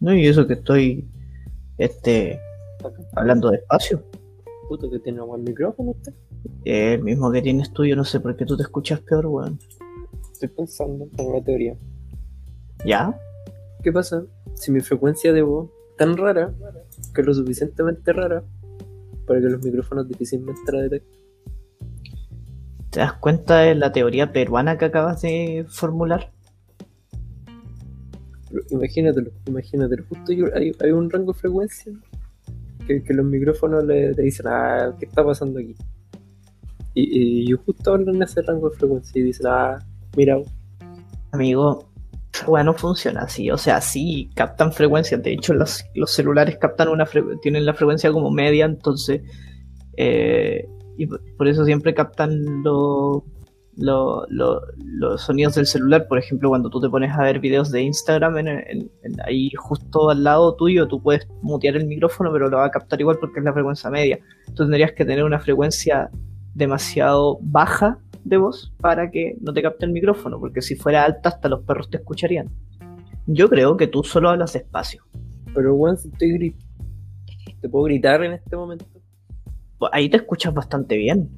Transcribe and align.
No, 0.00 0.14
y 0.14 0.26
eso 0.26 0.46
que 0.46 0.54
estoy 0.54 1.08
este 1.78 2.40
hablando 3.14 3.50
despacio. 3.50 4.02
Puto 4.68 4.90
que 4.90 4.98
tiene 5.00 5.20
buen 5.20 5.44
micrófono 5.44 5.90
usted. 5.90 6.14
Eh, 6.64 6.94
el 6.94 7.02
mismo 7.02 7.30
que 7.30 7.42
tienes 7.42 7.72
tú, 7.72 7.84
yo 7.84 7.96
no 7.96 8.04
sé 8.04 8.20
por 8.20 8.36
qué 8.36 8.44
tú 8.44 8.56
te 8.56 8.62
escuchas 8.62 9.00
peor, 9.00 9.26
weón. 9.26 9.58
Estoy 10.32 10.48
pensando 10.48 11.08
en 11.16 11.26
una 11.26 11.42
teoría. 11.42 11.76
¿Ya? 12.84 13.18
¿Qué 13.82 13.92
pasa? 13.92 14.24
si 14.56 14.72
mi 14.72 14.80
frecuencia 14.80 15.32
de 15.32 15.42
voz 15.42 15.70
tan 15.96 16.16
rara, 16.16 16.52
que 17.14 17.20
es 17.20 17.26
lo 17.26 17.34
suficientemente 17.34 18.12
rara, 18.12 18.42
para 19.26 19.40
que 19.40 19.46
los 19.46 19.64
micrófonos 19.64 20.08
difícilmente 20.08 20.72
la 20.72 20.82
detecten. 20.82 21.20
¿Te 22.90 23.00
das 23.00 23.14
cuenta 23.14 23.58
de 23.58 23.74
la 23.74 23.92
teoría 23.92 24.32
peruana 24.32 24.78
que 24.78 24.86
acabas 24.86 25.22
de 25.22 25.66
formular? 25.68 26.32
Pero 28.48 28.62
imagínatelo, 28.70 29.30
imagínatelo. 29.46 30.04
Justo 30.08 30.32
yo, 30.32 30.46
hay, 30.54 30.72
hay, 30.80 30.90
un 30.92 31.10
rango 31.10 31.32
de 31.32 31.38
frecuencia 31.38 31.92
que, 32.86 33.02
los 33.12 33.26
micrófonos 33.26 33.84
le, 33.84 34.12
le, 34.12 34.22
dicen, 34.22 34.46
ah, 34.48 34.94
¿qué 34.98 35.06
está 35.06 35.24
pasando 35.24 35.58
aquí? 35.58 35.74
Y, 36.94 37.42
y 37.42 37.46
yo 37.48 37.58
justo 37.58 37.92
hablo 37.92 38.14
en 38.14 38.22
ese 38.22 38.40
rango 38.42 38.70
de 38.70 38.76
frecuencia 38.76 39.20
y 39.20 39.24
dicen, 39.24 39.46
ah, 39.48 39.78
mira. 40.16 40.40
Amigo, 41.32 41.85
bueno, 42.46 42.74
funciona 42.74 43.22
así, 43.22 43.50
o 43.50 43.56
sea, 43.56 43.80
sí 43.80 44.30
captan 44.34 44.72
frecuencias, 44.72 45.22
de 45.22 45.32
hecho 45.32 45.54
los, 45.54 45.84
los 45.94 46.10
celulares 46.12 46.58
captan 46.58 46.88
una 46.88 47.06
tienen 47.42 47.64
la 47.64 47.74
frecuencia 47.74 48.12
como 48.12 48.30
media, 48.30 48.64
entonces, 48.64 49.22
eh, 49.96 50.68
y 50.98 51.06
por 51.06 51.48
eso 51.48 51.64
siempre 51.64 51.94
captan 51.94 52.62
los 52.62 53.22
sonidos 55.18 55.54
del 55.54 55.66
celular, 55.66 56.06
por 56.08 56.18
ejemplo, 56.18 56.48
cuando 56.48 56.70
tú 56.70 56.80
te 56.80 56.88
pones 56.88 57.12
a 57.12 57.22
ver 57.22 57.38
videos 57.38 57.70
de 57.70 57.82
Instagram, 57.82 58.36
ahí 59.24 59.50
justo 59.56 60.10
al 60.10 60.24
lado 60.24 60.56
tuyo, 60.56 60.88
tú 60.88 61.02
puedes 61.02 61.28
mutear 61.42 61.76
el 61.76 61.86
micrófono, 61.86 62.32
pero 62.32 62.48
lo 62.48 62.56
va 62.56 62.66
a 62.66 62.70
captar 62.70 63.00
igual 63.00 63.18
porque 63.20 63.40
es 63.40 63.44
la 63.44 63.52
frecuencia 63.52 63.90
media, 63.90 64.18
tú 64.54 64.64
tendrías 64.64 64.92
que 64.92 65.04
tener 65.04 65.24
una 65.24 65.38
frecuencia 65.38 66.10
demasiado 66.54 67.38
baja 67.42 67.98
de 68.28 68.36
voz 68.36 68.72
para 68.80 69.10
que 69.10 69.36
no 69.40 69.52
te 69.52 69.62
capte 69.62 69.86
el 69.86 69.92
micrófono, 69.92 70.38
porque 70.40 70.62
si 70.62 70.74
fuera 70.74 71.04
alta 71.04 71.28
hasta 71.28 71.48
los 71.48 71.62
perros 71.62 71.88
te 71.90 71.98
escucharían. 71.98 72.48
Yo 73.26 73.48
creo 73.48 73.76
que 73.76 73.86
tú 73.86 74.02
solo 74.02 74.30
hablas 74.30 74.52
despacio. 74.52 75.04
Pero 75.54 75.74
bueno, 75.74 75.96
si 75.96 76.08
estoy 76.08 76.32
grit 76.32 76.56
¿Te 77.60 77.68
puedo 77.68 77.84
gritar 77.84 78.22
en 78.22 78.32
este 78.32 78.56
momento? 78.56 78.84
Pues, 79.78 79.90
ahí 79.94 80.08
te 80.08 80.18
escuchas 80.18 80.52
bastante 80.52 80.96
bien. 80.96 81.30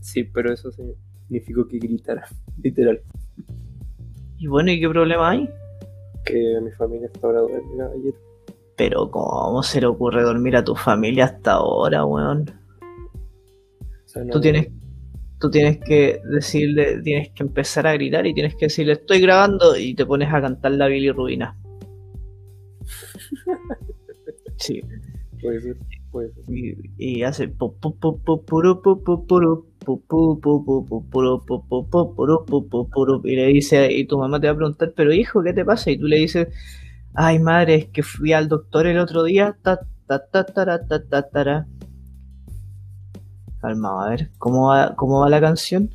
Sí, 0.00 0.24
pero 0.24 0.52
eso 0.52 0.70
significó 0.70 1.66
que 1.66 1.78
gritara, 1.78 2.26
literal. 2.62 3.00
Y 4.36 4.46
bueno, 4.46 4.70
¿y 4.70 4.80
qué 4.80 4.88
problema 4.88 5.30
hay? 5.30 5.48
Que 6.24 6.60
mi 6.62 6.70
familia 6.72 7.06
está 7.06 7.26
ahora 7.26 7.40
dormida 7.40 7.90
ayer. 7.94 8.14
Pero 8.76 9.10
¿cómo 9.10 9.62
se 9.62 9.80
le 9.80 9.86
ocurre 9.86 10.22
dormir 10.22 10.56
a 10.56 10.64
tu 10.64 10.74
familia 10.74 11.26
hasta 11.26 11.52
ahora, 11.52 12.04
weón? 12.04 12.44
Tú 14.30 14.40
tienes 14.40 14.68
tú 15.44 15.50
tienes 15.50 15.78
que 15.78 16.22
decirle, 16.24 17.02
tienes 17.02 17.28
que 17.32 17.42
empezar 17.42 17.86
a 17.86 17.92
gritar 17.92 18.26
y 18.26 18.32
tienes 18.32 18.54
que 18.54 18.64
decirle, 18.64 18.94
estoy 18.94 19.20
grabando 19.20 19.76
y 19.76 19.94
te 19.94 20.06
pones 20.06 20.32
a 20.32 20.40
cantar 20.40 20.72
la 20.72 20.86
bilirrubina. 20.86 21.54
sí. 24.56 24.80
Puede 25.42 25.60
ser, 25.60 25.76
puede 26.10 26.32
ser. 26.32 26.44
Y, 26.48 26.92
y 26.96 27.22
hace 27.24 27.48
y 33.22 33.36
le 33.36 33.46
dice, 33.48 33.92
y 33.92 34.06
tu 34.06 34.16
mamá 34.16 34.40
te 34.40 34.46
va 34.46 34.54
a 34.54 34.56
preguntar, 34.56 34.94
pero 34.96 35.12
hijo, 35.12 35.42
¿qué 35.42 35.52
te 35.52 35.66
pasa? 35.66 35.90
Y 35.90 35.98
tú 35.98 36.06
le 36.06 36.16
dices, 36.16 36.48
ay 37.12 37.38
madre, 37.38 37.74
es 37.74 37.86
que 37.88 38.02
fui 38.02 38.32
al 38.32 38.48
doctor 38.48 38.86
el 38.86 38.98
otro 38.98 39.24
día, 39.24 39.58
ta, 39.60 39.80
ta, 40.06 40.24
ta, 40.24 40.46
ta, 40.46 40.64
ta, 40.64 40.88
ta, 40.88 41.06
ta, 41.06 41.30
ta. 41.30 41.66
Calmado, 43.64 44.00
a 44.00 44.10
ver, 44.10 44.30
¿cómo 44.36 44.66
va, 44.66 44.94
cómo 44.94 45.20
va 45.20 45.30
la 45.30 45.40
canción? 45.40 45.88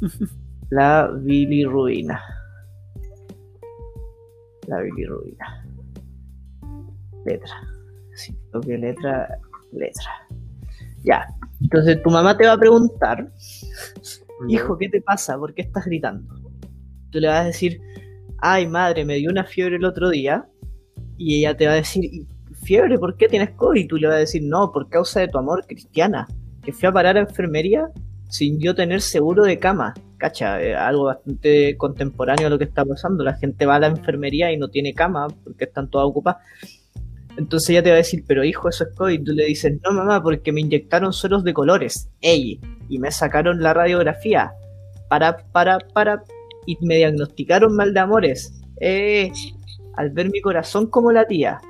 la 0.70 1.10
bilirruina. 1.14 2.18
La 4.66 4.80
bilirruina. 4.80 5.66
Letra. 7.26 7.52
Sí, 8.14 8.34
que 8.64 8.78
letra, 8.78 9.28
letra. 9.72 10.10
Ya. 11.04 11.26
Entonces 11.60 12.02
tu 12.02 12.08
mamá 12.08 12.34
te 12.34 12.46
va 12.46 12.54
a 12.54 12.58
preguntar, 12.58 13.30
hijo, 14.48 14.78
¿qué 14.78 14.88
te 14.88 15.02
pasa? 15.02 15.36
¿Por 15.36 15.52
qué 15.52 15.60
estás 15.60 15.84
gritando? 15.84 16.34
Tú 17.10 17.20
le 17.20 17.28
vas 17.28 17.42
a 17.42 17.44
decir, 17.44 17.78
ay 18.38 18.66
madre, 18.66 19.04
me 19.04 19.16
dio 19.16 19.30
una 19.30 19.44
fiebre 19.44 19.76
el 19.76 19.84
otro 19.84 20.08
día. 20.08 20.48
Y 21.18 21.40
ella 21.40 21.54
te 21.54 21.66
va 21.66 21.72
a 21.72 21.76
decir, 21.76 22.26
fiebre, 22.62 22.98
¿por 22.98 23.18
qué 23.18 23.28
tienes 23.28 23.50
COVID? 23.50 23.82
Y 23.82 23.86
tú 23.86 23.96
le 23.98 24.06
vas 24.06 24.16
a 24.16 24.20
decir, 24.20 24.42
no, 24.42 24.72
por 24.72 24.88
causa 24.88 25.20
de 25.20 25.28
tu 25.28 25.36
amor 25.36 25.66
cristiana 25.66 26.26
que 26.64 26.72
fui 26.72 26.88
a 26.88 26.92
parar 26.92 27.16
a 27.16 27.20
enfermería 27.20 27.88
sin 28.28 28.58
yo 28.58 28.74
tener 28.74 29.02
seguro 29.02 29.44
de 29.44 29.58
cama. 29.58 29.94
Cacha, 30.16 30.62
eh, 30.62 30.74
algo 30.74 31.04
bastante 31.04 31.76
contemporáneo 31.76 32.46
a 32.46 32.50
lo 32.50 32.58
que 32.58 32.64
está 32.64 32.84
pasando. 32.84 33.24
La 33.24 33.34
gente 33.34 33.66
va 33.66 33.76
a 33.76 33.80
la 33.80 33.88
enfermería 33.88 34.50
y 34.52 34.56
no 34.56 34.68
tiene 34.68 34.94
cama 34.94 35.28
porque 35.44 35.64
están 35.64 35.90
todas 35.90 36.06
ocupadas. 36.06 36.40
Entonces 37.36 37.70
ella 37.70 37.82
te 37.82 37.90
va 37.90 37.94
a 37.94 37.98
decir, 37.98 38.24
pero 38.26 38.44
hijo, 38.44 38.68
eso 38.68 38.84
es 38.84 38.94
COVID. 38.94 39.20
Y 39.20 39.24
tú 39.24 39.32
le 39.32 39.44
dices, 39.44 39.78
no 39.82 39.92
mamá, 39.92 40.22
porque 40.22 40.52
me 40.52 40.60
inyectaron 40.60 41.12
sueros 41.12 41.44
de 41.44 41.52
colores. 41.52 42.08
Ey, 42.20 42.60
y 42.88 42.98
me 42.98 43.10
sacaron 43.10 43.62
la 43.62 43.74
radiografía. 43.74 44.52
Para, 45.08 45.36
para, 45.52 45.78
para. 45.78 46.22
Y 46.66 46.78
me 46.84 46.96
diagnosticaron 46.96 47.74
mal 47.74 47.92
de 47.92 48.00
amores. 48.00 48.62
Eh, 48.80 49.30
al 49.96 50.10
ver 50.10 50.30
mi 50.30 50.40
corazón 50.40 50.86
como 50.88 51.12
la 51.12 51.26
tía. 51.26 51.60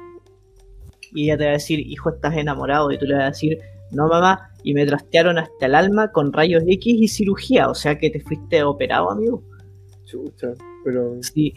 Y 1.12 1.24
ella 1.24 1.38
te 1.38 1.44
va 1.44 1.50
a 1.50 1.54
decir, 1.54 1.80
hijo, 1.80 2.10
estás 2.10 2.36
enamorado. 2.36 2.91
Y 2.91 2.98
tú 2.98 3.06
le 3.06 3.14
vas 3.14 3.24
a 3.24 3.26
decir, 3.28 3.59
no, 3.92 4.08
mamá, 4.08 4.50
y 4.64 4.75
me 4.75 4.86
trastearon 4.86 5.38
hasta 5.38 5.66
el 5.66 5.75
alma 5.75 6.10
con 6.12 6.32
rayos 6.32 6.62
X 6.66 6.97
y 6.98 7.08
cirugía, 7.08 7.69
o 7.69 7.75
sea 7.75 7.98
que 7.98 8.10
te 8.10 8.20
fuiste 8.20 8.62
operado, 8.62 9.10
amigo. 9.10 9.42
Chucha, 10.04 10.53
pero... 10.84 11.22
Sí. 11.22 11.53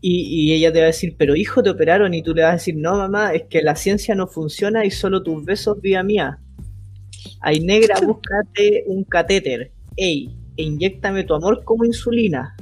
Y, 0.00 0.50
y, 0.50 0.52
ella 0.52 0.72
te 0.72 0.78
va 0.78 0.84
a 0.84 0.88
decir, 0.88 1.16
pero 1.18 1.34
hijo, 1.34 1.60
te 1.60 1.70
operaron 1.70 2.14
y 2.14 2.22
tú 2.22 2.32
le 2.32 2.42
vas 2.42 2.50
a 2.50 2.54
decir, 2.54 2.76
no, 2.76 2.96
mamá, 2.96 3.34
es 3.34 3.44
que 3.44 3.62
la 3.62 3.74
ciencia 3.74 4.14
no 4.14 4.28
funciona 4.28 4.84
y 4.84 4.92
solo 4.92 5.24
tus 5.24 5.44
besos, 5.44 5.80
vida 5.80 6.04
mía. 6.04 6.38
Ay, 7.40 7.60
negra, 7.60 7.96
búscate 8.06 8.84
un 8.86 9.04
catéter. 9.04 9.72
Ey, 9.96 10.30
e 10.56 10.62
inyectame 10.62 11.24
tu 11.24 11.34
amor 11.34 11.64
como 11.64 11.84
insulina. 11.84 12.56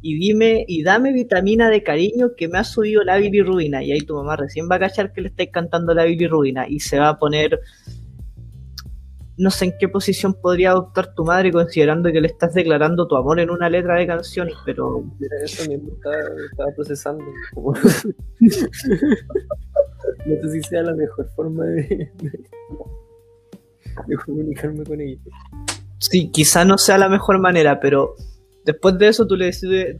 Y 0.00 0.18
dime, 0.18 0.64
y 0.66 0.82
dame 0.82 1.12
vitamina 1.12 1.70
de 1.70 1.82
cariño 1.82 2.34
que 2.36 2.48
me 2.48 2.58
ha 2.58 2.64
subido 2.64 3.04
la 3.04 3.18
bilirrubina. 3.18 3.82
Y 3.84 3.92
ahí 3.92 4.00
tu 4.00 4.16
mamá 4.16 4.36
recién 4.36 4.68
va 4.70 4.76
a 4.76 4.80
cachar 4.80 5.12
que 5.12 5.20
le 5.20 5.28
estáis 5.28 5.50
cantando 5.50 5.94
la 5.94 6.04
bilirrubina 6.04 6.66
y 6.68 6.80
se 6.80 6.98
va 6.98 7.10
a 7.10 7.18
poner 7.18 7.60
no 9.36 9.50
sé 9.50 9.66
en 9.66 9.74
qué 9.78 9.88
posición 9.88 10.34
podría 10.34 10.70
adoptar 10.70 11.14
tu 11.14 11.24
madre 11.24 11.50
considerando 11.50 12.12
que 12.12 12.20
le 12.20 12.28
estás 12.28 12.54
declarando 12.54 13.08
tu 13.08 13.16
amor 13.16 13.40
en 13.40 13.50
una 13.50 13.68
letra 13.70 13.96
de 13.96 14.06
canción, 14.06 14.48
pero... 14.64 15.04
Eso 15.42 15.68
mismo 15.68 15.90
estaba, 15.94 16.70
procesando. 16.74 17.24
Como... 17.54 17.72
no 17.72 17.80
sé 18.40 18.58
si 20.50 20.62
sea 20.62 20.82
la 20.82 20.94
mejor 20.94 21.28
forma 21.34 21.64
de, 21.64 22.12
comunicarme 24.24 24.84
con 24.84 25.00
ella. 25.00 25.18
Sí, 25.98 26.30
quizá 26.30 26.64
no 26.64 26.78
sea 26.78 26.96
la 26.98 27.08
mejor 27.08 27.40
manera, 27.40 27.80
pero 27.80 28.14
después 28.64 28.96
de 28.98 29.08
eso 29.08 29.26
tú 29.26 29.34
le, 29.36 29.50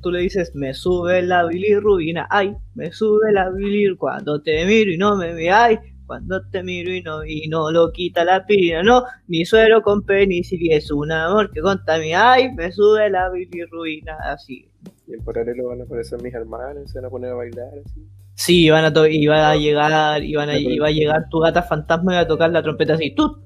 tú 0.03 0.11
le 0.11 0.21
dices, 0.21 0.53
me 0.55 0.75
sube 0.75 1.23
la 1.23 1.47
bilirrubina, 1.47 2.27
ay, 2.31 2.55
me 2.75 2.93
sube 2.93 3.33
la 3.33 3.49
bilir 3.51 3.97
cuando 3.97 4.43
te 4.43 4.67
miro 4.67 4.91
y 4.91 4.99
no 4.99 5.17
me 5.17 5.33
ve, 5.33 5.51
ay, 5.51 5.79
cuando 6.07 6.43
te 6.51 6.63
miro 6.63 6.91
y 6.93 7.03
no, 7.03 7.25
y 7.25 7.49
no 7.49 7.71
lo 7.71 7.93
quita 7.93 8.25
la 8.25 8.45
pina, 8.45 8.83
no. 8.83 9.05
Mi 9.29 9.45
suero 9.45 9.83
con 9.83 10.03
penicilina 10.03 10.77
es 10.77 10.91
un 10.91 11.11
amor 11.13 11.51
que 11.51 11.61
contamina 11.61 12.33
Ay, 12.33 12.53
me 12.53 12.71
sube 12.73 13.09
la 13.11 13.31
bilirruina, 13.31 14.17
así. 14.25 14.69
Y 15.07 15.15
en 15.15 15.25
paralelo 15.25 15.69
van 15.69 15.81
a 15.81 15.85
aparecer 15.85 16.23
mis 16.23 16.35
hermanos, 16.35 16.91
se 16.91 16.99
van 16.99 17.07
a 17.07 17.11
poner 17.11 17.31
a 17.31 17.35
bailar, 17.35 17.69
así. 17.85 18.07
Sí, 18.35 18.71
van 18.71 18.85
a 18.85 19.09
y 19.09 19.27
va 19.27 19.51
a 19.51 19.57
llegar, 19.57 20.23
y, 20.25 20.35
van 20.35 20.49
a, 20.49 20.59
y 20.59 20.79
va 20.79 20.89
a 20.89 20.91
llegar 20.91 21.29
tu 21.31 21.39
gata 21.39 21.63
fantasma 21.63 22.13
y 22.13 22.17
va 22.17 22.21
a 22.23 22.27
tocar 22.27 22.51
la 22.51 22.63
trompeta 22.63 22.95
así. 22.95 23.15
Tut. 23.15 23.39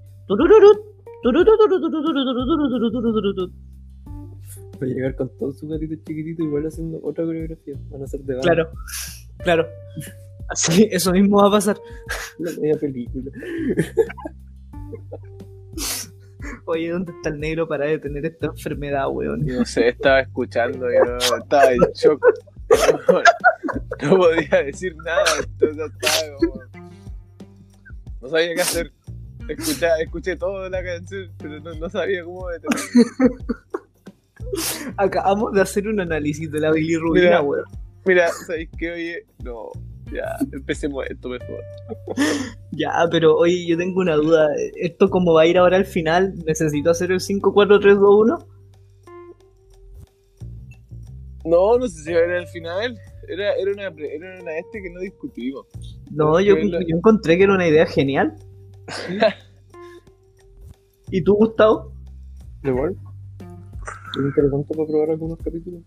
Va 4.81 4.87
a 4.87 4.87
llegar 4.87 5.15
con 5.17 5.29
todo 5.39 5.53
su 5.53 5.69
gatito 5.69 5.95
chiquitito 6.07 6.43
igual 6.45 6.67
haciendo 6.67 7.01
otra 7.03 7.25
coreografía. 7.25 7.75
Van 7.91 8.03
a 8.03 8.07
ser 8.07 8.21
de 8.21 8.39
Claro, 8.39 8.71
claro. 9.39 9.67
Así, 10.49 10.89
eso 10.91 11.13
mismo 11.13 11.43
va 11.43 11.49
a 11.49 11.51
pasar. 11.53 11.79
La 12.39 12.51
media 12.61 12.79
película. 12.79 13.31
Oye, 16.67 16.91
¿dónde 16.91 17.13
está 17.13 17.29
el 17.31 17.41
negro 17.41 17.67
para 17.67 17.87
detener 17.87 18.27
esta 18.27 18.47
enfermedad, 18.47 19.09
weón? 19.11 19.45
No 19.45 19.65
sé, 19.65 19.89
estaba 19.89 20.21
escuchando 20.21 20.91
y 20.91 20.97
no, 20.97 21.17
estaba 21.17 21.73
en 21.73 21.81
shock. 21.95 22.25
no 24.03 24.17
podía 24.17 24.63
decir 24.65 24.97
nada, 24.99 25.25
entonces 25.39 25.93
estaba 26.03 26.37
como... 26.39 26.63
No 28.21 28.29
sabía 28.29 28.55
qué 28.55 28.61
hacer. 28.61 28.93
Escuché, 29.49 29.87
escuché 30.03 30.37
toda 30.37 30.69
la 30.69 30.83
canción, 30.83 31.31
pero 31.39 31.61
no, 31.61 31.75
no 31.75 31.89
sabía 31.89 32.25
cómo 32.25 32.49
detener. 32.49 32.87
Acabamos 34.97 35.53
de 35.53 35.61
hacer 35.61 35.87
un 35.87 36.01
análisis 36.01 36.51
de 36.51 36.61
la 36.61 36.73
bilirrubina, 36.73 37.27
Mira. 37.27 37.43
weón. 37.43 37.65
Mira, 38.05 38.29
¿sabéis 38.29 38.71
qué? 38.77 38.93
Oye, 38.93 39.27
no, 39.43 39.71
ya, 40.13 40.37
empecemos 40.53 41.05
esto 41.09 41.29
mejor. 41.29 41.61
Ya, 42.73 42.93
pero 43.11 43.37
oye, 43.37 43.67
yo 43.67 43.79
tengo 43.79 44.01
una 44.01 44.17
duda. 44.17 44.49
¿Esto 44.75 45.09
cómo 45.09 45.33
va 45.33 45.43
a 45.43 45.47
ir 45.47 45.57
ahora 45.57 45.79
al 45.79 45.87
final? 45.87 46.35
¿Necesito 46.45 46.91
hacer 46.91 47.11
el 47.11 47.21
5, 47.21 47.55
4, 47.55 47.81
3, 47.81 47.97
2, 47.97 48.21
1? 48.21 48.39
No, 51.47 51.79
no 51.79 51.89
sé 51.89 52.03
si 52.03 52.13
va 52.13 52.21
a 52.21 52.25
ir 52.27 52.33
al 52.33 52.47
final. 52.49 52.99
Era, 53.29 53.55
era, 53.55 53.73
una, 53.73 53.83
era 53.85 54.43
una 54.43 54.59
este 54.59 54.83
que 54.83 54.91
no 54.91 55.01
discutimos. 55.01 55.67
No, 56.11 56.39
yo, 56.39 56.57
yo 56.59 56.97
encontré 56.97 57.39
que 57.39 57.45
era 57.45 57.55
una 57.55 57.67
idea 57.67 57.87
genial. 57.87 58.37
¿Y 61.11 61.23
tú, 61.23 61.35
Gustavo? 61.35 61.93
Igual. 62.63 62.97
Es 63.41 64.23
interesante 64.23 64.75
para 64.75 64.87
probar 64.87 65.11
algunos 65.11 65.39
capítulos. 65.39 65.83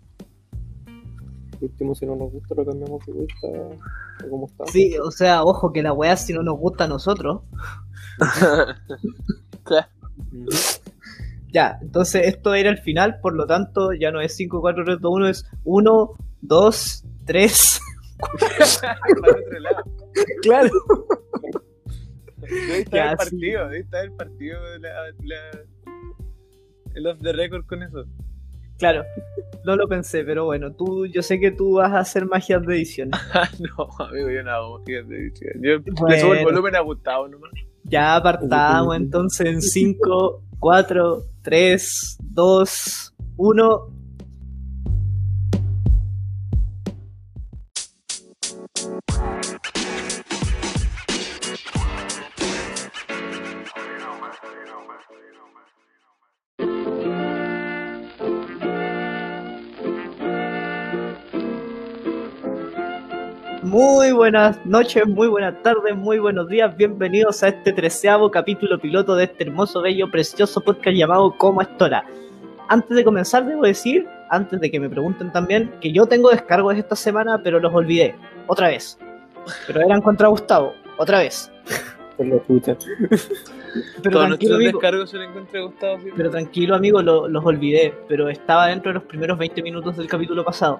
Por 1.59 1.69
último, 1.69 1.93
si 1.95 2.05
no 2.05 2.15
nos 2.15 2.31
gusta, 2.31 2.55
lo 2.55 2.65
cambiamos 2.65 3.05
de 3.05 3.11
vuelta 3.13 3.77
como 4.29 4.47
está. 4.47 4.65
Sí, 4.67 4.97
o 4.97 5.11
sea, 5.11 5.43
ojo 5.43 5.71
que 5.73 5.83
la 5.83 5.93
weá 5.93 6.15
si 6.17 6.33
no 6.33 6.41
nos 6.43 6.57
gusta 6.57 6.85
a 6.85 6.87
nosotros. 6.87 7.41
claro. 9.63 9.87
Ya, 11.51 11.79
entonces 11.81 12.27
esto 12.27 12.53
era 12.53 12.69
el 12.69 12.77
final, 12.77 13.19
por 13.21 13.33
lo 13.33 13.45
tanto 13.47 13.91
ya 13.93 14.11
no 14.11 14.21
es 14.21 14.35
5, 14.35 14.61
4, 14.61 14.83
3, 14.85 14.97
2, 15.01 15.11
1, 15.13 15.27
es 15.29 15.45
1, 15.63 16.09
2, 16.41 17.05
3. 17.25 17.81
Para 18.81 18.97
otro 19.31 19.59
lado. 19.59 19.83
Claro. 20.41 20.69
Debe 22.41 22.79
estar 22.79 22.93
Ya, 22.99 23.11
el 23.11 23.17
sí. 23.17 23.23
partido, 23.25 23.63
debe 23.69 23.79
estar 23.79 24.03
el 24.05 24.11
partido 24.13 24.59
la, 24.79 24.89
la- 25.23 25.59
el 26.95 27.07
off 27.07 27.19
the 27.21 27.33
record 27.33 27.65
con 27.65 27.83
eso. 27.83 28.05
Claro, 28.79 29.03
no 29.65 29.75
lo 29.75 29.87
pensé, 29.89 30.23
pero 30.23 30.45
bueno, 30.45 30.71
tú, 30.71 31.05
yo 31.05 31.21
sé 31.21 31.37
que 31.39 31.51
tú 31.51 31.73
vas 31.73 31.91
a 31.91 31.99
hacer 31.99 32.25
magias 32.25 32.65
de 32.65 32.75
edición. 32.75 33.11
Ah, 33.33 33.49
no, 33.59 33.89
amigo, 34.05 34.29
yo 34.31 34.41
no 34.41 34.51
hago 34.51 34.79
magias 34.79 35.07
de 35.07 35.17
edición. 35.17 35.53
Yo 35.61 35.77
le 36.07 36.19
subo 36.19 36.27
Bueno. 36.29 36.33
el 36.39 36.45
volumen 36.45 36.75
a 36.77 36.79
Gustavo 36.79 37.27
nomás. 37.27 37.51
Ya 37.83 38.15
apartamos 38.15 38.95
entonces 38.95 39.47
en 39.47 39.61
5, 39.61 40.43
4, 40.59 41.23
3, 41.43 42.17
2, 42.21 43.15
1. 43.37 43.93
Muy 63.69 64.11
buenas 64.13 64.65
noches, 64.65 65.05
muy 65.07 65.27
buenas 65.27 65.61
tardes, 65.61 65.95
muy 65.95 66.17
buenos 66.17 66.47
días. 66.47 66.75
Bienvenidos 66.75 67.43
a 67.43 67.49
este 67.49 67.71
treceavo 67.71 68.31
capítulo 68.31 68.79
piloto 68.79 69.15
de 69.15 69.25
este 69.25 69.43
hermoso, 69.43 69.83
bello, 69.83 70.09
precioso 70.09 70.59
podcast 70.61 70.97
llamado 70.97 71.35
Como 71.37 71.61
Estora. 71.61 72.03
Antes 72.67 72.97
de 72.97 73.03
comenzar, 73.03 73.45
debo 73.45 73.61
decir, 73.63 74.07
antes 74.31 74.59
de 74.59 74.71
que 74.71 74.79
me 74.79 74.89
pregunten 74.89 75.31
también, 75.31 75.71
que 75.81 75.91
yo 75.91 76.07
tengo 76.07 76.31
descargos 76.31 76.75
esta 76.77 76.95
semana, 76.95 77.41
pero 77.43 77.59
los 77.59 77.71
olvidé. 77.71 78.15
Otra 78.47 78.69
vez. 78.69 78.97
Pero 79.67 79.81
eran 79.81 80.01
contra 80.01 80.29
Gustavo. 80.29 80.73
Otra 80.97 81.19
vez. 81.19 81.51
Por 82.17 82.25
la 82.25 82.37
pucha. 82.37 82.75
Pero 84.01 84.11
Todos 84.11 84.25
tranquilo, 84.29 84.55
amigo. 84.55 84.71
descargos 84.79 85.09
se 85.11 85.17
le 85.19 85.25
encuentra 85.25 85.59
a 85.59 85.63
Gustavo. 85.65 85.99
¿sí? 86.01 86.09
Pero 86.17 86.29
tranquilo, 86.31 86.75
amigo, 86.75 87.03
lo- 87.03 87.27
los 87.27 87.45
olvidé. 87.45 87.93
Pero 88.07 88.29
estaba 88.29 88.65
dentro 88.67 88.89
de 88.89 88.95
los 88.95 89.03
primeros 89.03 89.37
20 89.37 89.61
minutos 89.61 89.95
del 89.95 90.07
capítulo 90.07 90.43
pasado. 90.43 90.79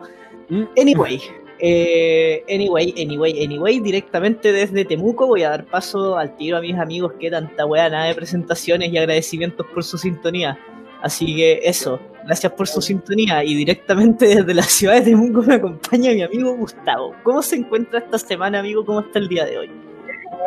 Mm. 0.50 0.64
Anyway, 0.80 1.22
eh, 1.60 2.44
anyway, 2.50 2.94
anyway, 2.98 3.44
anyway, 3.44 3.80
directamente 3.80 4.54
desde 4.54 4.86
Temuco 4.86 5.28
voy 5.28 5.44
a 5.44 5.50
dar 5.50 5.66
paso 5.66 6.18
al 6.18 6.36
tiro 6.38 6.58
a 6.58 6.62
mis 6.62 6.78
amigos 6.78 7.14
que 7.20 7.30
tanta 7.30 7.66
weá, 7.66 7.90
nada 7.90 8.06
de 8.06 8.16
presentaciones 8.16 8.94
y 8.94 8.98
agradecimientos 8.98 9.68
por 9.68 9.84
su 9.84 9.98
sintonía. 9.98 10.58
Así 11.02 11.36
que 11.36 11.60
eso, 11.64 12.00
gracias 12.26 12.54
por 12.54 12.68
su 12.68 12.82
sintonía 12.82 13.44
y 13.44 13.56
directamente 13.56 14.26
desde 14.28 14.54
la 14.54 14.64
ciudad 14.64 14.96
de 14.96 15.02
Temuco 15.02 15.42
me 15.42 15.56
acompaña 15.56 16.14
mi 16.14 16.22
amigo 16.22 16.56
Gustavo. 16.56 17.14
¿Cómo 17.24 17.42
se 17.42 17.58
encuentra 17.58 18.00
esta 18.00 18.18
semana, 18.18 18.60
amigo? 18.60 18.86
¿Cómo 18.86 19.02
está 19.02 19.20
el 19.20 19.28
día 19.28 19.46
de 19.46 19.58
hoy? 19.58 19.72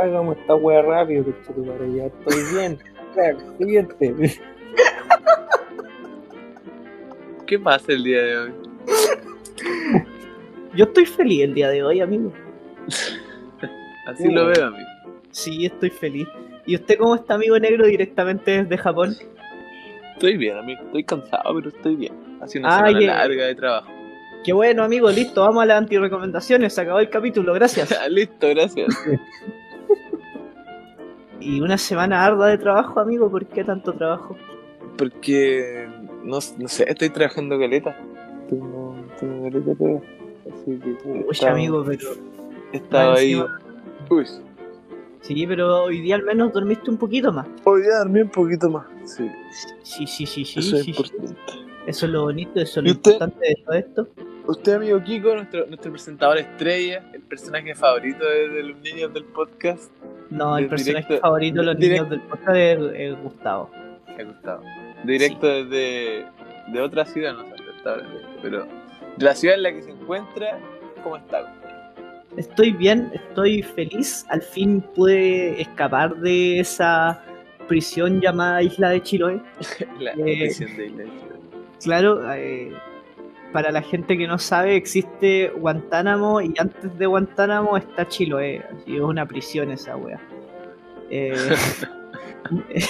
Hagamos 0.02 0.38
esta 0.38 0.54
wea 0.54 0.80
rápido, 0.80 1.24
que 1.24 1.60
madre, 1.60 1.92
ya 1.94 2.06
estoy 2.06 2.54
bien. 2.54 2.78
Siguiente. 3.58 4.40
¿Qué 7.46 7.58
pasa 7.58 7.92
el 7.92 8.02
día 8.02 8.22
de 8.22 8.38
hoy? 8.38 8.52
Yo 10.74 10.84
estoy 10.84 11.06
feliz 11.06 11.42
el 11.44 11.54
día 11.54 11.68
de 11.68 11.82
hoy, 11.82 12.00
amigo. 12.00 12.32
Así 14.06 14.30
lo 14.30 14.46
veo, 14.46 14.66
amigo. 14.66 14.88
Sí, 15.30 15.66
estoy 15.66 15.90
feliz. 15.90 16.26
¿Y 16.66 16.76
usted 16.76 16.98
cómo 16.98 17.14
está, 17.16 17.34
amigo 17.34 17.58
negro, 17.58 17.86
directamente 17.86 18.62
desde 18.62 18.78
Japón? 18.78 19.14
Estoy 20.14 20.36
bien, 20.36 20.56
amigo. 20.56 20.82
Estoy 20.86 21.04
cansado, 21.04 21.54
pero 21.54 21.68
estoy 21.68 21.96
bien. 21.96 22.12
Hace 22.40 22.58
una 22.58 22.68
Ah, 22.68 22.76
semana 22.86 22.98
yeah. 23.00 23.14
larga 23.18 23.46
de 23.46 23.54
trabajo. 23.54 23.90
Qué 24.44 24.52
bueno, 24.52 24.82
amigo, 24.82 25.08
listo, 25.10 25.42
vamos 25.42 25.62
a 25.62 25.66
las 25.66 25.78
antirecomendaciones, 25.78 26.74
se 26.74 26.80
acabó 26.80 26.98
el 26.98 27.08
capítulo, 27.08 27.52
gracias. 27.54 27.94
Listo, 28.10 28.48
gracias. 28.48 28.88
Y 31.40 31.60
una 31.60 31.76
semana 31.76 32.24
arda 32.24 32.46
de 32.46 32.56
trabajo, 32.56 33.00
amigo, 33.00 33.28
¿por 33.28 33.44
qué 33.46 33.64
tanto 33.64 33.92
trabajo? 33.94 34.36
Porque, 34.96 35.88
no, 36.22 36.38
no 36.58 36.68
sé, 36.68 36.84
estoy 36.88 37.10
trabajando 37.10 37.58
caleta. 37.58 37.96
Tengo, 38.48 38.94
tengo 39.18 39.50
caleta 39.50 39.74
pega. 39.74 40.00
Así 40.50 40.78
que, 40.78 40.96
Uy, 41.08 41.24
estaba- 41.30 41.52
amigo, 41.52 41.84
pero. 41.86 42.08
Estaba 42.72 43.14
ahí. 43.14 43.32
encima- 43.32 43.60
Uy. 44.10 44.26
Sí, 45.20 45.46
pero 45.46 45.84
hoy 45.84 46.00
día 46.00 46.16
al 46.16 46.22
menos 46.24 46.52
dormiste 46.52 46.90
un 46.90 46.96
poquito 46.96 47.32
más. 47.32 47.46
Hoy 47.64 47.82
día 47.82 47.98
dormí 47.98 48.20
un 48.22 48.28
poquito 48.30 48.68
más. 48.70 48.86
Sí, 49.04 49.30
Sí, 49.82 50.06
sí, 50.06 50.26
sí, 50.26 50.44
sí. 50.44 50.58
eso 50.60 50.76
es 50.76 50.84
sí, 50.84 50.92
sí. 50.92 51.00
importante. 51.00 51.40
Eso 51.86 52.06
es 52.06 52.12
lo 52.12 52.22
bonito, 52.22 52.60
eso 52.60 52.80
es 52.80 52.86
¿Y 52.86 52.88
lo 52.88 52.92
usted? 52.94 53.12
importante 53.12 53.46
de 53.48 53.54
todo 53.64 53.74
esto. 53.74 54.08
Usted, 54.46 54.72
amigo 54.74 55.00
Kiko, 55.04 55.34
nuestro, 55.34 55.66
nuestro 55.66 55.92
presentador 55.92 56.38
estrella, 56.38 57.04
el 57.12 57.20
personaje 57.22 57.74
favorito 57.76 58.24
de, 58.24 58.48
de 58.48 58.62
los 58.64 58.78
niños 58.80 59.14
del 59.14 59.24
podcast, 59.24 59.92
No, 60.30 60.58
el 60.58 60.68
personaje 60.68 61.06
directo- 61.06 61.20
favorito 61.20 61.60
de 61.60 61.66
los 61.66 61.78
niños 61.78 62.10
del 62.10 62.20
podcast 62.22 62.56
es, 62.56 62.78
es 62.94 63.22
Gustavo. 63.22 63.70
me 64.16 64.22
ha 64.22 64.26
gustado. 64.26 64.62
Directo 65.04 65.46
desde 65.46 66.26
de 66.72 66.80
otra 66.80 67.04
ciudad, 67.04 67.34
no 67.34 67.44
sé, 67.44 67.52
pero 68.42 68.66
de 69.16 69.24
la 69.24 69.34
ciudad 69.34 69.56
en 69.56 69.62
la 69.62 69.72
que 69.72 69.82
se 69.82 69.90
encuentra, 69.90 70.58
¿cómo 71.02 71.16
está? 71.16 71.54
Estoy 72.36 72.72
bien, 72.72 73.10
estoy 73.12 73.62
feliz. 73.62 74.24
Al 74.30 74.40
fin 74.42 74.80
pude 74.94 75.60
escapar 75.60 76.16
de 76.16 76.60
esa 76.60 77.22
prisión 77.68 78.20
llamada 78.20 78.62
Isla 78.62 78.90
de 78.90 79.02
Chiloé. 79.02 79.40
La 79.98 80.12
Eh. 80.12 80.16
prisión 80.40 80.74
de 80.76 80.86
Isla 80.86 81.02
de 81.04 81.10
Chiloé. 81.10 81.40
Claro, 81.82 82.32
eh, 82.34 82.72
para 83.52 83.70
la 83.70 83.82
gente 83.82 84.16
que 84.16 84.26
no 84.26 84.38
sabe, 84.38 84.76
existe 84.76 85.48
Guantánamo 85.56 86.40
y 86.40 86.54
antes 86.58 86.96
de 86.96 87.06
Guantánamo 87.06 87.76
está 87.76 88.08
Chiloé. 88.08 88.60
Así 88.72 88.96
es 88.96 89.02
una 89.02 89.26
prisión 89.26 89.70
esa 89.70 89.96
wea. 89.96 90.18
Eh, 91.10 91.34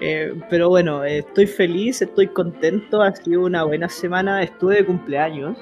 eh, 0.00 0.34
pero 0.48 0.68
bueno, 0.68 1.04
eh, 1.04 1.18
estoy 1.18 1.46
feliz, 1.46 2.00
estoy 2.02 2.28
contento. 2.28 3.02
Ha 3.02 3.14
sido 3.14 3.42
una 3.42 3.64
buena 3.64 3.88
semana. 3.88 4.42
Estuve 4.42 4.76
de 4.76 4.84
cumpleaños. 4.86 5.56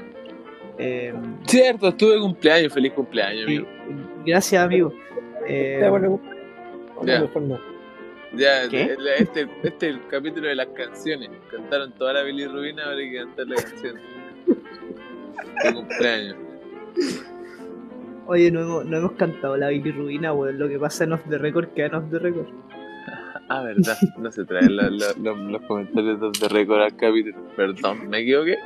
Eh, 0.78 1.12
Cierto, 1.46 1.88
estuve 1.88 2.14
de 2.14 2.20
cumpleaños, 2.20 2.72
feliz 2.72 2.92
cumpleaños, 2.92 3.46
amigo. 3.46 3.66
gracias, 4.24 4.62
amigo. 4.62 4.92
Eh, 5.46 5.78
Ya, 5.80 5.90
bueno, 5.90 6.20
no, 7.02 7.02
Ya. 7.02 7.28
Ya, 8.34 8.64
este, 9.18 9.48
este 9.62 9.88
es 9.88 9.94
el 9.94 10.06
capítulo 10.08 10.48
de 10.48 10.54
las 10.54 10.68
canciones. 10.68 11.30
Cantaron 11.50 11.92
toda 11.92 12.12
la 12.12 12.22
bilirrubina, 12.22 12.84
ahora 12.84 12.98
hay 12.98 13.10
que 13.10 13.16
cantar 13.16 13.46
la 13.48 13.56
canción. 13.56 13.96
De 15.64 15.74
cumpleaños. 15.74 16.36
Oye, 18.26 18.50
no 18.50 18.60
hemos, 18.60 18.84
no 18.84 18.96
hemos 18.98 19.12
cantado 19.12 19.56
la 19.56 19.68
bilirrubina, 19.68 20.32
weón. 20.32 20.58
Lo 20.58 20.68
que 20.68 20.78
pasa 20.78 21.04
en 21.04 21.14
Off 21.14 21.22
the 21.28 21.38
Record 21.38 21.68
queda 21.70 21.86
en 21.86 21.94
Off 21.94 22.10
the 22.10 22.18
Record. 22.18 22.46
Ah, 23.48 23.62
verdad, 23.62 23.96
no 24.18 24.30
se 24.30 24.44
traen 24.44 24.76
los 24.76 25.62
comentarios 25.66 26.20
de- 26.20 26.30
de 26.40 26.48
récord 26.48 26.82
al 26.82 26.94
capítulo. 26.96 27.36
Perdón, 27.56 28.08
me 28.08 28.18
equivoqué. 28.20 28.56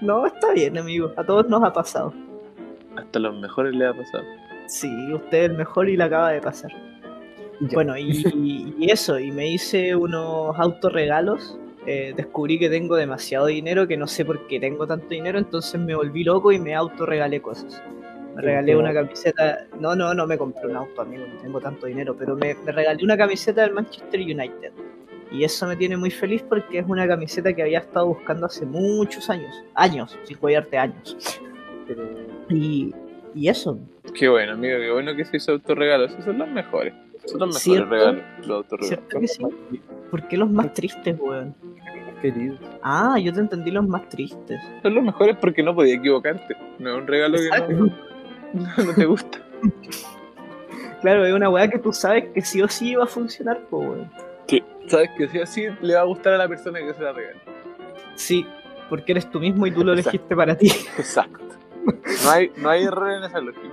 No, 0.00 0.26
está 0.26 0.52
bien, 0.52 0.76
amigo. 0.78 1.12
A 1.16 1.24
todos 1.24 1.48
nos 1.48 1.62
ha 1.62 1.72
pasado. 1.72 2.12
Hasta 2.96 3.18
los 3.18 3.38
mejores 3.38 3.74
le 3.74 3.86
ha 3.86 3.92
pasado. 3.92 4.24
Sí, 4.66 4.88
usted 5.12 5.38
es 5.44 5.50
el 5.50 5.56
mejor 5.56 5.88
y 5.88 5.96
la 5.96 6.06
acaba 6.06 6.30
de 6.30 6.40
pasar. 6.40 6.70
Ya. 7.60 7.68
Bueno, 7.74 7.96
y, 7.98 8.74
y 8.78 8.90
eso, 8.90 9.18
y 9.18 9.30
me 9.30 9.48
hice 9.48 9.94
unos 9.94 10.58
autorregalos 10.58 11.58
eh, 11.86 12.14
descubrí 12.16 12.58
que 12.58 12.70
tengo 12.70 12.96
demasiado 12.96 13.44
dinero, 13.46 13.86
que 13.86 13.98
no 13.98 14.06
sé 14.06 14.24
por 14.24 14.46
qué 14.46 14.58
tengo 14.58 14.86
tanto 14.86 15.06
dinero, 15.08 15.38
entonces 15.38 15.78
me 15.78 15.94
volví 15.94 16.24
loco 16.24 16.50
y 16.50 16.58
me 16.58 16.74
autorregalé 16.74 17.42
cosas. 17.42 17.82
Me 18.34 18.40
¿Qué 18.40 18.46
regalé 18.48 18.76
una 18.76 18.92
camiseta, 18.92 19.66
no, 19.78 19.94
no, 19.94 20.12
no 20.14 20.26
me 20.26 20.36
compré 20.36 20.66
un 20.66 20.76
auto, 20.76 21.02
amigo, 21.02 21.24
no 21.26 21.40
tengo 21.40 21.60
tanto 21.60 21.86
dinero, 21.86 22.16
pero 22.18 22.34
me, 22.36 22.54
me 22.54 22.72
regalé 22.72 23.04
una 23.04 23.16
camiseta 23.16 23.62
del 23.62 23.72
Manchester 23.72 24.20
United. 24.20 24.72
Y 25.30 25.44
eso 25.44 25.66
me 25.66 25.76
tiene 25.76 25.96
muy 25.96 26.10
feliz 26.10 26.42
porque 26.48 26.78
es 26.78 26.86
una 26.86 27.08
camiseta 27.08 27.52
que 27.52 27.62
había 27.62 27.80
estado 27.80 28.06
buscando 28.06 28.46
hace 28.46 28.66
muchos 28.66 29.28
años, 29.30 29.64
años, 29.74 30.16
sin 30.24 30.36
cuidarte 30.36 30.78
años. 30.78 31.40
Pero 31.86 32.02
Y, 32.50 32.94
y 33.34 33.48
eso, 33.48 33.78
Qué 34.12 34.28
bueno, 34.28 34.52
amigo, 34.52 34.78
qué 34.78 34.92
bueno 34.92 35.16
que 35.16 35.24
se 35.24 35.38
hizo 35.38 35.52
autorregalos. 35.52 36.12
Esos 36.12 36.24
son 36.26 36.38
los 36.38 36.48
mejores. 36.48 36.94
Son 37.24 37.40
los 37.40 37.48
mejores 37.48 37.62
¿Cierto? 37.62 37.90
regalos, 37.90 38.22
los 38.40 38.50
autorregalos. 38.50 38.88
¿cierto 38.88 39.20
que 39.20 39.28
sí? 39.28 39.42
¿Por 40.10 40.28
qué 40.28 40.36
los 40.36 40.50
más 40.50 40.72
tristes, 40.72 41.18
weón? 41.18 41.54
querido. 42.20 42.56
Ah, 42.82 43.18
yo 43.18 43.32
te 43.32 43.40
entendí 43.40 43.70
los 43.70 43.86
más 43.86 44.08
tristes. 44.08 44.58
Son 44.82 44.94
los 44.94 45.04
mejores 45.04 45.36
porque 45.40 45.62
no 45.62 45.74
podía 45.74 45.96
equivocarte. 45.96 46.56
No 46.78 46.90
es 46.94 47.02
un 47.02 47.06
regalo 47.06 47.36
que 47.36 47.74
no, 47.74 47.92
no 48.86 48.94
te 48.94 49.04
gusta. 49.04 49.38
Claro, 51.00 51.26
es 51.26 51.34
una 51.34 51.50
weá 51.50 51.68
que 51.68 51.78
tú 51.78 51.92
sabes 51.92 52.26
que 52.32 52.40
sí 52.40 52.62
o 52.62 52.68
sí 52.68 52.90
iba 52.90 53.04
a 53.04 53.06
funcionar, 53.06 53.60
pues, 53.68 53.88
weón. 53.88 54.10
Sí. 54.46 54.62
Sabes 54.86 55.10
que 55.16 55.28
sí 55.28 55.38
o 55.38 55.46
sí 55.46 55.66
le 55.80 55.94
va 55.94 56.00
a 56.00 56.04
gustar 56.04 56.34
a 56.34 56.38
la 56.38 56.48
persona 56.48 56.78
que 56.78 56.94
se 56.94 57.02
la 57.02 57.12
regala. 57.12 57.40
Sí, 58.14 58.46
porque 58.88 59.12
eres 59.12 59.30
tú 59.30 59.40
mismo 59.40 59.66
y 59.66 59.72
tú 59.72 59.82
lo 59.84 59.92
Exacto. 59.92 60.10
elegiste 60.10 60.36
para 60.36 60.56
ti. 60.56 60.68
Exacto. 60.98 61.40
No 62.24 62.30
hay, 62.30 62.50
no 62.56 62.68
hay 62.70 62.84
error 62.84 63.10
en 63.10 63.24
esa 63.24 63.40
lógica. 63.40 63.68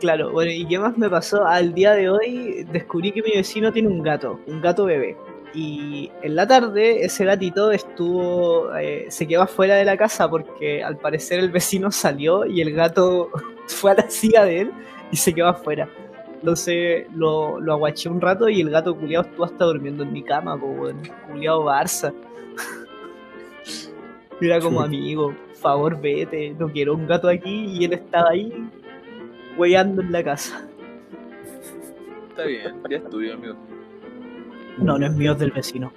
Claro, 0.00 0.30
bueno, 0.30 0.52
¿y 0.52 0.64
qué 0.66 0.78
más 0.78 0.96
me 0.96 1.10
pasó? 1.10 1.44
Al 1.44 1.74
día 1.74 1.92
de 1.94 2.08
hoy 2.08 2.64
descubrí 2.70 3.10
que 3.10 3.22
mi 3.22 3.32
vecino 3.32 3.72
tiene 3.72 3.88
un 3.88 4.02
gato, 4.02 4.40
un 4.46 4.60
gato 4.60 4.84
bebé. 4.84 5.16
Y 5.54 6.12
en 6.22 6.36
la 6.36 6.46
tarde 6.46 7.04
ese 7.04 7.24
gatito 7.24 7.72
estuvo, 7.72 8.72
eh, 8.76 9.06
se 9.08 9.26
quedó 9.26 9.42
afuera 9.42 9.74
de 9.74 9.84
la 9.84 9.96
casa 9.96 10.28
porque 10.28 10.84
al 10.84 10.98
parecer 10.98 11.40
el 11.40 11.50
vecino 11.50 11.90
salió 11.90 12.44
y 12.44 12.60
el 12.60 12.72
gato 12.74 13.30
fue 13.74 13.92
a 13.92 13.94
la 13.94 14.02
silla 14.10 14.44
de 14.44 14.62
él 14.62 14.72
y 15.10 15.16
se 15.16 15.32
quedó 15.32 15.48
afuera. 15.48 15.88
Entonces 16.34 17.06
lo, 17.14 17.60
lo 17.60 17.72
aguaché 17.72 18.08
un 18.08 18.20
rato 18.20 18.48
y 18.48 18.60
el 18.60 18.70
gato 18.70 18.96
culiado 18.96 19.24
estuvo 19.24 19.44
hasta 19.44 19.64
durmiendo 19.64 20.04
en 20.04 20.12
mi 20.12 20.22
cama, 20.22 20.58
como 20.58 20.86
culiado 21.28 21.64
Barça. 21.64 22.12
Era 24.40 24.60
como 24.60 24.80
amigo, 24.80 25.34
por 25.48 25.56
favor 25.56 26.00
vete, 26.00 26.54
no 26.56 26.68
quiero 26.68 26.94
un 26.94 27.08
gato 27.08 27.28
aquí 27.28 27.76
y 27.76 27.84
él 27.84 27.94
estaba 27.94 28.30
ahí 28.30 28.52
weyando 29.56 30.00
en 30.00 30.12
la 30.12 30.22
casa. 30.22 30.64
Está 32.30 32.44
bien, 32.44 32.76
ya 32.88 32.98
estudio, 32.98 33.34
amigo. 33.34 33.56
No, 34.78 34.96
no 34.96 35.06
es 35.06 35.12
mío, 35.12 35.32
es 35.32 35.40
del 35.40 35.50
vecino. 35.50 35.92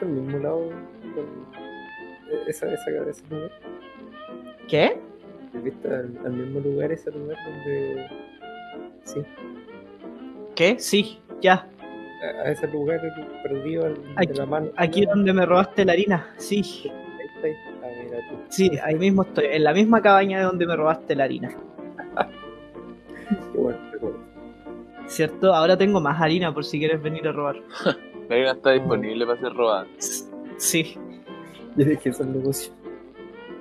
Al 0.00 0.08
mismo 0.08 0.38
lado. 0.38 0.68
con 1.14 1.26
esa, 2.48 2.72
esa, 2.72 2.90
lugar. 2.90 3.50
¿Qué? 4.68 4.98
¿Viste 5.62 5.88
al, 5.88 6.18
al 6.24 6.32
mismo 6.32 6.60
lugar, 6.60 6.92
ese 6.92 7.10
lugar 7.10 7.36
donde. 7.44 8.06
Sí, 9.04 9.22
¿Qué? 10.54 10.78
Sí, 10.78 11.18
ya. 11.40 11.68
a, 12.22 12.48
a 12.48 12.50
ese 12.52 12.66
lugar 12.68 13.00
perdido 13.42 13.86
al- 13.86 13.94
de 13.94 14.00
Aquí- 14.16 14.34
la 14.34 14.46
mano. 14.46 14.68
Aquí 14.76 15.04
donde 15.06 15.32
me 15.32 15.44
robaste 15.46 15.84
la 15.84 15.92
harina. 15.92 16.34
Sí, 16.36 16.62
Ahí 16.84 17.26
está, 17.34 17.46
ahí. 17.46 17.54
Ah, 17.82 17.86
mira 18.04 18.18
tú. 18.30 18.36
sí, 18.48 18.70
ahí 18.82 18.94
mismo 18.96 19.22
estoy. 19.22 19.44
En 19.50 19.64
la 19.64 19.72
misma 19.72 20.00
cabaña 20.02 20.38
de 20.38 20.44
donde 20.44 20.66
me 20.66 20.76
robaste 20.76 21.14
la 21.14 21.24
harina. 21.24 21.50
Qué 23.52 23.58
bueno, 23.58 23.78
qué 23.90 23.98
bueno. 23.98 24.18
¿Cierto? 25.06 25.54
Ahora 25.54 25.76
tengo 25.76 26.00
más 26.00 26.20
harina 26.20 26.52
por 26.54 26.64
si 26.64 26.78
quieres 26.78 27.00
venir 27.02 27.26
a 27.28 27.32
robar. 27.32 27.56
La 28.28 28.34
arena 28.34 28.52
está 28.52 28.72
disponible 28.72 29.24
para 29.24 29.38
ser 29.40 29.52
robada. 29.52 29.86
Sí. 30.58 30.96
Ya 31.76 31.84
dejé 31.84 32.08
ese 32.08 32.24
negocio. 32.24 32.72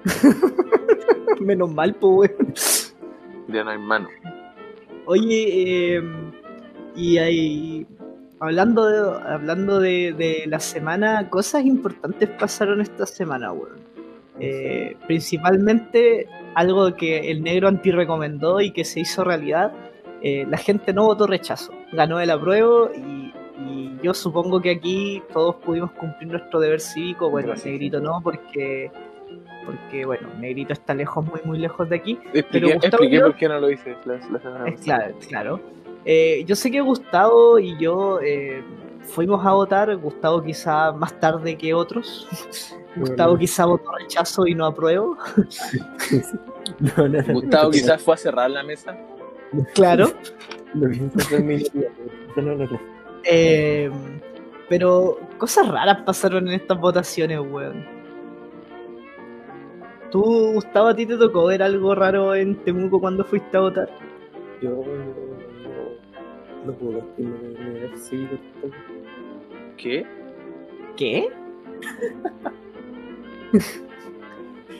Menos 1.39 1.73
mal, 1.73 1.93
pues, 1.95 2.33
weón. 2.39 2.53
Ya 3.47 3.63
no 3.63 3.71
hay 3.71 3.77
mano. 3.79 4.09
Oye, 5.05 5.97
eh, 5.97 6.03
y 6.95 7.17
ahí, 7.19 7.87
hablando 8.39 8.85
de, 8.85 9.21
hablando 9.27 9.79
de, 9.79 10.13
de 10.13 10.45
la 10.47 10.59
semana, 10.59 11.29
cosas 11.29 11.65
importantes 11.65 12.29
pasaron 12.29 12.81
esta 12.81 13.05
semana, 13.05 13.51
weón. 13.51 13.83
Eh, 14.39 14.97
principalmente 15.07 16.27
algo 16.55 16.93
que 16.95 17.31
el 17.31 17.41
negro 17.41 17.69
anti 17.69 17.91
recomendó 17.91 18.59
y 18.59 18.71
que 18.71 18.83
se 18.83 18.99
hizo 19.01 19.23
realidad. 19.23 19.71
eh, 20.21 20.45
la 20.49 20.57
gente 20.57 20.91
no 20.93 21.05
votó 21.05 21.27
rechazo, 21.27 21.71
ganó 21.93 22.19
el 22.19 22.29
apruebo 22.31 22.89
y, 22.95 23.33
y 23.61 23.97
yo 24.03 24.13
supongo 24.13 24.59
que 24.61 24.71
aquí 24.71 25.21
todos 25.31 25.55
pudimos 25.57 25.91
cumplir 25.91 26.29
nuestro 26.31 26.59
deber 26.59 26.81
cívico. 26.81 27.29
Bueno, 27.29 27.49
Gracias. 27.49 27.71
Negrito 27.71 27.99
no, 28.01 28.19
porque, 28.23 28.91
porque 29.65 30.05
bueno, 30.05 30.29
Negrito 30.39 30.73
está 30.73 30.93
lejos, 30.93 31.25
muy, 31.25 31.41
muy 31.45 31.57
lejos 31.59 31.89
de 31.89 31.95
aquí. 31.95 32.19
Expliqué, 32.33 32.73
Gustavo, 32.73 32.85
expliqué 32.87 33.15
yo- 33.17 33.25
por 33.25 33.35
qué 33.35 33.47
no 33.49 33.59
lo 33.59 33.69
hice 33.71 33.95
la, 34.05 34.13
la 34.31 34.39
semana 34.39 34.67
Es 34.69 34.75
pasada. 34.79 34.79
claro, 34.83 35.15
claro. 35.27 35.59
Eh, 36.05 36.43
yo 36.45 36.55
sé 36.55 36.69
que 36.71 36.81
Gustavo 36.81 37.57
y 37.59 37.77
yo 37.79 38.19
eh, 38.21 38.63
fuimos 39.01 39.45
a 39.45 39.51
votar, 39.53 39.95
Gustavo 39.97 40.43
quizá 40.43 40.91
más 40.91 41.19
tarde 41.19 41.57
que 41.57 41.73
otros. 41.73 42.27
Gustavo 42.95 43.37
quizá 43.37 43.65
votó 43.65 43.91
rechazo 43.97 44.47
y 44.47 44.53
no 44.55 44.65
apruebo. 44.65 45.17
No, 46.79 47.07
no, 47.07 47.21
no. 47.21 47.33
Gustavo 47.35 47.69
quizás 47.69 48.01
fue 48.01 48.15
a 48.15 48.17
cerrar 48.17 48.49
la 48.49 48.63
mesa. 48.63 48.97
Claro. 49.75 50.07
Eh, 53.27 53.89
pero 54.69 55.17
cosas 55.37 55.67
raras 55.67 55.99
pasaron 56.05 56.47
en 56.47 56.53
estas 56.55 56.79
votaciones, 56.79 57.39
weón. 57.39 57.85
¿Tú, 60.15 60.53
Gustavo, 60.53 60.87
a 60.87 60.95
ti 60.95 61.05
te 61.05 61.17
tocó 61.17 61.47
ver 61.47 61.61
algo 61.61 61.93
raro 61.93 62.33
en 62.35 62.55
Temuco 62.63 63.01
cuando 63.01 63.25
fuiste 63.25 63.57
a 63.57 63.59
votar? 63.59 63.89
Yo 64.61 64.69
no, 64.69 64.85
no 66.65 66.73
puedo 66.73 67.05
cívico 67.97 68.37
tampoco. 68.61 68.73
¿Qué? 69.75 70.05
¿Qué? 70.95 71.27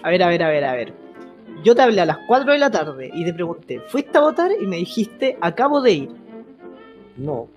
a 0.04 0.10
ver, 0.10 0.24
a 0.24 0.30
ver, 0.30 0.42
a 0.42 0.48
ver, 0.48 0.64
a 0.64 0.74
ver. 0.74 0.94
Yo 1.66 1.76
te 1.76 1.82
hablé 1.82 2.00
a 2.00 2.06
las 2.06 2.20
4 2.30 2.54
de 2.54 2.58
la 2.60 2.72
tarde 2.72 3.12
y 3.14 3.26
te 3.26 3.34
pregunté, 3.34 3.82
¿fuiste 3.90 4.18
a 4.18 4.22
votar? 4.22 4.52
Y 4.58 4.66
me 4.66 4.78
dijiste, 4.78 5.38
acabo 5.42 5.82
de 5.82 5.92
ir. 5.92 6.10
No, 7.18 7.50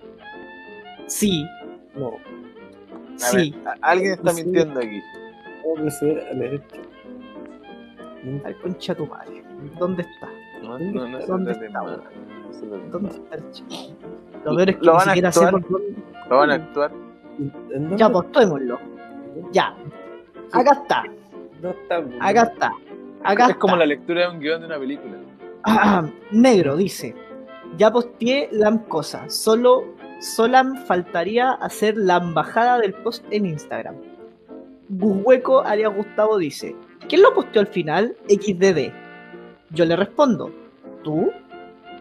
Sí, 1.07 1.45
no. 1.95 2.09
A 2.09 3.17
sí. 3.19 3.55
ver, 3.63 3.73
alguien 3.81 4.11
está 4.15 4.33
Sí. 4.33 4.43
mintiendo 4.43 4.81
aquí. 4.81 4.99
Tengo 5.63 6.88
Al 8.43 8.55
concha 8.61 8.95
tu 8.95 9.05
madre. 9.07 9.43
¿Dónde 9.79 10.03
está? 10.03 10.29
No, 10.61 10.77
no, 10.77 11.07
no 11.07 11.21
se 11.21 11.27
¿Dónde 11.27 11.51
está, 11.51 11.81
de 11.81 12.89
¿Dónde 12.91 13.09
está 13.09 13.35
el 13.35 13.51
chico? 13.51 13.69
Lo 14.45 14.55
peor 14.55 14.69
es 14.69 14.77
que 14.77 14.85
¿Lo 14.85 14.91
ni 14.91 14.97
van 14.97 15.09
a 15.09 15.13
siquiera 15.13 15.31
sé 15.31 15.45
actuar? 15.45 15.61
por 15.63 15.71
dónde. 15.71 15.95
¿Lo 16.29 16.37
van 16.37 16.51
a 16.51 16.53
actuar? 16.55 16.91
¿En 17.39 17.69
dónde? 17.69 17.97
Ya, 17.97 18.09
postémoslo. 18.09 18.79
Ya. 19.51 19.75
Acá 20.51 20.71
está. 20.73 21.03
No 21.61 21.69
está. 21.69 22.01
pues, 22.01 22.15
Acá 22.19 22.41
está. 22.43 22.71
Acá 23.23 23.47
es 23.49 23.55
como 23.55 23.73
está. 23.75 23.79
la 23.79 23.85
lectura 23.85 24.21
de 24.21 24.27
un 24.29 24.39
guion 24.39 24.59
de 24.61 24.67
una 24.67 24.79
película. 24.79 25.17
Ah, 25.63 26.09
negro 26.31 26.75
dice, 26.77 27.15
ya 27.77 27.91
posteé 27.91 28.49
la 28.51 28.77
cosa, 28.87 29.29
solo 29.29 29.83
Solam 30.21 30.75
faltaría 30.85 31.51
hacer 31.51 31.95
la 31.97 32.17
embajada 32.17 32.77
del 32.79 32.93
post 32.93 33.25
en 33.31 33.45
Instagram. 33.45 33.95
Gushueco 34.89 35.61
alias 35.61 35.95
Gustavo 35.95 36.37
dice, 36.37 36.75
¿quién 37.09 37.21
lo 37.21 37.33
posteó 37.33 37.61
al 37.61 37.67
final? 37.67 38.15
XDD. 38.29 38.93
Yo 39.71 39.85
le 39.85 39.95
respondo, 39.95 40.51
¿tú? 41.03 41.31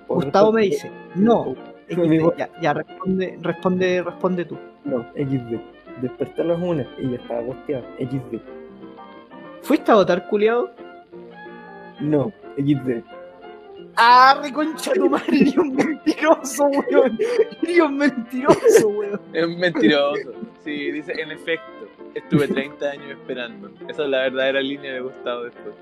Gustavo 0.06 0.52
me 0.52 0.62
dice, 0.62 0.90
no. 1.16 1.56
XD, 1.88 2.36
ya, 2.36 2.50
ya, 2.60 2.74
responde, 2.74 3.38
responde, 3.42 4.02
responde 4.02 4.44
tú. 4.44 4.58
No, 4.84 5.04
XD. 5.14 6.00
Desperté 6.02 6.42
a 6.42 6.44
las 6.44 6.60
una 6.60 6.86
y 6.98 7.10
ya 7.10 7.16
estaba 7.16 7.42
posteado. 7.42 7.84
XD. 7.98 8.40
¿Fuiste 9.62 9.90
a 9.90 9.96
votar, 9.96 10.28
culiao? 10.28 10.70
No, 12.00 12.32
XD. 12.56 13.02
¡Ah, 13.96 14.40
reconcha 14.40 14.92
tu 14.92 15.10
madre! 15.10 15.40
¡Eres 15.40 15.56
un 15.56 15.74
mentiroso, 15.74 16.64
weón! 16.66 17.18
¡Eres 17.62 17.80
un 17.80 17.96
mentiroso, 17.96 18.88
weón! 18.88 19.20
Es 19.32 19.44
un 19.44 19.58
mentiroso. 19.58 20.32
Sí, 20.62 20.92
dice, 20.92 21.20
en 21.20 21.32
efecto, 21.32 21.87
estuve 22.14 22.48
30 22.54 22.86
años 22.90 23.10
esperando. 23.10 23.70
Esa 23.88 24.04
es 24.04 24.08
la 24.08 24.18
verdadera 24.22 24.60
línea 24.60 24.94
de 24.94 25.00
Gustavo 25.00 25.44
después. 25.44 25.74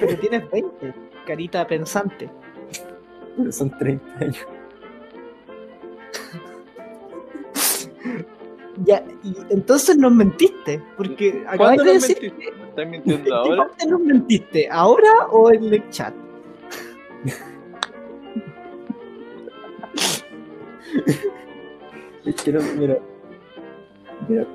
Pero 0.00 0.18
tienes 0.18 0.50
20, 0.50 0.94
carita 1.26 1.66
pensante. 1.66 2.28
Pero 3.36 3.52
son 3.52 3.70
30 3.78 4.18
años. 4.20 4.46
Ya, 8.84 9.04
y 9.22 9.36
entonces 9.50 9.96
nos 9.96 10.10
mentiste, 10.12 10.82
porque 10.96 11.44
acabas 11.46 11.76
¿Cuándo 11.76 11.84
de 11.84 11.92
decir 11.92 12.16
mentiste? 12.20 12.50
¿Me 12.56 12.64
estás 12.64 12.84
¿En 12.84 12.90
mintiendo 12.90 13.24
qué 13.24 13.32
ahora? 13.32 13.56
parte 13.68 13.86
nos 13.86 14.00
mentiste? 14.00 14.68
¿Ahora 14.70 15.12
o 15.30 15.52
en 15.52 15.72
el 15.74 15.88
chat? 15.90 16.14
Es 22.24 22.36
que 22.42 22.52
no, 22.52 22.60
mira. 22.76 22.98
Mira. 24.28 24.46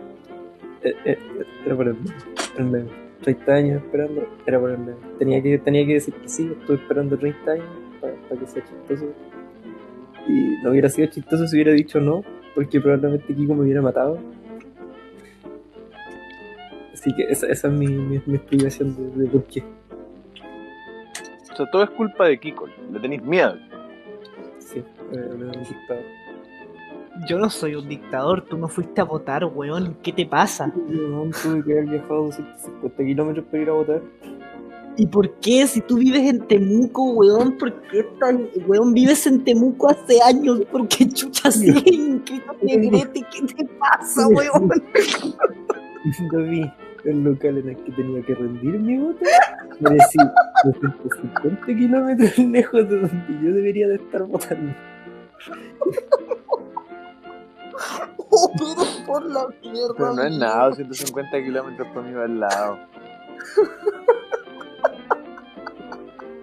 Eh, 0.90 0.96
eh, 1.06 1.46
era 1.66 1.76
por 1.76 1.88
el 1.88 1.94
meme. 1.96 2.16
el 2.58 2.66
meme. 2.66 3.08
30 3.22 3.52
años 3.54 3.84
esperando, 3.84 4.28
era 4.46 4.60
por 4.60 4.72
el 4.72 4.78
meme. 4.78 4.98
Tenía 5.18 5.42
que, 5.42 5.58
tenía 5.58 5.86
que 5.86 5.94
decir 5.96 6.14
que 6.14 6.30
sí, 6.30 6.52
estuve 6.60 6.78
esperando 6.78 7.18
30 7.18 7.52
años 7.52 7.66
para, 8.00 8.40
que 8.40 8.48
sea 8.48 8.64
chistoso. 8.64 9.14
Y 10.28 10.64
no 10.64 10.72
hubiera 10.72 10.90
sido 10.90 11.08
chistoso 11.08 11.48
si 11.48 11.56
hubiera 11.56 11.72
dicho 11.72 12.00
no, 12.00 12.24
porque 12.54 12.80
probablemente 12.80 13.34
Kiko 13.34 13.56
me 13.56 13.64
hubiera 13.64 13.82
matado. 13.82 14.20
Así 16.94 17.14
que 17.16 17.24
esa, 17.24 17.48
esa 17.48 17.68
es 17.68 17.74
mi, 17.74 17.88
mi, 17.88 18.22
mi 18.26 18.36
explicación 18.36 18.96
de, 18.96 19.24
de 19.24 19.30
por 19.30 19.44
qué. 19.46 19.64
O 21.52 21.56
sea, 21.56 21.66
todo 21.72 21.84
es 21.84 21.90
culpa 21.92 22.28
de 22.28 22.40
Kiko. 22.40 22.68
Le 22.92 23.00
tenéis 23.00 23.24
miedo. 23.24 23.58
Sí, 24.60 24.80
eh, 24.80 25.30
me 25.38 25.46
han. 25.46 26.27
Yo 27.26 27.40
no 27.40 27.50
soy 27.50 27.76
un 27.76 27.88
dictador, 27.88 28.44
tú 28.44 28.58
no 28.58 28.68
fuiste 28.68 29.02
a 29.02 29.04
votar, 29.04 29.46
weón. 29.46 29.98
¿Qué 30.04 30.12
te 30.14 30.26
pasa? 30.26 30.72
Weón, 30.76 31.32
tuve 31.32 31.64
que 31.64 31.72
haber 31.74 31.86
viajado 31.86 32.26
250 32.26 33.04
kilómetros 33.04 33.46
para 33.46 33.64
ir 33.64 33.70
a 33.70 33.74
votar. 33.74 34.02
¿Y 34.98 35.08
por 35.08 35.32
qué? 35.36 35.68
Si 35.68 35.82
tú 35.82 35.98
vives 35.98 36.28
en 36.28 36.48
Temuco, 36.48 37.04
weón, 37.12 37.58
¿por 37.58 37.74
qué 37.84 38.04
tan, 38.20 38.50
weón, 38.68 38.94
vives 38.94 39.28
en 39.28 39.44
Temuco 39.44 39.90
hace 39.90 40.22
años? 40.22 40.62
¿Por 40.72 40.88
qué 40.88 41.08
chucha 41.08 41.52
siguen 41.52 42.14
inscritos 42.14 42.56
Negrete? 42.62 43.26
¿Qué 43.32 43.54
te 43.54 43.66
pasa, 43.66 44.28
weón? 44.30 44.70
Nunca 46.20 46.38
vi 46.38 46.72
el 47.06 47.24
local 47.24 47.58
en 47.58 47.70
el 47.70 47.78
que 47.78 47.92
tenía 47.92 48.22
que 48.24 48.36
rendir 48.36 48.80
mi 48.80 48.98
voto. 48.98 49.20
Me 49.80 49.92
decía 49.92 50.34
250 50.64 51.66
kilómetros 51.66 52.38
lejos 52.40 52.90
de 52.90 53.00
donde 53.00 53.44
yo 53.44 53.54
debería 53.54 53.88
de 53.88 53.96
estar 53.96 54.24
votando. 54.24 54.74
Oh, 58.30 58.52
pero 58.58 59.06
por 59.06 59.26
la 59.26 59.48
mierda. 59.62 59.94
Pero 59.98 60.14
no 60.14 60.24
es 60.24 60.38
nada, 60.38 60.74
150 60.74 61.44
kilómetros 61.44 61.88
por 61.90 62.04
mí 62.04 62.14
al 62.20 62.40
lado. 62.40 62.78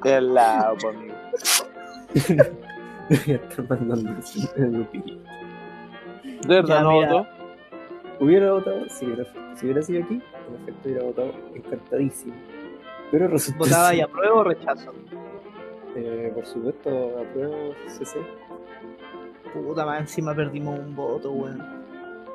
Es 0.04 0.12
al 0.12 0.34
lado, 0.34 0.76
por 0.78 0.94
mí. 0.96 1.12
Debería 3.08 3.36
estar 3.36 3.68
mandando 3.68 4.10
el 4.56 4.70
grupillo. 4.72 5.18
De 6.46 6.54
verdad, 6.54 6.82
no 6.82 6.92
votó. 6.92 7.26
Hubiera 8.20 8.52
votado, 8.52 8.88
si 8.88 9.06
hubiera, 9.06 9.24
si 9.56 9.66
hubiera 9.66 9.82
sido 9.82 10.04
aquí, 10.04 10.14
en 10.14 10.62
efecto 10.62 10.80
hubiera 10.88 11.04
votado 11.04 11.32
encantadísimo. 11.54 12.34
Pero 13.10 13.28
resulta 13.28 13.58
¿Votaba 13.58 13.94
y 13.94 14.00
apruebo 14.00 14.38
o 14.38 14.44
rechazo? 14.44 14.92
eh, 15.96 16.32
por 16.34 16.46
supuesto, 16.46 16.90
apruebo 17.18 17.74
CC, 17.88 18.18
Puta, 19.54 19.87
más 19.87 20.00
encima 20.00 20.34
perdimos 20.34 20.78
un 20.78 20.96
voto, 20.96 21.30
weón. 21.30 21.62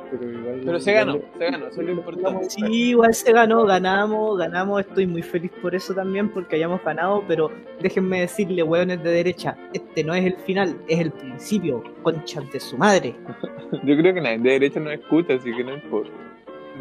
pero 0.10 0.32
igual. 0.32 0.62
Pero 0.64 0.80
se 0.80 0.94
ganó, 0.94 1.20
se 1.38 1.52
ganó, 1.52 1.68
eso 1.68 1.82
es 1.82 1.86
lo 1.88 1.92
importante. 1.92 2.50
Sí, 2.50 2.90
igual 2.92 3.14
se 3.14 3.34
ganó, 3.34 3.66
ganamos, 3.66 4.38
ganamos. 4.38 4.82
Estoy 4.82 5.06
muy 5.06 5.22
feliz 5.22 5.52
por 5.62 5.76
eso 5.76 5.94
también, 5.94 6.30
porque 6.30 6.56
hayamos 6.56 6.82
ganado. 6.84 7.24
Pero 7.28 7.52
déjenme 7.82 8.22
decirle, 8.22 8.64
weones 8.64 9.04
de 9.04 9.12
derecha, 9.12 9.58
este 9.74 10.04
no 10.04 10.14
es 10.14 10.26
el 10.26 10.38
final, 10.38 10.78
es 10.88 11.00
el 11.00 11.12
principio. 11.12 11.84
Conchas 12.04 12.50
de 12.52 12.60
su 12.62 12.78
madre. 12.78 13.16
Yo 13.84 13.98
creo 13.98 14.14
que 14.14 14.22
nadie 14.22 14.38
de 14.40 14.52
derecha 14.52 14.80
no 14.80 14.92
escucha, 14.92 15.34
así 15.34 15.54
que 15.54 15.64
no 15.64 15.74
importa. 15.74 16.12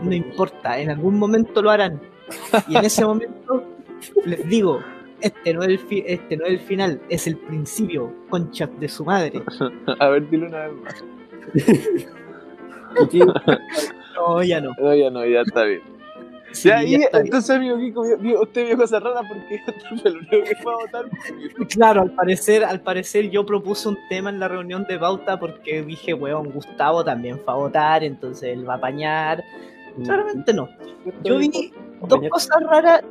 No 0.03 0.15
importa, 0.15 0.79
en 0.79 0.91
algún 0.91 1.19
momento 1.19 1.61
lo 1.61 1.71
harán. 1.71 2.01
Y 2.69 2.77
en 2.77 2.85
ese 2.85 3.05
momento 3.05 3.65
les 4.25 4.49
digo, 4.49 4.81
este 5.21 5.55
no 5.55 5.63
es 5.63 5.69
el, 5.69 5.79
fi- 5.79 6.05
este 6.07 6.37
no 6.37 6.45
es 6.47 6.53
el 6.53 6.61
final, 6.61 7.01
es 7.09 7.27
el 7.27 7.37
principio. 7.37 8.13
Conchas 8.31 8.71
de 8.79 8.89
su 8.89 9.05
madre. 9.05 9.43
A 9.99 10.09
ver, 10.09 10.29
dilo 10.31 10.47
una 10.47 10.67
vez 10.67 10.73
más. 10.83 11.05
No, 14.17 14.43
ya 14.43 14.61
no. 14.61 14.73
No, 14.81 14.95
ya 14.95 15.11
no, 15.11 15.25
ya 15.25 15.43
está 15.43 15.65
bien. 15.65 15.83
Sí, 16.53 16.69
ya, 16.69 16.83
ya 16.83 16.89
y 16.89 16.95
está 16.97 17.19
bien. 17.19 17.27
entonces, 17.27 17.51
amigo 17.57 17.79
Kiko, 17.79 18.01
usted 18.43 18.67
vio 18.67 18.77
cosas 18.77 19.03
raras 19.03 19.23
porque 19.29 19.61
fue 20.03 20.11
el 20.11 20.17
único 20.17 20.45
que 20.45 20.57
fue 20.57 20.73
a 20.73 20.77
votar. 20.77 21.05
Claro, 21.69 22.01
al 22.03 22.11
parecer, 22.13 22.65
al 22.65 22.81
parecer 22.81 23.31
yo 23.31 23.45
propuse 23.47 23.89
un 23.91 23.99
tema 24.09 24.31
en 24.31 24.41
la 24.41 24.49
reunión 24.49 24.85
de 24.89 24.99
pauta 24.99 25.39
porque 25.39 25.83
dije, 25.83 26.15
weón, 26.15 26.51
Gustavo 26.51 27.05
también 27.05 27.39
fue 27.45 27.53
a 27.53 27.57
votar, 27.57 28.03
entonces 28.03 28.45
él 28.57 28.69
va 28.69 28.75
a 28.75 28.77
apañar. 28.79 29.45
Claramente 30.05 30.53
no. 30.55 30.69
Yo 31.25 31.39
vi 31.39 31.73
dos 32.07 32.21
cosas 32.31 32.63
raras. 32.63 33.03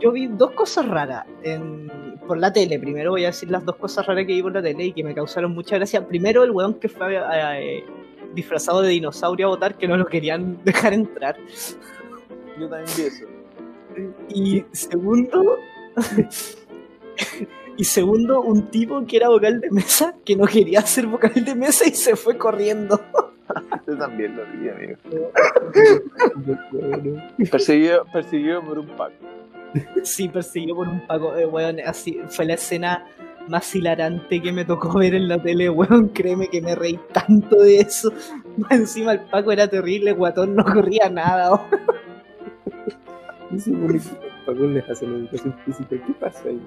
Yo 0.00 0.12
vi 0.12 0.26
dos 0.26 0.52
cosas 0.52 0.88
raras 0.88 1.26
en, 1.42 2.18
por 2.26 2.38
la 2.38 2.52
tele. 2.52 2.78
Primero 2.78 3.10
voy 3.10 3.24
a 3.24 3.28
decir 3.28 3.50
las 3.50 3.64
dos 3.64 3.76
cosas 3.76 4.06
raras 4.06 4.26
que 4.26 4.32
vi 4.32 4.42
por 4.42 4.54
la 4.54 4.62
tele 4.62 4.86
y 4.86 4.92
que 4.92 5.04
me 5.04 5.14
causaron 5.14 5.52
mucha 5.52 5.76
gracia. 5.76 6.06
Primero, 6.06 6.42
el 6.42 6.50
weón 6.50 6.74
que 6.74 6.88
fue 6.88 7.16
eh, 7.16 7.84
disfrazado 8.34 8.82
de 8.82 8.88
dinosaurio 8.90 9.46
a 9.46 9.50
votar, 9.50 9.76
que 9.76 9.86
no 9.86 9.96
lo 9.96 10.06
querían 10.06 10.58
dejar 10.64 10.94
entrar. 10.94 11.36
Yo 12.58 12.68
también 12.68 12.96
vi 12.96 13.02
eso. 13.02 13.26
Y 14.28 14.64
segundo, 14.72 15.58
y 17.76 17.84
segundo, 17.84 18.40
un 18.40 18.70
tipo 18.70 19.04
que 19.06 19.16
era 19.16 19.28
vocal 19.28 19.60
de 19.60 19.70
mesa, 19.70 20.14
que 20.24 20.36
no 20.36 20.46
quería 20.46 20.80
ser 20.82 21.06
vocal 21.06 21.44
de 21.44 21.54
mesa 21.54 21.88
y 21.88 21.92
se 21.92 22.16
fue 22.16 22.38
corriendo. 22.38 23.00
Yo 23.86 23.98
también 23.98 24.36
lo 24.36 24.44
vi, 24.46 24.68
amigo. 24.68 24.98
Perseguido, 27.50 28.04
perseguido 28.12 28.62
por 28.62 28.78
un 28.78 28.86
paco. 28.88 29.39
Sí, 30.02 30.28
persiguió 30.28 30.74
por 30.74 30.88
un 30.88 31.06
paco, 31.06 31.36
eh, 31.36 31.46
weón, 31.46 31.78
así 31.80 32.20
fue 32.28 32.44
la 32.44 32.54
escena 32.54 33.06
más 33.48 33.74
hilarante 33.74 34.40
que 34.40 34.52
me 34.52 34.64
tocó 34.64 34.98
ver 34.98 35.14
en 35.14 35.28
la 35.28 35.40
tele, 35.40 35.68
weón, 35.70 36.08
créeme 36.08 36.48
que 36.48 36.60
me 36.60 36.74
reí 36.74 36.98
tanto 37.12 37.56
de 37.56 37.80
eso. 37.80 38.12
Encima 38.70 39.12
el 39.12 39.20
Paco 39.20 39.52
era 39.52 39.68
terrible, 39.68 40.12
guatón, 40.12 40.54
no 40.54 40.64
corría 40.64 41.08
nada. 41.08 41.52
weón. 41.52 41.80
¿Qué 43.50 43.58
se 43.58 43.70
supone 43.70 43.98
que 43.98 44.04
los 44.04 44.44
pacos 44.46 44.70
les 44.70 44.88
hacen 44.88 45.14
educación 45.14 45.54
física? 45.64 45.96
¿Qué 46.06 46.12
pasa 46.20 46.48
ahí? 46.48 46.60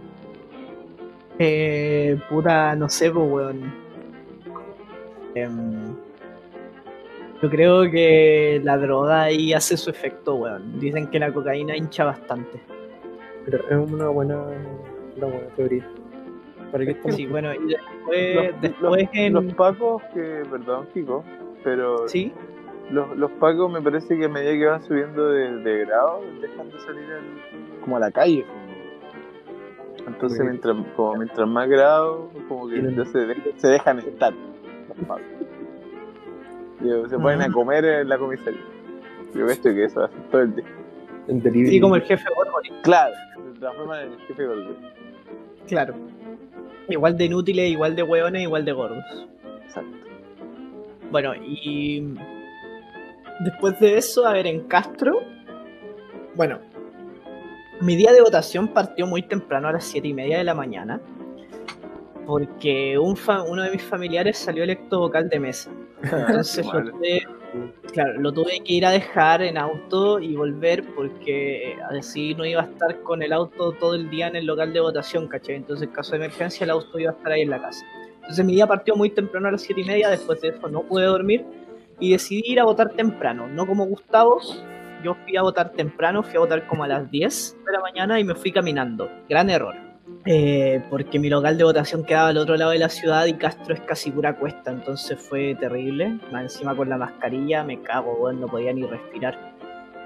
Eh, 1.40 2.20
puta, 2.30 2.76
no 2.76 2.90
sé, 2.90 3.10
pues, 3.10 3.32
weón. 3.32 3.74
Em, 5.36 5.96
yo 7.42 7.50
creo 7.50 7.90
que 7.90 8.62
la 8.64 8.78
droga 8.78 9.24
ahí 9.24 9.54
hace 9.54 9.78
su 9.78 9.90
efecto, 9.90 10.36
weón. 10.36 10.80
Dicen 10.80 11.08
que 11.08 11.20
la 11.20 11.32
cocaína 11.32 11.76
hincha 11.78 12.04
bastante. 12.04 12.62
Pero 13.46 13.58
es 13.70 13.92
una 13.92 14.08
buena, 14.10 14.38
una 15.18 15.26
buena 15.28 15.48
teoría. 15.56 15.88
¿Para 16.72 16.86
qué 16.86 16.92
estamos? 16.92 17.16
Sí, 17.16 17.26
bueno, 17.28 17.54
y 17.54 17.68
después, 17.68 18.36
Los, 18.54 18.62
después 18.62 19.04
los- 19.04 19.10
en... 19.14 19.34
los 19.34 19.54
pacos 19.54 20.02
que, 20.14 20.44
perdón, 20.50 20.88
Kiko, 20.94 21.24
pero 21.64 22.08
Sí, 22.08 22.34
los, 22.90 23.16
los 23.18 23.32
pacos 23.34 23.72
me 23.72 23.82
parece 23.82 24.18
que 24.18 24.26
a 24.26 24.30
medida 24.30 24.52
que 24.54 24.66
van 24.66 24.84
subiendo 24.84 25.30
de, 25.30 25.58
de 25.58 25.86
grado, 25.86 26.22
dejan 26.42 26.70
de 26.72 26.80
salir 26.80 27.06
al- 27.12 27.82
como 27.82 27.98
a 27.98 28.00
la 28.00 28.12
calle. 28.12 28.46
Entonces, 30.08 30.42
mientras, 30.42 30.76
como 30.96 31.16
mientras 31.16 31.48
más 31.48 31.70
grado, 31.70 32.30
como 32.50 32.68
que 32.68 32.82
ya 32.94 33.06
se, 33.06 33.20
de- 33.20 33.54
se 33.58 33.68
dejan 33.68 34.00
estar 34.00 34.34
los 34.34 34.98
pacos. 35.08 35.22
Y 36.82 37.10
se 37.10 37.18
ponen 37.18 37.42
a 37.42 37.52
comer 37.52 37.86
en 37.86 38.10
la 38.10 38.18
comisaría. 38.18 38.60
Yo 39.34 39.48
esto 39.48 39.70
que 39.70 39.86
eso 39.86 40.04
hace 40.04 40.18
todo 40.32 40.42
el 40.42 40.56
día. 40.56 40.66
En 41.28 41.42
delivery. 41.42 41.70
sí, 41.76 41.80
como 41.80 41.96
el 41.96 42.02
jefe 42.04 42.26
Gorgori, 42.36 42.70
Claro, 42.82 43.14
se 43.54 43.60
transforman 43.60 44.00
en 44.08 44.12
el 44.14 44.20
jefe 44.20 44.46
Goldberg. 44.46 44.78
claro. 45.68 45.94
Igual 46.90 47.18
de 47.18 47.26
inútiles, 47.26 47.70
igual 47.72 47.96
de 47.96 48.04
hueones, 48.04 48.42
igual 48.44 48.66
de 48.66 48.72
gordos. 48.74 49.04
Exacto. 49.66 49.98
Bueno, 51.12 51.34
y 51.36 52.04
después 53.40 53.80
de 53.80 53.98
eso, 53.98 54.26
a 54.28 54.34
ver, 54.34 54.48
en 54.48 54.62
Castro, 54.68 55.22
bueno, 56.36 56.60
mi 57.80 57.96
día 57.96 58.12
de 58.12 58.22
votación 58.22 58.68
partió 58.68 59.08
muy 59.08 59.22
temprano 59.22 59.70
a 59.70 59.72
las 59.74 59.86
7 59.86 60.08
y 60.10 60.14
media 60.14 60.38
de 60.40 60.44
la 60.44 60.54
mañana, 60.56 61.00
porque 62.26 62.98
un 62.98 63.16
fa- 63.16 63.44
uno 63.44 63.62
de 63.64 63.72
mis 63.72 63.84
familiares 63.84 64.38
salió 64.38 64.64
electo 64.64 65.00
vocal 65.00 65.30
de 65.30 65.40
mesa. 65.40 65.72
Entonces 66.04 66.66
Vale. 66.66 66.92
Claro, 67.92 68.20
lo 68.20 68.32
tuve 68.32 68.62
que 68.64 68.74
ir 68.74 68.86
a 68.86 68.92
dejar 68.92 69.42
en 69.42 69.58
auto 69.58 70.20
y 70.20 70.36
volver 70.36 70.84
porque 70.96 71.78
así 71.90 72.34
no 72.36 72.46
iba 72.46 72.62
a 72.62 72.66
estar 72.66 73.02
con 73.02 73.22
el 73.22 73.34
auto 73.34 73.74
todo 73.74 73.96
el 73.96 74.10
día 74.10 74.28
en 74.28 74.36
el 74.36 74.46
local 74.46 74.74
de 74.74 74.80
votación, 74.80 75.28
¿cachai? 75.28 75.56
Entonces 75.56 75.88
en 75.88 75.94
caso 75.94 76.12
de 76.12 76.18
emergencia 76.18 76.64
el 76.64 76.72
auto 76.72 77.00
iba 77.00 77.12
a 77.12 77.14
estar 77.14 77.32
ahí 77.32 77.42
en 77.42 77.50
la 77.50 77.62
casa. 77.62 77.86
Entonces 78.16 78.46
mi 78.46 78.54
día 78.54 78.68
partió 78.68 78.96
muy 78.96 79.10
temprano 79.10 79.48
a 79.48 79.52
las 79.52 79.62
7 79.62 79.82
y 79.82 79.84
media, 79.84 80.10
después 80.10 80.42
de 80.42 80.50
eso 80.50 80.68
no 80.70 80.84
pude 80.84 81.06
dormir 81.06 81.46
y 82.00 82.12
decidí 82.12 82.44
ir 82.46 82.60
a 82.60 82.64
votar 82.64 82.90
temprano, 82.92 83.48
no 83.48 83.66
como 83.66 83.86
Gustavo. 83.86 84.40
Yo 85.04 85.16
fui 85.26 85.36
a 85.36 85.42
votar 85.42 85.72
temprano, 85.74 86.24
fui 86.24 86.38
a 86.38 86.40
votar 86.40 86.66
como 86.68 86.84
a 86.86 86.88
las 86.88 87.12
10 87.12 87.58
de 87.66 87.72
la 87.72 87.82
mañana 87.82 88.20
y 88.20 88.24
me 88.24 88.36
fui 88.36 88.52
caminando. 88.52 89.10
Gran 89.28 89.50
error. 89.50 89.93
Eh, 90.26 90.82
porque 90.90 91.20
mi 91.20 91.30
local 91.30 91.58
de 91.58 91.66
votación 91.66 92.06
quedaba 92.06 92.30
al 92.30 92.38
otro 92.38 92.56
lado 92.56 92.72
de 92.72 92.80
la 92.80 92.88
ciudad 92.88 93.26
y 93.26 93.34
Castro 93.34 93.74
es 93.74 93.82
casi 93.82 94.10
pura 94.10 94.38
cuesta, 94.38 94.72
entonces 94.72 95.20
fue 95.20 95.56
terrible. 95.56 96.18
Encima 96.32 96.76
con 96.76 96.90
la 96.90 96.98
mascarilla, 96.98 97.64
me 97.64 97.82
cago, 97.82 98.14
weón, 98.14 98.40
no 98.40 98.48
podía 98.48 98.72
ni 98.74 98.84
respirar. 98.84 99.38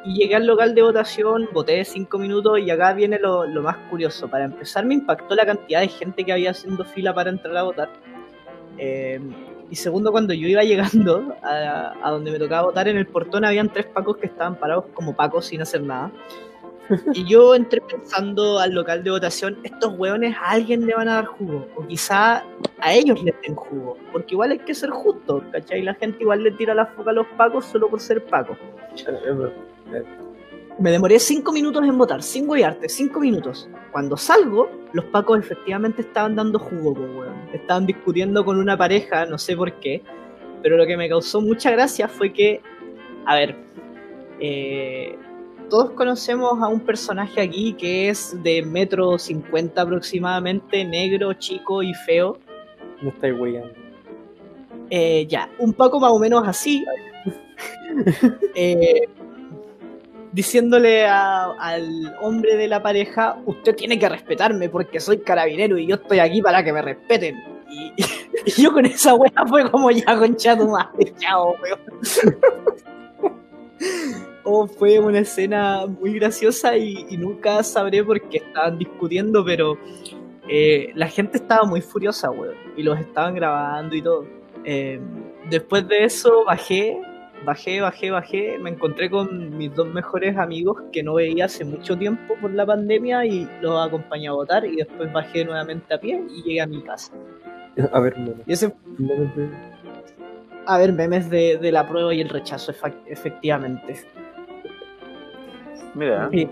Y 0.06 0.16
llegué 0.16 0.36
al 0.36 0.48
local 0.48 0.74
de 0.74 0.82
votación, 0.82 1.50
voté 1.54 1.84
5 1.84 2.18
minutos 2.18 2.60
y 2.60 2.70
acá 2.72 2.94
viene 2.94 3.20
lo, 3.20 3.46
lo 3.46 3.62
más 3.62 3.78
curioso. 3.90 4.28
Para 4.30 4.46
empezar, 4.46 4.86
me 4.86 4.94
impactó 4.96 5.36
la 5.36 5.46
cantidad 5.46 5.82
de 5.82 5.90
gente 5.90 6.24
que 6.24 6.32
había 6.32 6.52
haciendo 6.52 6.86
fila 6.86 7.14
para 7.14 7.30
entrar 7.30 7.56
a 7.58 7.64
votar. 7.64 7.90
Eh, 8.78 9.20
Y 9.70 9.76
segundo, 9.76 10.12
cuando 10.12 10.34
yo 10.34 10.48
iba 10.48 10.64
llegando 10.72 11.36
a, 11.44 11.94
a 12.02 12.12
donde 12.12 12.32
me 12.32 12.40
tocaba 12.40 12.68
votar, 12.68 12.88
en 12.88 12.98
el 12.98 13.08
portón 13.08 13.44
habían 13.46 13.70
tres 13.72 13.86
pacos 13.88 14.18
que 14.18 14.28
estaban 14.28 14.56
parados 14.56 14.86
como 14.94 15.16
pacos 15.16 15.46
sin 15.48 15.62
hacer 15.62 15.82
nada. 15.84 16.12
Y 17.14 17.26
yo 17.26 17.56
entré 17.56 17.82
pensando 17.82 18.60
al 18.60 18.74
local 18.74 19.04
de 19.04 19.12
votación, 19.12 19.58
estos 19.64 19.94
hueones 19.98 20.36
a 20.38 20.52
alguien 20.52 20.86
le 20.86 20.94
van 20.96 21.10
a 21.10 21.16
dar 21.16 21.26
jugo, 21.26 21.68
o 21.76 21.86
quizá 21.86 22.44
a 22.80 22.94
ellos 22.94 23.22
les 23.24 23.36
den 23.42 23.56
jugo, 23.56 23.98
porque 24.12 24.36
igual 24.36 24.52
hay 24.52 24.60
que 24.60 24.74
ser 24.74 24.90
justo, 24.90 25.44
¿cachai? 25.52 25.82
La 25.82 25.94
gente 25.96 26.18
igual 26.22 26.44
le 26.44 26.52
tira 26.52 26.74
la 26.74 26.86
foca 26.86 27.12
a 27.12 27.14
los 27.14 27.28
pacos 27.38 27.66
solo 27.66 27.90
por 27.90 28.00
ser 28.00 28.24
pacos. 28.26 28.58
Me 30.80 30.92
demoré 30.92 31.20
cinco 31.20 31.52
minutos 31.52 31.84
en 31.84 31.98
votar, 31.98 32.22
sin 32.22 32.48
huearte, 32.48 32.88
cinco 32.88 33.20
minutos. 33.20 33.68
Cuando 33.92 34.16
salgo, 34.16 34.70
los 34.94 35.06
pacos 35.06 35.40
efectivamente 35.40 36.04
estaban 36.04 36.36
dando 36.36 36.60
jugo, 36.60 36.94
po, 36.94 37.02
weón. 37.02 37.36
Estaban 37.52 37.86
discutiendo 37.86 38.46
con 38.46 38.60
una 38.60 38.78
pareja, 38.78 39.26
no 39.26 39.38
sé 39.38 39.58
por 39.58 39.74
qué, 39.80 40.04
pero 40.62 40.78
lo 40.78 40.86
que 40.86 40.96
me 40.96 41.10
causó 41.10 41.42
mucha 41.42 41.72
gracia 41.72 42.08
fue 42.08 42.32
que, 42.32 42.62
a 43.26 43.36
ver, 43.36 43.56
eh, 44.40 45.18
todos 45.70 45.92
conocemos 45.92 46.62
a 46.62 46.68
un 46.68 46.80
personaje 46.80 47.42
aquí 47.42 47.74
que 47.74 48.10
es 48.10 48.36
de 48.44 48.62
metro 48.64 49.18
cincuenta 49.20 49.82
aproximadamente, 49.84 50.84
negro, 50.86 51.34
chico 51.34 51.84
y 51.84 51.94
feo. 51.94 52.38
No 53.02 53.10
estáis 53.10 53.36
weyando. 53.40 53.74
Eh, 54.90 55.26
ya, 55.28 55.50
un 55.60 55.74
poco 55.74 56.00
más 56.00 56.12
o 56.12 56.20
menos 56.20 56.48
así. 56.48 56.86
Eh, 58.54 59.08
diciéndole 60.32 61.06
a- 61.08 61.54
al 61.60 62.16
hombre 62.22 62.56
de 62.56 62.68
la 62.68 62.82
pareja, 62.84 63.38
usted 63.46 63.76
tiene 63.76 63.98
que 63.98 64.08
respetarme 64.10 64.70
porque 64.70 65.00
soy 65.00 65.20
carabinero 65.20 65.78
y 65.80 65.88
yo 65.88 65.96
estoy 65.96 66.20
aquí 66.20 66.42
para 66.42 66.64
que 66.64 66.72
me 66.74 66.82
respeten. 66.82 67.36
Y, 67.70 67.92
y 68.46 68.62
yo 68.62 68.72
con 68.72 68.86
esa 68.86 69.16
wea 69.16 69.32
fue 69.48 69.70
como 69.72 69.90
ya 69.92 70.18
concha 70.18 70.56
tu 70.58 70.68
madre, 70.68 71.14
chao, 71.18 71.56
weón. 71.62 71.80
Oh, 74.50 74.66
fue 74.66 74.98
una 74.98 75.20
escena 75.20 75.86
muy 75.88 76.14
graciosa 76.14 76.78
y, 76.78 77.06
y 77.10 77.18
nunca 77.18 77.62
sabré 77.64 78.02
por 78.02 78.22
qué 78.30 78.38
estaban 78.38 78.78
discutiendo, 78.78 79.44
pero 79.44 79.78
eh, 80.48 80.92
la 80.96 81.10
gente 81.10 81.38
estaba 81.38 81.66
muy 81.66 81.82
furiosa, 81.82 82.32
weón, 82.32 82.56
y 82.78 82.84
los 82.84 82.98
estaban 82.98 83.36
grabando 83.36 83.94
y 83.94 84.02
todo. 84.02 84.26
Eh, 84.64 85.02
después 85.50 85.86
de 85.90 86.06
eso 86.06 86.46
bajé, 86.46 86.98
bajé, 87.46 87.82
bajé, 87.82 88.12
bajé, 88.12 88.58
me 88.58 88.70
encontré 88.70 89.10
con 89.10 89.58
mis 89.58 89.76
dos 89.76 89.90
mejores 89.90 90.38
amigos 90.38 90.78
que 90.94 91.04
no 91.04 91.16
veía 91.16 91.46
hace 91.46 91.66
mucho 91.66 91.98
tiempo 91.98 92.36
por 92.40 92.54
la 92.54 92.66
pandemia 92.66 93.26
y 93.26 93.50
los 93.60 93.86
acompañé 93.86 94.30
a 94.30 94.32
votar 94.32 94.66
y 94.66 94.78
después 94.78 95.12
bajé 95.12 95.44
nuevamente 95.44 95.94
a 95.94 96.00
pie 96.00 96.24
y 96.34 96.44
llegué 96.44 96.62
a 96.62 96.68
mi 96.68 96.82
casa. 96.84 97.12
A 97.92 98.00
ver. 98.00 98.16
Y 98.46 98.54
ese 98.54 98.74
no. 98.98 99.14
a 100.66 100.78
ver, 100.78 100.94
memes 100.94 101.30
de, 101.30 101.58
de 101.58 101.72
la 101.72 101.86
prueba 101.86 102.14
y 102.14 102.22
el 102.22 102.30
rechazo, 102.30 102.74
efectivamente. 103.06 104.08
Mira, 105.98 106.28
vi. 106.28 106.48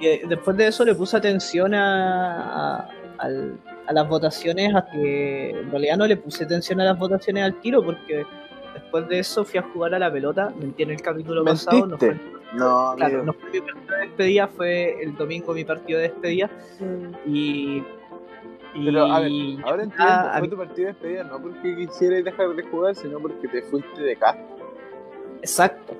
Y 0.00 0.06
eh, 0.06 0.22
después 0.26 0.56
de 0.56 0.68
eso 0.68 0.84
le 0.84 0.94
puse 0.94 1.16
atención 1.16 1.74
a, 1.74 2.88
a, 3.18 3.92
las 3.92 4.08
votaciones, 4.08 4.74
a 4.74 4.86
que 4.86 5.50
en 5.50 5.70
realidad 5.70 5.98
no 5.98 6.06
le 6.06 6.16
puse 6.16 6.44
atención 6.44 6.80
a 6.80 6.84
las 6.84 6.98
votaciones 6.98 7.44
al 7.44 7.60
tiro, 7.60 7.84
porque 7.84 8.24
después 8.72 9.08
de 9.08 9.18
eso 9.18 9.44
fui 9.44 9.58
a 9.58 9.62
jugar 9.62 9.94
a 9.94 9.98
la 9.98 10.10
pelota, 10.10 10.52
mentí 10.58 10.84
en 10.84 10.92
el 10.92 11.02
capítulo 11.02 11.44
pasado, 11.44 11.86
no 11.86 11.98
fue, 11.98 12.16
no, 12.54 12.94
claro, 12.96 13.24
no 13.24 13.32
fue 13.34 13.50
mi 13.50 13.60
partido 13.60 13.96
de 13.96 14.06
despedida, 14.06 14.48
fue 14.48 15.02
el 15.02 15.16
domingo 15.16 15.52
mi 15.52 15.64
partido 15.64 15.98
de 15.98 16.08
despedida, 16.08 16.50
y... 17.26 17.82
y 18.74 18.84
Pero, 18.84 19.04
a 19.04 19.20
ver, 19.20 19.32
ahora 19.64 19.82
entiendo, 19.82 20.06
ah, 20.08 20.36
fue 20.38 20.48
tu 20.48 20.56
partido 20.56 20.86
de 20.86 20.92
despedida 20.92 21.24
no 21.24 21.42
porque 21.42 21.76
quisieras 21.76 22.24
dejar 22.24 22.54
de 22.54 22.62
jugar, 22.62 22.94
sino 22.94 23.18
porque 23.18 23.48
te 23.48 23.62
fuiste 23.62 24.00
de 24.00 24.16
casa. 24.16 24.38
Exacto. 25.42 25.94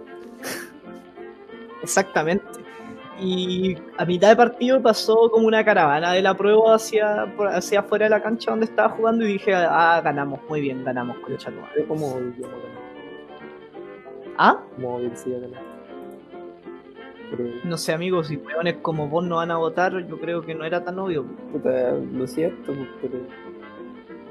Exactamente. 1.83 2.47
Y 3.23 3.77
a 3.99 4.07
mitad 4.07 4.31
de 4.31 4.37
partido 4.37 4.81
pasó 4.81 5.31
como 5.31 5.47
una 5.47 5.63
caravana 5.63 6.13
de 6.13 6.23
la 6.23 6.35
prueba 6.35 6.75
hacia, 6.75 7.25
hacia 7.53 7.81
afuera 7.81 8.05
de 8.07 8.11
la 8.11 8.23
cancha 8.23 8.51
donde 8.51 8.65
estaba 8.65 8.89
jugando 8.91 9.25
y 9.27 9.33
dije, 9.35 9.53
ah, 9.55 10.01
ganamos, 10.03 10.41
muy 10.49 10.63
bien, 10.63 10.83
ganamos, 10.85 11.19
madre. 11.51 11.83
Es 11.83 11.87
como. 11.87 12.19
Ah, 14.39 14.63
que 15.11 15.17
sí. 15.17 15.35
Pero, 17.31 17.45
no 17.65 17.77
sé, 17.77 17.93
amigos, 17.93 18.29
si 18.29 18.37
weones 18.39 18.77
como 18.81 19.07
vos 19.09 19.23
no 19.25 19.37
van 19.37 19.51
a 19.51 19.59
votar, 19.59 19.93
yo 20.07 20.19
creo 20.19 20.41
que 20.43 20.55
no 20.55 20.65
era 20.65 20.83
tan 20.83 20.99
obvio. 20.99 21.25
puta, 21.53 21.93
lo 21.93 22.27
siento, 22.27 22.73
pero. 23.03 23.19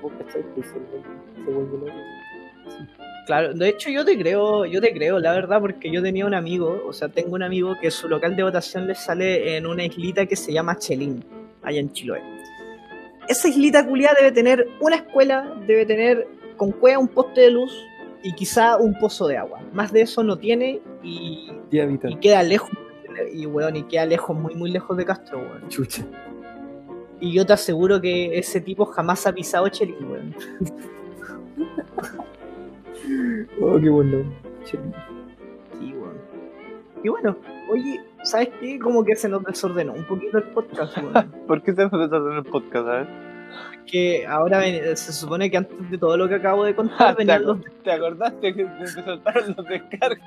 Vos 0.01 0.12
cachai, 0.17 0.41
pues 0.55 0.67
se 0.67 0.73
vuelve- 0.79 1.45
se 1.45 1.51
vuelve 1.51 1.77
loco. 1.77 1.99
Claro, 3.29 3.53
de 3.53 3.69
hecho 3.69 3.91
yo 3.91 4.03
te 4.03 4.17
creo, 4.17 4.65
yo 4.65 4.81
te 4.81 4.91
creo, 4.91 5.19
la 5.19 5.31
verdad, 5.33 5.61
porque 5.61 5.91
yo 5.91 6.01
tenía 6.01 6.25
un 6.25 6.33
amigo, 6.33 6.81
o 6.87 6.91
sea, 6.91 7.09
tengo 7.09 7.35
un 7.35 7.43
amigo 7.43 7.75
que 7.79 7.91
su 7.91 8.09
local 8.09 8.35
de 8.35 8.41
votación 8.41 8.87
le 8.87 8.95
sale 8.95 9.55
en 9.55 9.67
una 9.67 9.83
islita 9.85 10.25
que 10.25 10.35
se 10.35 10.51
llama 10.51 10.79
Chelín, 10.79 11.23
allá 11.61 11.79
en 11.79 11.91
Chiloé. 11.91 12.23
Esa 13.27 13.47
islita 13.47 13.85
culiada 13.85 14.15
debe 14.17 14.31
tener 14.31 14.67
una 14.81 14.95
escuela, 14.95 15.55
debe 15.67 15.85
tener 15.85 16.27
con 16.57 16.71
cueva 16.71 16.97
un 16.97 17.07
poste 17.07 17.41
de 17.41 17.51
luz 17.51 17.71
y 18.23 18.33
quizá 18.33 18.77
un 18.77 18.97
pozo 18.97 19.27
de 19.27 19.37
agua. 19.37 19.61
Más 19.73 19.91
de 19.91 20.01
eso 20.01 20.23
no 20.23 20.35
tiene 20.39 20.81
y, 21.03 21.51
10 21.69 21.71
y 21.71 21.79
habitantes. 21.81 22.19
queda 22.19 22.41
lejos, 22.41 22.71
y 23.31 23.45
weón, 23.45 23.75
y 23.75 23.83
queda 23.83 24.07
lejos, 24.07 24.35
muy 24.35 24.55
muy 24.55 24.71
lejos 24.71 24.97
de 24.97 25.05
Castro, 25.05 25.37
weón. 25.37 25.69
Chucha. 25.69 26.03
Y 27.19 27.31
yo 27.31 27.45
te 27.45 27.53
aseguro 27.53 28.01
que 28.01 28.39
ese 28.39 28.59
tipo 28.59 28.87
jamás 28.87 29.27
ha 29.27 29.33
pisado 29.33 29.69
Chelín, 29.69 30.03
weón. 30.09 30.35
Oh, 33.62 33.80
qué 33.80 33.89
bueno. 33.89 34.24
Sí, 34.63 34.78
weón. 35.93 36.17
Y 37.04 37.10
bueno, 37.10 37.38
oye, 37.69 38.00
¿sabes 38.24 38.50
qué? 38.60 38.78
Como 38.80 39.04
que 39.06 39.15
se 39.15 39.30
nos 39.30 39.43
desordenó 39.43 39.93
un 39.93 40.04
poquito 40.06 40.38
el 40.38 40.43
podcast, 40.45 40.98
weón. 40.98 41.32
¿Por 41.48 41.62
qué 41.63 41.74
te 41.74 41.89
fue 41.89 42.04
en 42.06 42.13
el 42.38 42.43
podcast, 42.43 42.86
sabes? 42.86 43.08
que 43.88 44.28
ahora 44.28 44.60
ven- 44.60 44.95
se 44.95 45.12
supone 45.12 45.50
que 45.50 45.58
antes 45.58 45.89
de 45.89 45.98
todo 45.98 46.15
lo 46.15 46.30
que 46.30 46.36
acabo 46.36 46.63
de 46.63 46.69
Ah, 46.74 46.76
contar 46.76 47.15
¿Te, 47.15 47.26
venían 47.26 47.43
los... 47.43 47.58
ac- 47.58 47.72
te 47.84 47.91
acordaste 47.91 48.54
que 48.54 48.65
te 48.65 48.86
soltaron 48.88 49.56
los 49.58 49.65
descargos? 49.65 50.19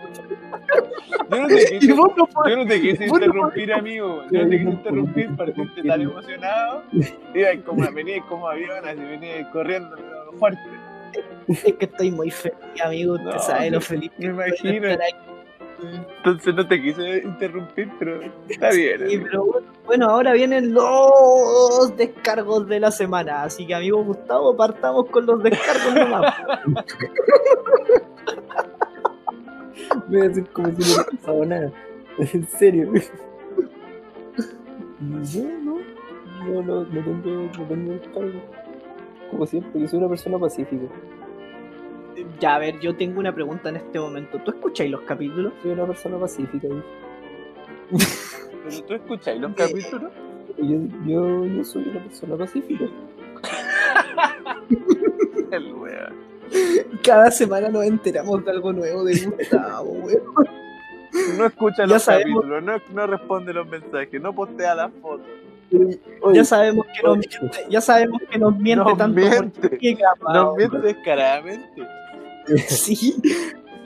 Yo 1.30 1.36
no 1.42 1.46
te 1.46 1.54
quise, 1.78 1.86
Y 1.86 1.92
vos 1.92 2.10
no 2.16 2.26
podés- 2.26 2.50
yo 2.50 2.56
no 2.56 2.66
te 2.66 2.80
quise 2.80 3.06
vos 3.06 3.20
no 3.20 3.26
interrumpir, 3.26 3.72
amigo. 3.72 4.22
Yo 4.32 4.42
no 4.42 4.48
te 4.48 4.58
quise 4.58 4.70
interrumpir, 4.70 5.36
partiste 5.36 5.82
tan 5.84 6.00
emocionado. 6.00 6.82
Ibas 7.32 7.56
como, 7.64 7.92
venías 7.92 8.24
como 8.26 8.48
avión, 8.48 8.84
así 8.84 8.98
venías 9.00 9.46
corriendo 9.52 9.94
pero 9.94 10.32
fuerte. 10.40 10.60
Es 11.64 11.74
que 11.74 11.84
estoy 11.84 12.10
muy 12.10 12.30
feliz, 12.30 12.58
amigo. 12.84 13.14
Usted 13.14 13.24
No, 13.24 13.38
sabe 13.38 13.70
lo 13.70 13.80
feliz 13.80 14.10
me 14.18 14.24
que 14.24 14.30
imagino. 14.30 14.88
Entonces 16.18 16.54
no 16.54 16.68
te 16.68 16.80
quise 16.80 17.18
interrumpir, 17.18 17.90
pero 17.98 18.20
está 18.48 18.70
bien. 18.70 19.08
Sí, 19.08 19.18
pero 19.18 19.44
bueno, 19.44 19.66
bueno, 19.84 20.10
ahora 20.10 20.32
vienen 20.32 20.72
los 20.72 21.96
descargos 21.96 22.68
de 22.68 22.78
la 22.78 22.92
semana. 22.92 23.42
Así 23.42 23.66
que, 23.66 23.74
amigo 23.74 24.04
Gustavo, 24.04 24.56
partamos 24.56 25.08
con 25.10 25.26
los 25.26 25.42
descargos 25.42 25.94
nomás. 25.94 26.34
Voy 30.08 30.20
a 30.20 30.30
hacer 30.30 30.48
como 30.50 30.68
si 30.68 30.96
no 30.96 31.04
pasado 31.04 31.44
nada. 31.44 31.72
En 32.18 32.46
serio. 32.48 32.92
Yo 35.32 35.42
no. 35.42 35.80
No, 36.44 36.60
no, 36.62 36.84
no 36.84 37.22
tengo, 37.22 37.50
no 37.58 37.64
tengo 37.68 37.92
descargo. 37.92 38.40
Como 39.30 39.46
siempre, 39.46 39.80
yo 39.80 39.88
soy 39.88 39.98
una 39.98 40.08
persona 40.08 40.38
pacífica. 40.38 40.84
Ya, 42.40 42.56
a 42.56 42.58
ver, 42.58 42.80
yo 42.80 42.96
tengo 42.96 43.20
una 43.20 43.34
pregunta 43.34 43.68
en 43.68 43.76
este 43.76 44.00
momento. 44.00 44.38
¿Tú 44.44 44.50
escucháis 44.50 44.90
los 44.90 45.02
capítulos? 45.02 45.52
Soy 45.62 45.72
una 45.72 45.86
persona 45.86 46.18
pacífica. 46.18 46.66
¿eh? 46.68 46.82
Pero 48.64 48.82
tú 48.84 48.94
escucháis 48.94 49.40
los 49.40 49.54
capítulos. 49.54 50.10
Yo, 50.58 50.78
yo, 51.06 51.44
yo 51.46 51.64
soy 51.64 51.88
una 51.88 52.02
persona 52.04 52.36
pacífica. 52.36 52.84
El 55.50 55.72
wea. 55.74 56.12
Cada 57.02 57.30
semana 57.30 57.68
nos 57.68 57.84
enteramos 57.84 58.44
de 58.44 58.50
algo 58.50 58.72
nuevo 58.72 59.04
de 59.04 59.20
Gustavo, 59.26 59.90
weón. 59.92 60.22
No 61.38 61.46
escucha 61.46 61.82
Ya 61.82 61.86
los 61.86 62.02
sabemos. 62.02 62.42
capítulos, 62.42 62.62
no, 62.62 62.94
no 62.94 63.06
responde 63.06 63.52
los 63.52 63.68
mensajes, 63.68 64.20
no 64.20 64.34
postea 64.34 64.74
las 64.74 64.90
fotos. 65.00 65.26
Oye, 66.20 66.36
Ya 66.38 66.44
sabemos 66.44 66.86
que 66.94 67.02
nos 67.02 67.16
miente, 67.18 67.66
ya 67.70 67.80
sabemos 67.80 68.20
que 68.30 68.38
nos 68.38 68.56
miente 68.58 68.84
Nos 68.84 68.98
tanto 68.98 69.20
miente. 69.20 69.68
por 69.68 69.78
chica, 69.78 70.04
Nos 70.20 70.34
weón. 70.34 70.56
miente 70.56 70.78
descaradamente. 70.80 71.82
Sí. 72.68 73.14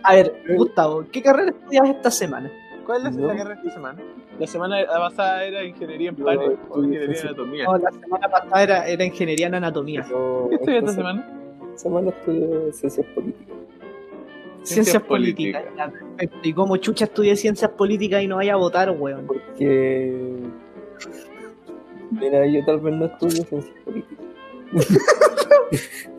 A 0.03 0.15
ver, 0.15 0.43
Gustavo, 0.57 1.05
¿qué 1.11 1.21
carrera 1.23 1.51
estudias 1.51 1.89
esta 1.89 2.11
semana? 2.11 2.51
¿Cuál 2.85 3.07
es 3.09 3.17
No. 3.17 3.27
la 3.29 3.37
carrera 3.37 3.59
esta 3.61 3.71
semana? 3.75 4.01
La 4.39 4.47
semana 4.47 4.77
pasada 4.87 5.45
era 5.45 5.65
ingeniería 5.65 6.11
en 6.11 6.17
Yo 6.17 6.25
panes 6.25 6.49
o 6.49 6.53
estudio 6.53 6.85
ingeniería 6.85 7.21
en 7.21 7.27
anatomía. 7.29 7.65
No, 7.65 7.79
la 7.79 7.91
semana 7.91 8.29
pasada 8.29 8.63
era, 8.63 8.87
era 8.87 9.05
ingeniería 9.05 9.47
en 9.49 9.55
anatomía. 9.57 10.03
¿Qué 10.03 10.55
estudias 10.55 10.61
esta 10.61 10.77
esta 10.79 10.93
semana? 10.93 11.33
semana 11.75 12.11
estudio 12.11 12.73
ciencias 12.73 13.07
políticas. 13.15 13.57
Ciencias, 14.63 14.69
Ciencias 14.69 15.03
políticas. 15.03 15.63
perfecto. 16.17 16.49
¿Y 16.49 16.53
cómo 16.53 16.77
chucha 16.77 17.05
estudié 17.07 17.35
ciencias 17.37 17.71
políticas 17.73 18.23
y 18.23 18.27
no 18.29 18.37
vaya 18.37 18.53
a 18.55 18.57
votar, 18.57 18.91
weón? 18.91 19.27
Porque. 19.27 20.37
Mira, 22.13 22.47
yo 22.47 22.65
tal 22.65 22.79
vez 22.81 22.95
no 22.95 23.07
estudio 23.07 23.45
ciencias 23.45 23.75
políticas. 23.85 24.25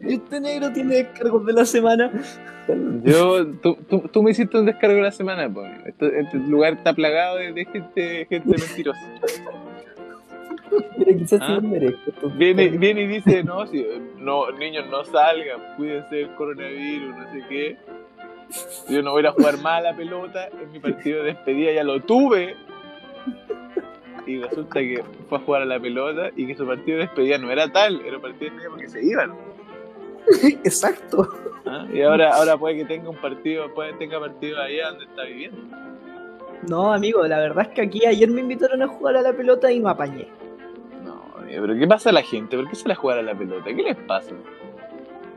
¿Y 0.00 0.16
usted 0.16 0.40
negro 0.40 0.72
tiene 0.72 0.96
descargos 0.96 1.44
de 1.46 1.52
la 1.52 1.64
semana? 1.64 2.10
Yo, 3.02 3.46
tú, 3.56 3.76
tú, 3.88 4.00
tú 4.12 4.22
me 4.22 4.30
hiciste 4.30 4.58
un 4.58 4.66
descargo 4.66 5.00
la 5.00 5.10
semana, 5.10 5.52
pues. 5.52 5.70
Este, 5.86 6.20
este 6.20 6.38
lugar 6.38 6.74
está 6.74 6.92
plagado 6.94 7.36
de, 7.36 7.52
de 7.52 7.64
gente, 7.64 8.26
gente 8.28 8.48
mentirosa. 8.48 9.00
Mira, 10.96 11.18
quizás 11.18 11.40
Ah. 11.42 11.58
sí 11.60 11.66
merezco. 11.66 12.28
Viene, 12.36 12.68
viene 12.68 13.02
y 13.02 13.06
dice, 13.06 13.42
no, 13.44 13.66
si, 13.66 13.84
no, 14.18 14.50
niños 14.52 14.86
no 14.90 15.04
salgan, 15.04 15.60
cuídense 15.76 16.16
del 16.16 16.34
coronavirus, 16.34 17.16
no 17.16 17.32
sé 17.32 17.42
qué. 17.48 17.76
Yo 18.88 19.02
no 19.02 19.12
voy 19.12 19.24
a 19.26 19.32
jugar 19.32 19.58
más 19.58 19.78
a 19.78 19.80
la 19.80 19.96
pelota, 19.96 20.48
en 20.48 20.70
mi 20.72 20.78
partido 20.78 21.22
de 21.24 21.32
despedida 21.32 21.72
ya 21.72 21.84
lo 21.84 22.00
tuve. 22.00 22.54
Y 24.26 24.38
resulta 24.40 24.80
que 24.80 25.02
fue 25.28 25.38
a 25.38 25.40
jugar 25.40 25.62
a 25.62 25.64
la 25.64 25.80
pelota 25.80 26.30
y 26.36 26.46
que 26.46 26.54
su 26.54 26.66
partido 26.66 26.98
de 26.98 27.04
despedida 27.06 27.38
no 27.38 27.50
era 27.50 27.70
tal, 27.72 28.00
era 28.02 28.16
un 28.16 28.22
partido 28.22 28.50
de 28.50 28.56
despedida 28.56 28.70
porque 28.70 28.88
se 28.88 29.04
iban. 29.04 29.32
Exacto. 30.64 31.28
¿ah? 31.66 31.86
Y 31.92 32.02
ahora, 32.02 32.34
ahora 32.34 32.56
puede 32.56 32.78
que 32.78 32.84
tenga 32.84 33.10
un 33.10 33.16
partido, 33.16 33.72
puede 33.74 33.92
que 33.92 33.98
tenga 33.98 34.20
partido 34.20 34.60
allá 34.60 34.90
donde 34.90 35.04
está 35.04 35.24
viviendo. 35.24 35.76
No, 36.68 36.92
amigo, 36.92 37.26
la 37.26 37.38
verdad 37.38 37.66
es 37.68 37.74
que 37.74 37.82
aquí 37.82 38.06
ayer 38.06 38.30
me 38.30 38.40
invitaron 38.40 38.82
a 38.82 38.88
jugar 38.88 39.16
a 39.16 39.22
la 39.22 39.32
pelota 39.32 39.72
y 39.72 39.80
me 39.80 39.90
apañé. 39.90 40.28
No, 41.04 41.24
amigo, 41.36 41.62
pero 41.62 41.78
¿qué 41.78 41.86
pasa 41.88 42.10
a 42.10 42.12
la 42.12 42.22
gente? 42.22 42.56
¿Por 42.56 42.68
qué 42.68 42.76
se 42.76 42.88
la 42.88 42.94
juega 42.94 43.20
a 43.20 43.22
la 43.22 43.34
pelota? 43.34 43.64
¿Qué 43.74 43.82
les 43.82 43.96
pasa? 43.96 44.34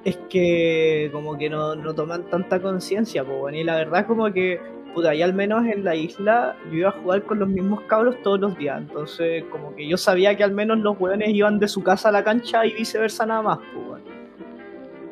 Es 0.04 0.18
que 0.30 1.10
como 1.12 1.36
que 1.36 1.50
no, 1.50 1.76
no 1.76 1.96
toman 1.96 2.26
tanta 2.30 2.62
conciencia, 2.62 3.24
pues 3.24 3.40
bueno, 3.40 3.58
y 3.58 3.64
la 3.64 3.76
verdad 3.76 4.06
como 4.06 4.32
que, 4.32 4.62
puta, 4.94 5.10
ahí 5.10 5.24
al 5.24 5.34
menos 5.34 5.66
en 5.66 5.84
la 5.84 5.96
isla 5.96 6.56
yo 6.70 6.78
iba 6.78 6.90
a 6.90 6.92
jugar 6.92 7.24
con 7.24 7.40
los 7.40 7.50
mismos 7.50 7.82
cabros 7.82 8.22
todos 8.22 8.40
los 8.40 8.56
días, 8.56 8.80
entonces 8.80 9.46
como 9.46 9.76
que 9.76 9.88
yo 9.88 9.98
sabía 9.98 10.38
que 10.38 10.44
al 10.44 10.52
menos 10.52 10.78
los 10.78 10.96
hueones 11.00 11.30
iban 11.30 11.58
de 11.58 11.68
su 11.68 11.82
casa 11.82 12.10
a 12.10 12.12
la 12.12 12.24
cancha 12.24 12.68
y 12.68 12.74
viceversa 12.74 13.26
nada 13.26 13.42
más, 13.42 13.58
pues 13.74 13.88
bueno. 13.88 14.06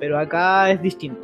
Pero 0.03 0.19
acá 0.19 0.69
es 0.69 0.81
distinto. 0.81 1.21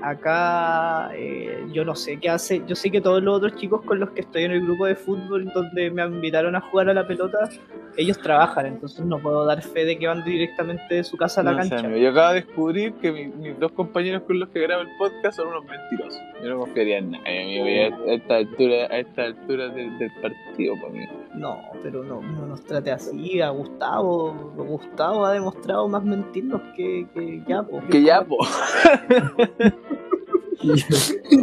Acá 0.00 1.10
eh, 1.14 1.66
yo 1.70 1.84
no 1.84 1.94
sé 1.94 2.18
qué 2.18 2.30
hace, 2.30 2.62
yo 2.66 2.74
sé 2.74 2.90
que 2.90 3.02
todos 3.02 3.22
los 3.22 3.36
otros 3.36 3.56
chicos 3.56 3.82
con 3.82 4.00
los 4.00 4.08
que 4.12 4.22
estoy 4.22 4.44
en 4.44 4.52
el 4.52 4.62
grupo 4.62 4.86
de 4.86 4.94
fútbol 4.96 5.44
donde 5.52 5.90
me 5.90 6.02
invitaron 6.06 6.56
a 6.56 6.60
jugar 6.62 6.88
a 6.88 6.94
la 6.94 7.06
pelota, 7.06 7.38
ellos 7.98 8.18
trabajan, 8.22 8.64
entonces 8.64 9.04
no 9.04 9.18
puedo 9.18 9.44
dar 9.44 9.60
fe 9.60 9.84
de 9.84 9.98
que 9.98 10.06
van 10.06 10.24
directamente 10.24 10.94
de 10.94 11.04
su 11.04 11.18
casa 11.18 11.42
a 11.42 11.44
la 11.44 11.50
No 11.52 11.58
cancha. 11.58 11.94
yo 11.94 12.08
acabo 12.10 12.28
de 12.28 12.34
descubrir 12.40 12.94
que 12.94 13.12
mi- 13.12 13.26
mis 13.26 13.58
dos 13.58 13.72
compañeros 13.72 14.22
con 14.22 14.38
los 14.38 14.48
que 14.48 14.60
grabo 14.60 14.80
el 14.82 14.88
podcast 14.98 15.36
son 15.36 15.48
unos 15.48 15.64
mentirosos. 15.66 16.20
Yo 16.42 16.48
no 16.48 16.58
confiaría 16.60 16.96
en 16.98 17.10
nadie, 17.10 17.42
amigo, 17.60 17.96
a 18.08 18.12
esta 18.14 18.36
altura, 18.36 18.76
a 18.90 18.98
esta 18.98 19.24
altura 19.24 19.68
del, 19.68 19.98
del 19.98 20.10
partido, 20.22 20.74
pues, 20.80 20.90
amigo. 20.92 21.12
No, 21.36 21.60
pero 21.82 22.02
no, 22.02 22.20
no 22.22 22.46
nos 22.46 22.62
trate 22.64 22.90
así. 22.90 23.40
A 23.42 23.50
Gustavo, 23.50 24.32
Gustavo 24.56 25.24
ha 25.26 25.32
demostrado 25.32 25.86
más 25.88 26.02
mentirnos 26.04 26.60
que, 26.76 27.06
que 27.14 27.42
ya, 27.46 27.62
po. 27.62 27.80
Que 27.90 28.02
ya, 28.02 28.22
po. 28.24 28.38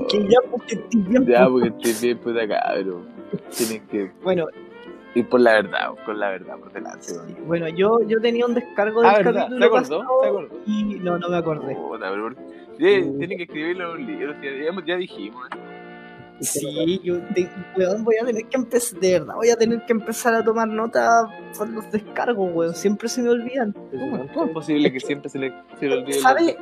que 0.10 0.28
ya, 0.28 0.40
porque 0.50 0.76
estoy 0.76 1.02
bien, 1.02 1.26
Ya, 1.26 1.46
po. 1.46 1.52
porque 1.54 1.68
estoy 1.70 1.94
bien 2.08 2.18
puta 2.20 2.48
cabrón. 2.48 3.06
Tienen 3.56 3.88
que 3.88 4.12
Bueno, 4.24 4.46
ir 5.16 5.28
por 5.30 5.40
la 5.42 5.54
verdad, 5.54 5.90
con 6.06 6.20
la 6.20 6.30
verdad 6.30 6.58
por 6.60 6.72
delante. 6.72 7.14
weón. 7.14 7.48
bueno, 7.48 7.68
yo, 7.70 8.02
yo 8.08 8.20
tenía 8.22 8.46
un 8.46 8.54
descargo 8.54 9.02
del 9.02 9.10
Ah, 9.10 9.22
capítulo 9.24 9.58
¿Se 9.60 9.66
acordó? 9.66 9.72
pasado 9.72 10.04
¿Se 10.22 10.28
acordó? 10.28 10.50
y 10.66 10.84
no, 11.00 11.18
no 11.20 11.30
me 11.30 11.38
acordé. 11.38 11.76
Puta, 11.76 12.10
pero 12.12 12.30
Sí, 12.80 13.12
tienen 13.20 13.38
que 13.38 13.44
escribirlo 13.44 13.94
en 13.96 14.02
un 14.02 14.08
libro, 14.08 14.34
ya, 14.42 14.72
ya- 14.72 14.86
ya 14.86 14.96
dijimos. 14.98 15.48
¿eh? 15.52 15.60
Sí, 16.40 17.00
yo 17.04 17.20
te- 17.34 17.50
weón, 17.78 18.04
voy 18.04 18.16
a 18.22 18.26
tener 18.26 18.46
que 18.46 18.58
empezar, 18.58 19.00
de 19.00 19.20
verdad, 19.20 19.36
voy 19.36 19.50
a 19.50 19.56
tener 19.56 19.86
que 19.86 19.94
empezar 19.94 20.34
a 20.34 20.44
tomar 20.44 20.68
nota 20.68 21.24
por 21.58 21.70
los 21.70 21.90
descargos, 21.92 22.50
weón. 22.54 22.76
Siempre 22.76 23.08
se 23.08 23.22
me 23.22 23.30
olvidan. 23.30 23.74
¿Cómo, 24.34 24.46
es 24.46 24.52
posible 24.52 24.92
que 24.92 25.00
siempre 25.00 25.30
se 25.30 25.40
le, 25.40 25.54
se 25.80 25.88
le 25.88 25.98
olvide 26.00 26.20
¿Sabes, 26.20 26.58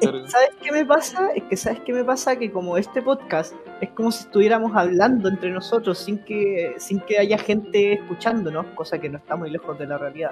qué 0.62 0.72
me 0.72 0.86
pasa? 0.86 1.30
Es 1.36 1.44
que 1.44 1.58
¿sabes 1.58 1.80
qué 1.82 1.94
me 1.94 2.04
pasa? 2.04 2.38
Que 2.38 2.52
como 2.52 2.78
este 2.78 3.02
podcast 3.02 3.56
es 3.80 3.90
como 3.92 4.12
si 4.12 4.26
estuviéramos 4.26 4.72
hablando 4.76 5.30
entre 5.30 5.50
nosotros 5.52 5.98
sin 5.98 6.20
que, 6.20 6.76
sin 6.78 7.00
que 7.00 7.18
haya 7.18 7.38
gente 7.38 7.94
escuchándonos, 7.94 8.66
cosa 8.76 9.00
que 9.00 9.10
no 9.10 9.18
está 9.18 9.36
muy 9.36 9.50
lejos 9.50 9.78
de 9.80 9.88
la 9.88 9.98
realidad. 9.98 10.32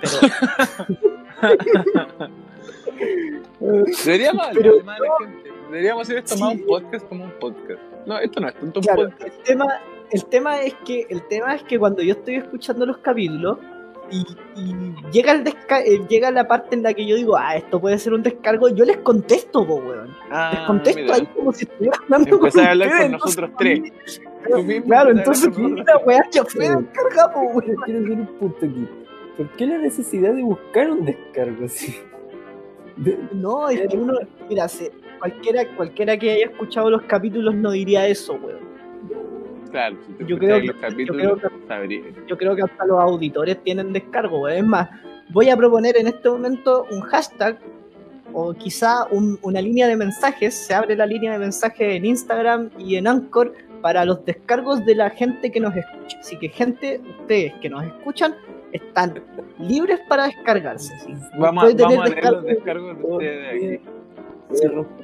Pero 0.00 0.12
Deberíamos 4.04 4.46
Pero 4.52 4.70
hablarle 4.70 4.84
más 4.84 5.00
a 5.00 5.02
la 5.02 5.26
gente. 5.26 5.50
Deberíamos 5.70 6.02
hacer 6.02 6.18
esto 6.18 6.36
más 6.36 6.54
un 6.54 6.66
podcast 6.66 7.08
como 7.08 7.24
un 7.24 7.30
podcast. 7.38 7.80
No, 8.06 8.18
esto 8.18 8.40
no 8.40 8.48
es 8.48 8.54
tanto 8.54 8.80
un 8.80 8.84
claro, 8.84 9.02
podcast. 9.10 9.22
el 9.36 9.42
tema, 9.44 9.66
el 10.10 10.24
tema 10.26 10.60
es 10.62 10.74
que 10.84 11.06
el 11.08 11.22
tema 11.28 11.54
es 11.54 11.62
que 11.64 11.78
cuando 11.78 12.02
yo 12.02 12.12
estoy 12.12 12.36
escuchando 12.36 12.84
los 12.86 12.98
capítulos 12.98 13.58
y, 14.10 14.26
y 14.56 14.94
llega 15.10 15.32
el 15.32 15.42
desca- 15.44 15.82
eh, 15.84 16.04
llega 16.08 16.30
la 16.30 16.46
parte 16.46 16.74
en 16.76 16.82
la 16.82 16.92
que 16.92 17.06
yo 17.06 17.16
digo, 17.16 17.36
ah, 17.36 17.56
esto 17.56 17.80
puede 17.80 17.98
ser 17.98 18.12
un 18.12 18.22
descargo, 18.22 18.68
yo 18.68 18.84
les 18.84 18.98
contesto, 18.98 19.66
po, 19.66 19.76
weón. 19.76 20.08
Les 20.08 20.16
Ah, 20.30 20.64
contesto 20.66 21.00
mira. 21.00 21.14
ahí 21.14 21.26
como 21.34 21.52
si 21.52 21.64
estuviera 21.64 21.96
hablando 22.02 22.36
Empezás 22.36 22.52
con 22.54 22.64
a 22.66 22.70
hablar 22.72 22.88
con 22.88 22.96
ustedes, 22.98 23.12
nosotros 23.12 23.50
entonces, 23.50 23.92
tres. 24.04 24.20
Claro, 24.42 24.56
Tú 24.56 24.62
mismo 24.66 24.86
Claro, 24.86 25.10
entonces 25.12 25.48
con 25.48 25.72
mira, 25.74 25.96
weá, 25.98 26.22
ya 26.30 26.44
fue 26.44 26.68
descarga, 26.68 27.32
po, 27.32 27.40
weón. 27.40 27.60
Quiero 27.84 28.00
hacer 28.00 28.10
un 28.12 28.26
punto 28.38 28.66
aquí. 28.66 28.88
¿Por 29.36 29.48
qué 29.52 29.66
la 29.66 29.78
necesidad 29.78 30.34
de 30.34 30.42
buscar 30.42 30.90
un 30.90 31.04
descargo 31.06 31.64
así? 31.64 31.96
De- 32.96 33.18
No, 33.32 33.70
es 33.70 33.80
que 33.88 33.96
uno, 33.96 34.12
mira, 34.50 34.68
se- 34.68 34.92
cualquiera, 35.22 35.64
cualquiera 35.76 36.16
que 36.16 36.30
haya 36.32 36.46
escuchado 36.46 36.90
los 36.90 37.02
capítulos 37.02 37.54
no 37.54 37.70
diría 37.70 38.06
eso, 38.08 38.34
weón. 38.34 38.58
Claro, 39.70 39.96
si 40.18 40.26
Yo 40.26 40.36
creo 40.38 40.58
los 40.58 40.74
que- 40.74 40.80
capítulos, 40.80 41.22
yo 41.22 41.36
creo 41.38 41.50
sabrías. 41.68 42.04
Yo 42.26 42.36
creo 42.36 42.56
que 42.56 42.62
hasta 42.62 42.84
los 42.84 42.98
auditores 43.00 43.62
tienen 43.62 43.92
descargo, 43.92 44.40
weón. 44.40 44.58
Es 44.58 44.64
más, 44.64 44.88
voy 45.30 45.48
a 45.48 45.56
proponer 45.56 45.96
en 45.96 46.08
este 46.08 46.28
momento 46.28 46.86
un 46.90 47.00
hashtag 47.02 47.58
o 48.34 48.52
quizá 48.52 49.06
un- 49.10 49.38
una 49.42 49.60
línea 49.62 49.86
de 49.86 49.96
mensajes. 49.96 50.54
Se 50.54 50.74
abre 50.74 50.96
la 50.96 51.06
línea 51.06 51.32
de 51.32 51.38
mensajes 51.38 51.94
en 51.96 52.04
Instagram 52.04 52.70
y 52.78 52.96
en 52.96 53.06
Anchor 53.06 53.54
para 53.80 54.04
los 54.04 54.24
descargos 54.24 54.84
de 54.84 54.94
la 54.96 55.10
gente 55.10 55.50
que 55.52 55.60
nos 55.60 55.74
escucha. 55.76 56.18
Así 56.18 56.36
que, 56.38 56.48
gente, 56.48 57.00
ustedes 57.20 57.54
que 57.62 57.70
nos 57.70 57.84
escuchan 57.84 58.34
están 58.72 59.22
libres 59.58 60.00
para 60.08 60.24
descargarse. 60.26 60.92
¿sí? 61.00 61.12
Vamos, 61.38 61.64
a- 61.64 61.66
vamos 61.76 61.78
leer 61.78 61.98
los 61.98 62.10
descargo- 62.10 62.42
descargos 62.42 62.98
de 62.98 63.04
ustedes 63.04 63.40
de 63.40 63.76
aquí. 63.76 63.84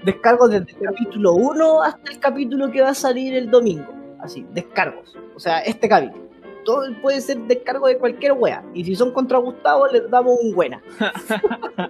Descargos 0.04 0.50
desde 0.50 0.72
el 0.72 0.86
capítulo 0.86 1.34
1 1.34 1.82
hasta 1.82 2.12
el 2.12 2.18
capítulo 2.18 2.70
que 2.70 2.82
va 2.82 2.90
a 2.90 2.94
salir 2.94 3.34
el 3.34 3.50
domingo. 3.50 3.92
Así, 4.20 4.46
descargos. 4.52 5.16
O 5.34 5.40
sea, 5.40 5.60
este 5.60 5.88
capítulo. 5.88 6.28
Todo 6.64 6.84
puede 7.00 7.20
ser 7.20 7.38
descargo 7.46 7.86
de 7.86 7.96
cualquier 7.96 8.32
wea. 8.32 8.62
Y 8.74 8.84
si 8.84 8.94
son 8.94 9.12
contra 9.12 9.38
Gustavo, 9.38 9.86
les 9.86 10.10
damos 10.10 10.38
un 10.42 10.54
buena. 10.54 10.82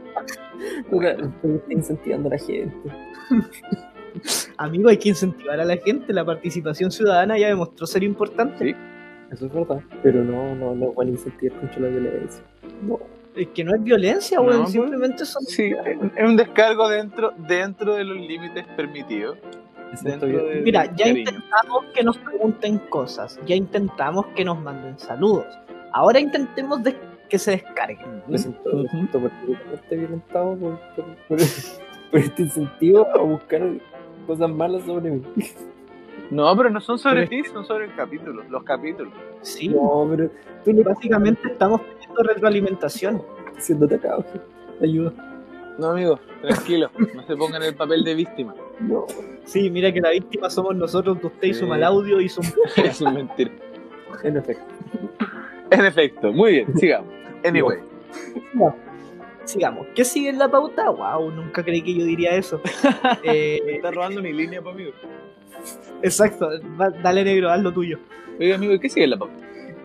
Estoy 0.93 1.63
incentivando 1.71 2.29
a 2.29 2.33
la 2.33 2.39
gente. 2.39 2.77
Amigo, 4.57 4.89
hay 4.89 4.99
que 4.99 5.09
incentivar 5.09 5.61
a 5.61 5.65
la 5.65 5.77
gente. 5.77 6.13
La 6.13 6.25
participación 6.25 6.91
ciudadana 6.91 7.39
ya 7.39 7.49
demostró 7.49 7.87
ser 7.87 8.03
importante. 8.03 8.73
Sí. 8.73 8.77
Eso 9.31 9.47
es 9.47 9.53
verdad. 9.53 9.81
Pero 10.03 10.25
no, 10.25 10.55
no, 10.55 10.75
no 10.75 10.93
van 10.93 11.09
a 11.09 11.11
incentivar 11.11 11.63
mucho 11.63 11.81
la 11.81 11.89
violencia. 11.89 12.43
No. 12.83 12.99
Es 13.39 13.49
que 13.55 13.63
no 13.65 13.75
es 13.75 13.83
violencia, 13.83 14.41
weón. 14.41 14.61
pues, 14.63 14.73
simplemente 14.73 15.25
son. 15.25 15.43
Sí, 15.45 15.73
es 16.17 16.25
un 16.25 16.37
descargo 16.37 16.89
dentro, 16.89 17.33
dentro 17.37 17.95
de 17.95 18.05
los 18.05 18.17
límites 18.17 18.67
permitidos. 18.77 19.39
De- 20.03 20.61
Mira, 20.65 20.85
ya 20.97 21.07
cariño. 21.07 21.21
intentamos 21.21 21.85
que 21.95 22.03
nos 22.03 22.19
pregunten 22.19 22.79
cosas. 22.91 23.39
Ya 23.47 23.55
intentamos 23.55 24.27
que 24.35 24.45
nos 24.45 24.61
manden 24.61 24.99
saludos. 24.99 25.47
Ahora 25.93 26.21
intentemos 26.21 26.83
de- 26.83 26.97
que 27.31 27.39
se 27.39 27.53
descarguen. 27.53 28.23
Me 28.27 28.39
siento, 28.39 28.61
me 28.75 28.89
siento 28.89 29.21
particularmente 29.21 29.97
violentado 29.97 30.57
por, 30.57 30.79
por, 30.97 31.05
por- 31.29 31.39
por 32.11 32.21
este 32.21 32.43
incentivo 32.43 33.07
a 33.15 33.19
buscar 33.23 33.63
cosas 34.27 34.51
malas 34.51 34.83
sobre 34.85 35.11
mí. 35.13 35.23
No, 36.31 36.55
pero 36.57 36.69
no 36.69 36.81
son 36.81 36.99
sobre 36.99 37.27
Pero 37.27 37.43
ti, 37.45 37.51
son 37.51 37.65
sobre 37.65 37.87
el 37.87 37.95
capítulo, 37.95 38.43
los 38.51 38.63
capítulos. 38.65 39.13
Sí, 39.41 39.69
No, 39.69 40.07
pero 40.11 40.31
tú 40.65 40.73
no 40.75 40.83
básicamente 40.83 41.49
estamos 41.49 41.81
retroalimentación. 42.23 43.23
siendo 43.59 43.87
atacado. 43.87 44.25
Ayuda. 44.83 45.13
No, 45.79 45.89
amigo, 45.91 46.19
tranquilo, 46.43 46.91
no 47.15 47.23
se 47.27 47.37
pongan 47.37 47.63
en 47.63 47.69
el 47.69 47.75
papel 47.75 48.03
de 48.05 48.15
víctima. 48.15 48.55
No. 48.81 49.07
Sí, 49.45 49.71
mira 49.71 49.93
que 49.93 50.01
la 50.01 50.11
víctima 50.11 50.51
somos 50.51 50.75
nosotros, 50.77 51.19
usted 51.23 51.53
Sí. 51.53 51.65
mal 51.65 51.83
audio 51.85 52.21
y 52.21 52.29
su 52.29 52.41
Eso 52.41 53.09
es 53.09 53.15
mentira. 53.15 53.51
En 54.25 54.37
efecto. 54.37 54.65
En 55.71 55.85
efecto, 55.85 56.33
muy 56.33 56.53
bien, 56.53 56.77
sigamos. 56.79 57.13
Anyway, 57.45 57.79
Sigamos. 59.45 59.87
¿Qué 59.95 60.05
sigue 60.05 60.29
en 60.29 60.39
la 60.39 60.51
pauta? 60.51 60.91
Wow, 60.91 61.31
nunca 61.31 61.63
creí 61.65 61.81
que 61.83 61.95
yo 61.95 62.05
diría 62.05 62.35
eso. 62.37 62.61
me 63.25 63.31
Eh, 63.33 63.77
está 63.77 63.91
robando 63.91 64.21
mi 64.21 64.33
línea, 64.33 64.61
pues, 64.61 64.75
amigo. 64.75 64.91
exacto. 66.03 66.49
Dale, 67.03 67.25
negro, 67.25 67.51
haz 67.51 67.63
lo 67.63 67.73
tuyo. 67.73 67.99
Oiga, 68.39 68.57
amigo, 68.57 68.75
¿y 68.75 68.79
¿qué 68.81 68.89
sigue 68.89 69.05
en 69.05 69.11
la 69.11 69.17
pauta? 69.17 69.35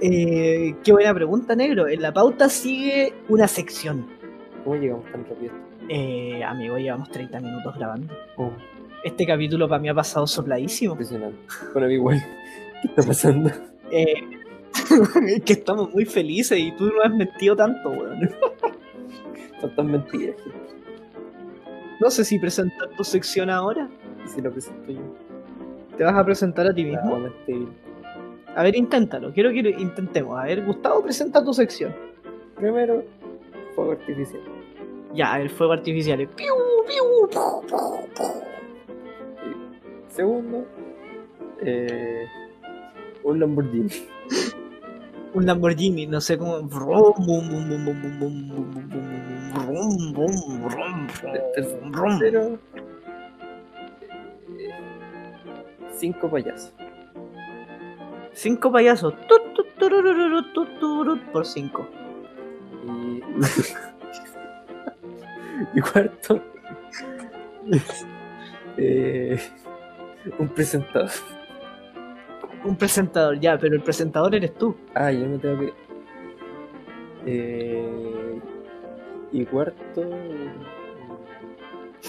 Eh, 0.01 0.75
qué 0.84 0.91
buena 0.91 1.13
pregunta, 1.13 1.56
negro. 1.56 1.88
En 1.88 2.01
la 2.01 2.13
pauta 2.13 2.49
sigue 2.49 3.13
una 3.29 3.47
sección. 3.47 4.06
¿Cómo 4.63 4.75
llegamos 4.75 5.06
tan 5.12 5.25
rápido? 5.25 5.53
Eh, 5.89 6.43
amigo, 6.43 6.77
llevamos 6.77 7.10
30 7.10 7.39
minutos 7.39 7.75
grabando. 7.75 8.13
Oh, 8.38 8.51
Este 9.03 9.25
capítulo 9.25 9.67
para 9.67 9.82
mí 9.82 9.89
ha 9.89 9.93
pasado 9.93 10.25
sopladísimo. 10.27 10.93
impresionante. 10.93 11.38
Mí 11.75 11.93
igual. 11.93 12.21
¿Qué 12.82 12.88
está 12.88 13.03
pasando? 13.03 13.49
Eh, 13.91 14.13
es 15.27 15.41
que 15.45 15.53
estamos 15.53 15.93
muy 15.93 16.06
felices 16.06 16.58
y 16.60 16.71
tú 16.75 16.86
no 16.86 17.01
has 17.03 17.13
mentido 17.13 17.56
tanto, 17.56 17.89
weón. 17.91 18.29
Faltan 19.62 19.91
mentiras. 19.91 20.36
No 22.01 22.10
sé 22.10 22.25
si 22.25 22.39
presentar 22.39 22.89
tu 22.97 23.03
sección 23.03 23.49
ahora. 23.49 23.89
¿Y 24.25 24.27
si 24.29 24.41
lo 24.41 24.51
presento 24.51 24.91
yo? 24.91 25.01
¿Te 25.97 26.03
vas 26.03 26.15
a 26.15 26.25
presentar 26.25 26.67
a 26.67 26.73
ti 26.73 26.84
mismo? 26.84 27.19
Bien. 27.47 27.69
A 28.55 28.63
ver, 28.63 28.75
inténtalo. 28.75 29.33
Quiero 29.33 29.51
que 29.51 29.63
lo 29.63 29.69
intentemos. 29.69 30.39
A 30.39 30.45
ver, 30.45 30.63
Gustavo, 30.63 31.01
presenta 31.01 31.43
tu 31.43 31.53
sección. 31.53 31.93
Primero, 32.55 33.03
fuego 33.75 33.91
artificial. 33.93 34.41
Ya, 35.13 35.39
el 35.39 35.49
fuego 35.49 35.73
artificial. 35.73 36.21
Es... 36.21 36.29
¡Piu, 36.29 36.53
piu, 36.87 37.29
pu, 37.29 37.67
pu, 37.67 38.07
pu! 38.15 38.23
Segundo, 40.07 40.65
eh, 41.61 42.27
un 43.23 43.39
Lamborghini. 43.39 43.89
un 45.33 45.45
Lamborghini, 45.45 46.05
no 46.05 46.21
sé 46.21 46.37
cómo. 46.37 46.57
Tercero, 51.55 52.59
cinco 55.97 56.29
payasos. 56.29 56.73
Cinco 58.33 58.71
payasos. 58.71 59.13
Tut, 59.27 59.53
tut, 59.53 59.67
turururu, 59.77 60.53
tut, 60.53 60.69
Por 61.31 61.45
cinco. 61.45 61.87
Y, 62.85 63.21
y 65.77 65.81
cuarto, 65.81 66.41
eh, 68.77 69.39
un 70.37 70.47
presentador. 70.49 71.09
Un 72.65 72.75
presentador, 72.77 73.39
ya, 73.39 73.57
pero 73.57 73.75
el 73.75 73.81
presentador 73.81 74.35
eres 74.35 74.53
tú. 74.55 74.75
Ah, 74.95 75.11
yo 75.11 75.27
me 75.27 75.37
tengo 75.37 75.59
que. 75.59 75.73
Eh, 77.25 78.39
y 79.31 79.45
cuarto, 79.45 80.01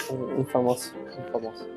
un, 0.09 0.23
un 0.37 0.45
famoso. 0.45 0.93
Un 1.17 1.31
famoso. 1.31 1.67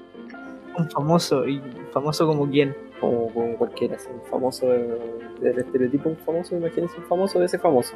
Un 0.76 0.90
famoso. 0.90 1.46
¿Y 1.48 1.60
famoso 1.92 2.26
como 2.26 2.48
quién? 2.48 2.74
Como, 3.00 3.32
como 3.32 3.56
cualquiera, 3.56 3.96
así, 3.96 4.08
un 4.12 4.20
famoso 4.28 4.68
de- 4.70 4.98
del 5.40 5.58
estereotipo, 5.58 6.08
un 6.08 6.16
famoso, 6.16 6.56
imagínense 6.56 6.96
un 6.98 7.04
famoso 7.04 7.38
de 7.38 7.46
ese 7.46 7.58
famoso. 7.58 7.94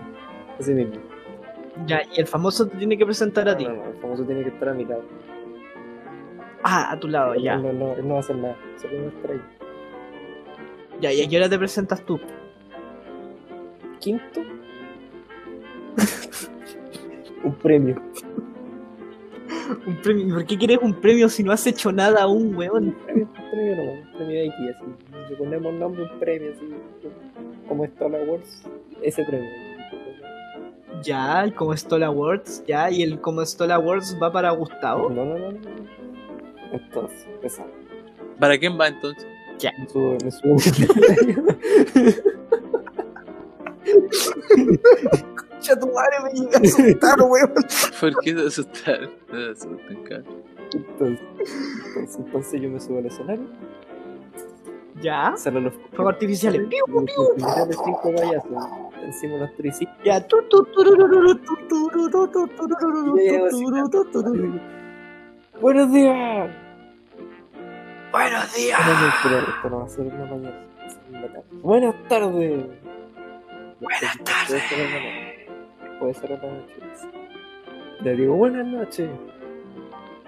Ese 0.58 0.74
mismo. 0.74 0.94
Ya, 1.86 2.02
y 2.14 2.20
el 2.20 2.26
famoso 2.26 2.68
te 2.68 2.76
tiene 2.76 2.96
que 2.96 3.04
presentar 3.04 3.48
a 3.48 3.56
ti. 3.56 3.64
No, 3.64 3.72
no, 3.74 3.86
el 3.88 3.96
famoso 3.96 4.24
tiene 4.24 4.42
que 4.42 4.50
estar 4.50 4.68
a 4.68 4.74
mi 4.74 4.84
lado. 4.84 5.02
Ah, 6.62 6.92
a 6.92 7.00
tu 7.00 7.08
lado, 7.08 7.34
ya. 7.34 7.56
No, 7.56 7.72
no, 7.72 7.94
él 7.94 8.06
no 8.06 8.14
va 8.14 8.16
a 8.18 8.20
hacer 8.20 8.36
nada, 8.36 8.56
solo 8.80 8.98
va 8.98 9.04
a 9.04 9.08
estar 9.08 9.30
ahí. 9.32 9.40
Ya, 11.00 11.12
y 11.12 11.22
a 11.22 11.28
qué 11.28 11.36
hora 11.38 11.48
te 11.48 11.58
presentas 11.58 12.04
tú. 12.04 12.20
Quinto, 13.98 14.40
un 17.44 17.54
premio. 17.54 17.96
Un 19.86 19.96
premio. 20.02 20.26
¿Y 20.26 20.32
por 20.32 20.46
qué 20.46 20.58
quieres 20.58 20.78
un 20.82 20.94
premio 20.94 21.28
si 21.28 21.42
no 21.42 21.52
has 21.52 21.66
hecho 21.66 21.92
nada 21.92 22.22
aún, 22.22 22.54
weón? 22.54 22.88
Un 22.88 22.92
premio, 22.92 23.24
un 23.24 23.50
premio 23.50 23.76
no, 23.76 23.82
un 23.82 24.12
premio 24.12 24.34
de 24.34 24.50
aquí, 24.50 24.68
así. 24.68 24.84
Le 25.30 25.36
ponemos 25.36 25.74
nombre, 25.74 26.02
un 26.02 26.18
premio, 26.18 26.52
así. 26.52 26.68
Como 27.68 27.84
Star 27.84 28.10
Wars, 28.10 28.62
ese 29.02 29.24
premio. 29.24 29.50
Ya, 31.02 31.42
el 31.42 31.54
como 31.54 31.76
Stola 31.76 32.06
Awards, 32.06 32.62
ya, 32.66 32.90
y 32.90 33.02
el 33.02 33.20
como 33.20 33.44
Stola 33.44 33.74
Awards 33.76 34.16
va 34.22 34.30
para 34.30 34.50
Gustavo. 34.50 35.08
No, 35.10 35.24
no, 35.24 35.38
no, 35.38 35.52
no. 35.52 35.58
Entonces, 36.72 37.26
esa. 37.42 37.64
¿Para 38.38 38.58
quién 38.58 38.78
va 38.78 38.88
entonces? 38.88 39.26
Me 39.78 39.88
subo, 39.88 40.18
me 40.24 40.30
subo 40.30 40.56
Ya 45.62 45.78
tu 45.78 45.86
madre 45.86 46.16
me 46.24 46.30
llega 46.32 46.58
a 46.58 46.60
asustar, 46.60 47.20
weón. 47.20 47.54
¿Por 48.00 48.20
qué 48.22 48.34
se 48.34 48.46
asustaron? 48.46 49.10
No 49.28 49.38
se 49.38 49.50
asustan, 49.50 50.02
cabrón. 50.02 50.42
entonces, 50.74 51.20
entonces, 51.86 52.16
entonces 52.18 52.60
yo 52.60 52.70
me 52.70 52.80
subo 52.80 52.98
al 52.98 53.06
escenario, 53.06 53.44
Ya, 55.00 55.34
salen 55.36 55.64
los 55.64 55.74
fuegos 55.94 56.14
artificiales. 56.14 56.62
Piu, 56.68 56.84
los 56.88 57.10
artificiales, 57.30 57.78
cinco 57.84 58.12
payasos 58.14 58.82
encima 59.04 59.34
de 59.34 59.40
los 59.40 59.56
triciclos. 59.56 59.98
Ya, 60.04 60.26
tu, 60.26 60.42
tu. 60.48 60.64
¡Buenos 65.60 65.92
días! 65.92 66.50
Buenos 68.12 68.54
días. 68.54 68.80
Esto 69.48 69.70
no 69.70 69.78
va 69.78 69.84
a 69.84 69.88
ser 69.88 70.06
una 70.06 70.24
mañana. 70.26 70.68
Buenas 71.62 72.08
tardes. 72.08 72.66
Buenas 73.80 74.18
Puede 74.48 75.31
Puede 76.02 76.14
ser 76.14 76.32
en 76.32 76.42
la 76.42 76.48
noche. 76.48 76.74
Le 78.00 78.16
digo 78.16 78.34
buenas 78.34 78.66
noches, 78.66 79.08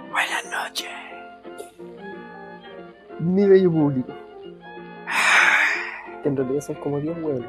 Buenas 0.08 0.44
noches. 0.48 0.88
mi 3.18 3.44
bello 3.44 3.72
público. 3.72 4.12
Que 6.22 6.28
en 6.28 6.36
realidad 6.36 6.60
son 6.60 6.76
como 6.76 7.00
10 7.00 7.18
huevos. 7.20 7.44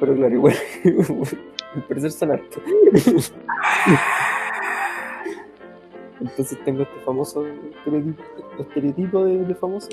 Pero 0.00 0.14
claro, 0.14 0.34
igual. 0.34 0.54
al 1.74 1.82
parecer 1.82 2.10
son 2.10 2.32
hartos. 2.32 2.62
Entonces 6.22 6.58
tengo 6.64 6.84
este 6.84 7.00
famoso 7.00 7.44
estereotipo, 7.46 8.22
estereotipo 8.60 9.24
de, 9.26 9.44
de 9.44 9.54
famoso. 9.56 9.90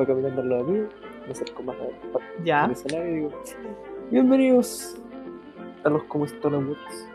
Va 0.00 0.06
caminando 0.06 0.40
al 0.40 0.48
lado 0.48 0.64
mío. 0.64 0.88
Me 1.26 1.32
acerco 1.32 1.62
más 1.62 1.76
al, 1.76 2.44
Ya, 2.44 2.64
al 2.64 2.70
escenario 2.70 3.10
y 3.10 3.14
digo: 3.16 3.42
Bienvenidos 4.12 4.94
a 5.84 5.88
los 5.88 6.02
como 6.04 6.26
Stone 6.26 6.56
Awards. 6.56 7.08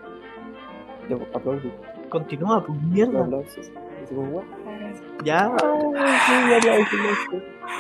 Yo 1.08 1.20
aplaudo. 1.32 1.70
continúa, 2.10 2.66
pues 2.66 2.82
mierda. 2.82 3.24
aplausos. 3.24 3.72
Así 4.04 4.16
como, 4.16 4.32
"Guau". 4.32 4.44
Ya. 5.24 5.56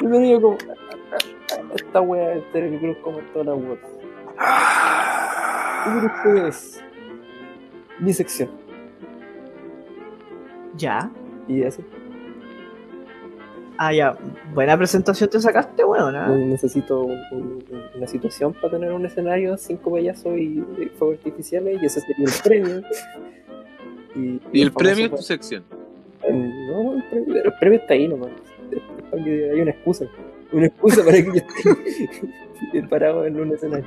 Bienvenido 0.02 0.40
como 0.40 0.58
esta 1.74 2.00
wea 2.02 2.30
de 2.30 2.42
Stereo 2.50 2.80
Cruz 2.80 2.98
como 3.02 3.18
Stone 3.22 3.50
Awards. 3.50 3.90
Y 5.82 5.90
con 5.90 6.06
ustedes, 6.06 6.84
mi 7.98 8.14
sección. 8.14 8.52
ya. 10.76 11.10
Y 11.48 11.64
así. 11.64 11.84
Ah, 13.78 13.94
ya. 13.94 14.18
Buena 14.54 14.76
presentación 14.78 15.30
te 15.30 15.40
sacaste, 15.40 15.84
weón. 15.84 16.16
¿ah? 16.16 16.30
Necesito 16.30 17.02
un- 17.02 17.20
un- 17.32 17.64
una 17.96 18.08
situación 18.08 18.54
para 18.54 18.72
tener 18.72 18.92
un 18.92 19.06
escenario, 19.06 19.56
cinco 19.58 19.92
payasos 19.92 20.36
y, 20.38 20.64
y 20.80 20.92
fuegos 20.98 21.18
artificiales, 21.18 21.82
y 21.82 21.86
ese 21.86 22.02
sería 22.02 22.26
el 22.26 22.34
premio. 22.44 22.82
Y, 24.16 24.42
Y 24.52 24.62
el 24.64 24.72
premio 24.74 25.06
es 25.06 25.12
tu 25.12 25.18
sección. 25.22 25.64
No, 26.28 26.96
el 26.96 27.04
premio, 27.04 27.44
el 27.44 27.54
premio 27.60 27.80
está 27.80 27.94
ahí 27.94 28.08
nomás. 28.08 28.30
Hay 29.14 29.62
una 29.62 29.72
excusa. 29.72 30.06
Una 30.52 30.66
excusa 30.68 31.04
para 31.04 31.18
que 31.18 31.26
yo 31.26 31.34
esté 31.34 32.84
parado 32.90 33.26
en 33.26 33.40
un 33.40 33.54
escenario. 33.54 33.86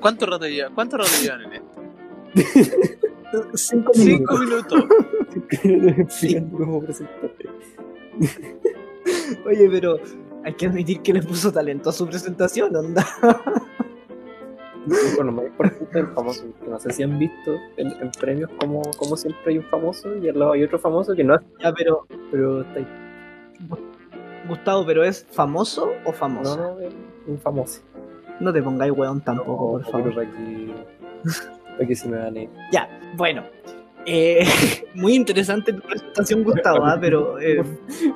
¿Cuánto 0.00 0.26
rato 0.26 0.46
llevan? 0.46 0.74
¿Cuánto 0.74 0.96
rato 0.98 1.10
llevan 1.22 1.42
en 1.42 1.52
esto? 1.54 1.82
Cinco 3.54 3.90
Cinco 3.94 4.38
minutos. 4.38 4.84
explicando 5.98 6.56
cómo 6.58 6.80
presentarte. 6.82 7.48
Oye, 9.46 9.68
pero 9.70 9.98
hay 10.44 10.54
que 10.54 10.66
admitir 10.66 11.00
que 11.02 11.12
le 11.12 11.22
puso 11.22 11.52
talento 11.52 11.90
a 11.90 11.92
su 11.92 12.06
presentación, 12.06 12.74
onda. 12.76 13.04
Bueno, 15.16 15.32
más 15.32 15.46
importante 15.46 15.98
el 15.98 16.06
famoso. 16.08 16.44
que 16.62 16.68
No 16.70 16.78
sé 16.78 16.92
si 16.92 17.02
han 17.02 17.18
visto 17.18 17.52
en, 17.78 17.88
en 18.02 18.10
premios 18.20 18.50
como, 18.60 18.82
como 18.98 19.16
siempre 19.16 19.40
hay 19.52 19.58
un 19.58 19.64
famoso 19.64 20.14
y 20.16 20.28
al 20.28 20.38
lado 20.38 20.52
hay 20.52 20.62
otro 20.62 20.78
famoso 20.78 21.14
que 21.14 21.24
no 21.24 21.36
es, 21.36 21.40
Ya, 21.58 21.72
pero, 21.72 22.06
pero 22.30 22.60
está 22.60 22.80
ahí. 22.80 22.86
Gustavo, 24.46 24.84
¿pero 24.84 25.02
es 25.02 25.26
famoso 25.30 25.90
o 26.04 26.08
No, 26.10 26.12
famoso? 26.12 26.56
no, 26.58 26.80
es 26.80 26.92
un 27.26 27.38
famoso. 27.38 27.80
No, 28.40 28.52
te 28.52 28.62
pongáis 28.62 28.92
weón 28.92 29.22
tampoco, 29.22 29.72
por 29.72 29.80
pero 29.86 29.92
favor. 29.92 30.14
para 30.16 30.30
que, 30.30 30.74
para 31.78 31.86
que 31.86 31.96
se 31.96 32.08
me 32.08 32.18
gane. 32.18 32.50
Ya, 32.70 32.86
bueno. 33.16 33.42
Eh, 34.06 34.44
muy 34.94 35.14
interesante 35.14 35.72
tu 35.72 35.80
presentación, 35.82 36.44
Gustavo, 36.44 36.84
¿ah? 36.84 36.98
pero 37.00 37.38
eh, 37.40 37.62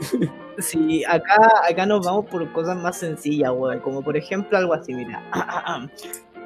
sí, 0.59 1.05
acá, 1.05 1.53
acá 1.69 1.87
nos 1.87 2.05
vamos 2.05 2.27
por 2.27 2.51
cosas 2.53 2.77
más 2.77 2.99
sencillas, 2.99 3.53
weón, 3.55 3.81
como 3.81 4.03
por 4.03 4.17
ejemplo 4.17 4.59
algo 4.59 4.75
así, 4.75 4.95
mira. 4.95 5.23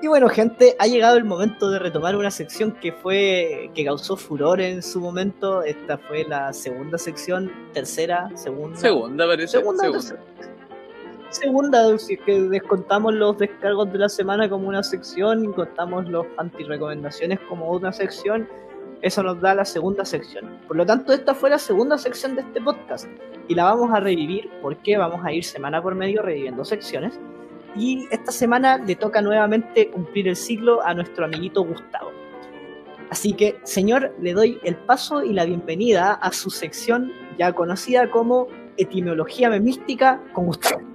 Y 0.02 0.08
bueno, 0.08 0.28
gente, 0.28 0.74
ha 0.80 0.88
llegado 0.88 1.16
el 1.16 1.22
momento 1.22 1.70
de 1.70 1.78
retomar 1.78 2.16
una 2.16 2.32
sección 2.32 2.72
que 2.72 2.90
fue 2.90 3.70
que 3.72 3.84
causó 3.84 4.16
furor 4.16 4.60
en 4.60 4.82
su 4.82 5.00
momento. 5.00 5.62
Esta 5.62 5.96
fue 5.96 6.24
la 6.24 6.52
segunda 6.52 6.98
sección, 6.98 7.52
tercera, 7.72 8.28
segunda. 8.34 8.76
Segunda, 8.76 9.28
parece. 9.28 9.58
Segunda, 9.58 9.84
Segunda. 9.84 10.16
Segunda, 11.32 11.98
si 11.98 12.14
es 12.14 12.20
que 12.22 12.40
descontamos 12.40 13.14
los 13.14 13.38
descargos 13.38 13.92
de 13.92 13.98
la 13.98 14.08
semana 14.08 14.50
como 14.50 14.68
una 14.68 14.82
sección 14.82 15.44
y 15.44 15.52
contamos 15.52 16.08
los 16.08 16.26
anti-recomendaciones 16.36 17.38
como 17.48 17.70
una 17.70 17.92
sección, 17.92 18.48
eso 19.02 19.22
nos 19.22 19.40
da 19.40 19.54
la 19.54 19.64
segunda 19.64 20.04
sección. 20.04 20.58
Por 20.66 20.76
lo 20.76 20.86
tanto, 20.86 21.12
esta 21.12 21.34
fue 21.34 21.50
la 21.50 21.58
segunda 21.58 21.98
sección 21.98 22.36
de 22.36 22.42
este 22.42 22.60
podcast 22.60 23.06
y 23.48 23.54
la 23.54 23.64
vamos 23.64 23.90
a 23.92 24.00
revivir 24.00 24.48
porque 24.62 24.96
vamos 24.96 25.20
a 25.24 25.32
ir 25.32 25.44
semana 25.44 25.82
por 25.82 25.94
medio 25.96 26.22
reviviendo 26.22 26.64
secciones. 26.64 27.18
Y 27.76 28.06
esta 28.10 28.30
semana 28.30 28.78
le 28.78 28.94
toca 28.94 29.20
nuevamente 29.20 29.90
cumplir 29.90 30.28
el 30.28 30.36
ciclo 30.36 30.84
a 30.84 30.94
nuestro 30.94 31.24
amiguito 31.24 31.64
Gustavo. 31.64 32.12
Así 33.10 33.32
que, 33.32 33.58
señor, 33.64 34.14
le 34.20 34.32
doy 34.32 34.60
el 34.62 34.76
paso 34.76 35.22
y 35.22 35.32
la 35.32 35.44
bienvenida 35.44 36.12
a 36.12 36.32
su 36.32 36.50
sección 36.50 37.12
ya 37.38 37.52
conocida 37.52 38.10
como 38.10 38.46
Etimología 38.76 39.50
Memística 39.50 40.22
con 40.32 40.46
Gustavo. 40.46 40.91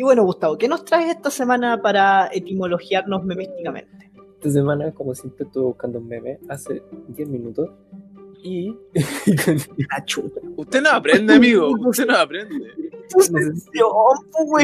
Y 0.00 0.02
bueno, 0.02 0.24
Gustavo, 0.24 0.56
¿qué 0.56 0.66
nos 0.66 0.82
traes 0.86 1.14
esta 1.14 1.30
semana 1.30 1.82
para 1.82 2.30
etimologiarnos 2.32 3.22
memísticamente? 3.22 4.10
Esta 4.36 4.48
semana, 4.48 4.92
como 4.92 5.14
siempre, 5.14 5.44
estuve 5.44 5.64
buscando 5.64 5.98
un 5.98 6.08
meme 6.08 6.38
hace 6.48 6.82
10 7.08 7.28
minutos 7.28 7.68
y. 8.42 8.74
Usted 10.56 10.80
no 10.80 10.90
aprende, 10.90 11.34
amigo. 11.34 11.74
Usted 11.86 12.06
no 12.06 12.16
aprende. 12.16 12.89
Pues, 13.12 13.30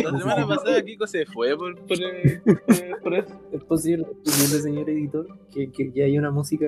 La 0.04 0.18
semana 0.18 0.46
pasada 0.46 0.82
Kiko 0.84 1.06
se 1.06 1.26
fue 1.26 1.56
por, 1.56 1.74
por, 1.86 1.96
eh, 2.00 2.40
por- 2.44 3.00
por 3.02 3.14
eso. 3.14 3.34
es 3.52 3.64
posible, 3.64 4.06
es 4.10 4.18
posible, 4.32 4.62
señor 4.62 4.90
editor, 4.90 5.26
que, 5.52 5.70
que 5.70 5.90
ya 5.92 6.04
hay 6.04 6.18
una 6.18 6.30
música 6.30 6.66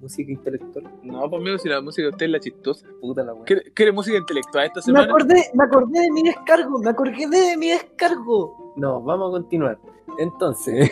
música 0.00 0.30
intelectual. 0.32 0.84
No, 1.02 1.28
pues 1.28 1.40
amigo, 1.42 1.58
si 1.58 1.68
la 1.68 1.80
música 1.80 2.04
de 2.04 2.10
usted 2.10 2.26
es 2.26 2.32
la 2.32 2.40
chistosa. 2.40 2.86
Puta 3.00 3.22
la 3.22 3.34
wea. 3.34 3.44
¿Quiere, 3.44 3.72
quiere 3.72 3.92
música 3.92 4.16
intelectual 4.16 4.66
esta 4.66 4.80
Me 4.80 4.82
semana? 4.84 5.04
acordé, 5.04 5.44
me 5.54 5.64
acordé 5.64 6.00
de 6.00 6.10
mi 6.10 6.22
descargo, 6.22 6.78
me 6.78 6.90
acordé 6.90 7.26
de 7.28 7.56
mi 7.56 7.68
descargo. 7.70 8.74
No, 8.76 9.02
vamos 9.02 9.28
a 9.30 9.32
continuar. 9.38 9.78
Entonces, 10.18 10.90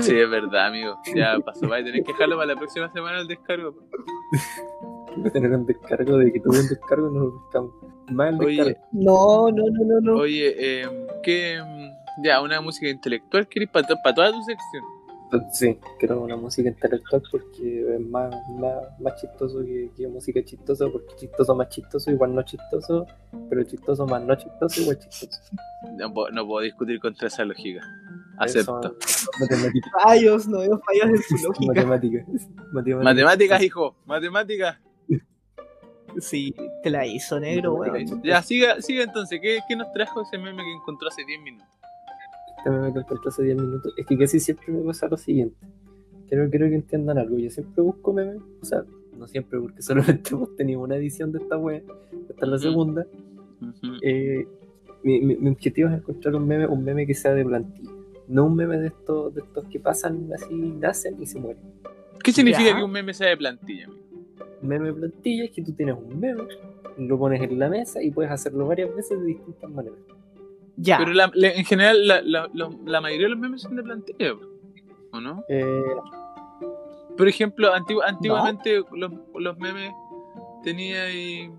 Sí, 0.00 0.18
es 0.18 0.30
verdad, 0.30 0.68
amigo. 0.68 0.96
Ya 1.14 1.38
pasó. 1.44 1.68
Va 1.68 1.76
a 1.76 1.84
tener 1.84 2.02
que 2.02 2.12
dejarlo 2.12 2.36
para 2.36 2.46
la 2.54 2.56
próxima 2.56 2.90
semana 2.92 3.20
el 3.20 3.26
descargo. 3.28 3.74
Voy 5.16 5.28
a 5.28 5.32
tener 5.32 5.50
un 5.52 5.66
descargo 5.66 6.18
de 6.18 6.32
que 6.32 6.40
tuve 6.40 6.60
un 6.60 6.68
descargo 6.68 7.10
y 7.10 7.14
no 7.14 7.20
lo 7.24 7.32
Oye, 8.46 8.64
descargo. 8.64 8.86
No, 8.92 9.50
no, 9.50 9.64
no, 9.70 9.84
no, 9.84 10.00
no. 10.00 10.14
Oye, 10.20 10.54
eh, 10.82 10.88
¿qué. 11.22 11.58
mm, 11.64 12.22
Ya, 12.24 12.40
una 12.40 12.60
música 12.60 12.88
intelectual 12.88 13.46
querés 13.48 13.68
para 13.70 13.86
toda 14.14 14.30
tu 14.32 14.42
sección? 14.42 14.84
Sí, 15.52 15.76
quiero 15.98 16.20
una 16.22 16.36
música 16.36 16.68
intelectual 16.68 17.20
porque 17.32 17.94
es 17.96 18.00
más, 18.00 18.32
más, 18.60 18.76
más 19.00 19.16
chistoso 19.20 19.58
que, 19.64 19.90
que 19.96 20.06
música 20.06 20.40
chistosa, 20.44 20.86
porque 20.88 21.16
chistoso 21.16 21.52
más 21.56 21.68
chistoso 21.68 22.10
igual 22.12 22.32
no 22.32 22.42
chistoso, 22.42 23.06
pero 23.50 23.64
chistoso 23.64 24.06
más 24.06 24.22
no 24.22 24.36
chistoso 24.36 24.80
igual 24.82 24.98
chistoso. 25.00 25.40
No, 25.98 26.14
puedo- 26.14 26.30
no 26.30 26.46
puedo 26.46 26.62
discutir 26.64 27.00
contra 27.00 27.26
esa 27.26 27.44
lógica. 27.44 27.80
Acepto. 28.38 28.94
Matemáticas. 29.40 29.90
Fallos, 30.04 30.46
no 30.48 30.58
veo 30.60 30.80
fallos 30.86 31.04
en 31.06 31.38
su 31.38 31.44
lógica. 31.48 31.66
Matemáticas. 31.74 32.24
Matemáticas. 32.72 33.04
Matemáticas, 33.04 33.62
hijo. 33.64 33.96
Matemáticas. 34.06 34.78
Sí, 36.20 36.54
te 36.82 36.90
la 36.90 37.06
hizo 37.06 37.38
negro, 37.40 37.74
weón. 37.74 38.22
Ya, 38.22 38.42
siga, 38.42 38.80
siga 38.80 39.04
entonces. 39.04 39.38
¿Qué, 39.42 39.58
¿Qué 39.68 39.76
nos 39.76 39.92
trajo 39.92 40.22
ese 40.22 40.38
meme 40.38 40.62
que 40.62 40.72
encontró 40.72 41.08
hace 41.08 41.24
10 41.24 41.40
minutos? 41.42 41.68
Este 42.58 42.70
meme 42.70 42.92
que 42.92 42.98
encontré 43.00 43.28
hace 43.28 43.42
10 43.42 43.56
minutos. 43.56 43.92
Es 43.96 44.06
que 44.06 44.16
casi 44.18 44.40
siempre 44.40 44.72
me 44.72 44.82
pasa 44.82 45.08
lo 45.08 45.16
siguiente. 45.16 45.56
Quiero, 46.28 46.48
quiero 46.50 46.68
que 46.68 46.74
entiendan 46.76 47.18
algo. 47.18 47.38
Yo 47.38 47.50
siempre 47.50 47.82
busco 47.82 48.12
memes. 48.12 48.38
O 48.60 48.64
sea, 48.64 48.82
no 49.16 49.26
siempre, 49.28 49.60
porque 49.60 49.82
solamente 49.82 50.30
hemos 50.34 50.56
tenido 50.56 50.80
una 50.80 50.96
edición 50.96 51.32
de 51.32 51.38
esta 51.38 51.56
wea. 51.58 51.78
Esta 52.30 52.44
es 52.44 52.48
la 52.48 52.56
Ujú. 52.56 52.58
segunda. 52.64 53.06
Eh, 54.02 54.46
mi, 55.02 55.20
mi- 55.20 55.36
mi 55.36 55.50
objetivo 55.50 55.88
es 55.88 55.94
encontrar 55.96 56.34
un 56.34 56.46
meme, 56.46 56.66
un 56.66 56.82
meme 56.84 57.06
que 57.06 57.14
sea 57.14 57.32
de 57.34 57.44
plantilla. 57.44 57.90
No 58.28 58.46
un 58.46 58.56
meme 58.56 58.78
de 58.78 58.88
estos, 58.88 59.34
de 59.34 59.40
estos 59.42 59.64
que 59.66 59.78
pasan 59.78 60.28
así, 60.34 60.54
nacen 60.54 61.16
y 61.22 61.26
se 61.26 61.38
mueren. 61.38 61.62
¿Qué 62.24 62.32
significa 62.32 62.70
Ya. 62.70 62.76
que 62.76 62.82
un 62.82 62.90
meme 62.90 63.14
sea 63.14 63.28
de 63.28 63.36
plantilla, 63.36 63.84
amigo? 63.84 64.00
Un 64.62 64.68
meme 64.68 64.86
de 64.88 64.94
plantilla 64.94 65.44
es 65.44 65.50
que 65.50 65.62
tú 65.62 65.72
tienes 65.74 65.96
un 65.96 66.18
meme, 66.18 66.42
lo 66.98 67.18
pones 67.18 67.42
en 67.42 67.58
la 67.58 67.68
mesa 67.68 68.02
y 68.02 68.10
puedes 68.10 68.30
hacerlo 68.32 68.66
varias 68.66 68.94
veces 68.94 69.20
de 69.20 69.26
distintas 69.26 69.70
maneras. 69.70 69.98
Ya. 70.76 70.98
Pero 70.98 71.12
la- 71.12 71.30
en 71.34 71.64
general, 71.64 72.06
la, 72.06 72.20
la- 72.22 72.50
la- 72.52 72.70
la 72.84 73.00
mayoría 73.00 73.26
de 73.26 73.30
los 73.30 73.38
memes 73.38 73.62
son 73.62 73.76
de 73.76 73.82
plantilla, 73.82 74.32
¿o 75.12 75.20
no? 75.20 75.42
Eh, 75.48 75.82
Por 77.16 77.28
ejemplo, 77.28 77.72
antigu- 77.74 78.02
antiguamente 78.06 78.82
los, 78.92 79.10
los 79.34 79.58
memes 79.58 79.90
tenían 80.62 81.06
ahí, 81.06 81.50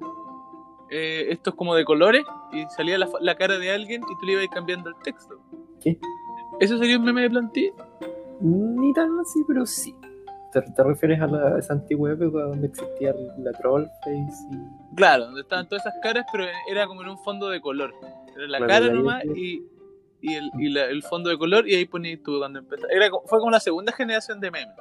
eh, 0.92 1.28
estos 1.30 1.56
como 1.56 1.74
de 1.74 1.84
colores 1.84 2.24
y 2.54 2.64
salía 2.76 2.98
la 2.98 3.36
cara 3.36 3.58
de 3.58 3.72
alguien 3.72 4.02
y 4.04 4.20
tú 4.20 4.26
le 4.26 4.34
ibas 4.34 4.48
cambiando 4.54 4.90
el 4.90 4.96
texto. 5.04 5.40
¿Qué? 5.82 5.98
¿Eso 6.60 6.78
sería 6.78 6.98
un 7.00 7.06
meme 7.06 7.22
de 7.24 7.30
plantilla? 7.30 7.72
ni 8.40 8.94
tan 8.94 9.20
así, 9.20 9.44
pero 9.48 9.66
sí. 9.66 9.96
¿Te, 10.62 10.72
te 10.72 10.84
refieres 10.84 11.22
a, 11.22 11.28
la, 11.28 11.56
a 11.56 11.60
esa 11.60 11.74
antigua 11.74 12.12
época 12.12 12.40
donde 12.44 12.68
existía 12.68 13.14
la 13.40 13.52
troll 13.54 13.86
face 14.04 14.48
y 14.52 14.96
Claro, 14.96 15.26
donde 15.26 15.42
estaban 15.42 15.68
todas 15.68 15.86
esas 15.86 16.00
caras, 16.02 16.26
pero 16.32 16.46
era 16.70 16.88
como 16.88 17.02
en 17.04 17.10
un 17.10 17.18
fondo 17.20 17.50
de 17.50 17.62
color. 17.62 17.94
Era 18.36 18.48
la 18.48 18.58
Claro, 18.60 18.86
cara 18.86 18.94
nomás 18.94 19.24
que- 19.24 19.40
y, 19.40 19.68
y, 20.22 20.34
el, 20.36 20.50
y 20.60 20.70
la- 20.70 20.86
el 20.86 21.04
fondo 21.04 21.30
de 21.30 21.38
color 21.38 21.68
y 21.68 21.76
ahí 21.76 21.86
ponías 21.86 22.20
tú 22.24 22.38
cuando 22.40 22.60
empezó. 22.60 22.88
Era, 22.90 23.08
fue 23.26 23.40
como 23.40 23.52
la 23.52 23.60
segunda 23.60 23.92
generación 23.92 24.40
de 24.40 24.52
memes. 24.52 24.76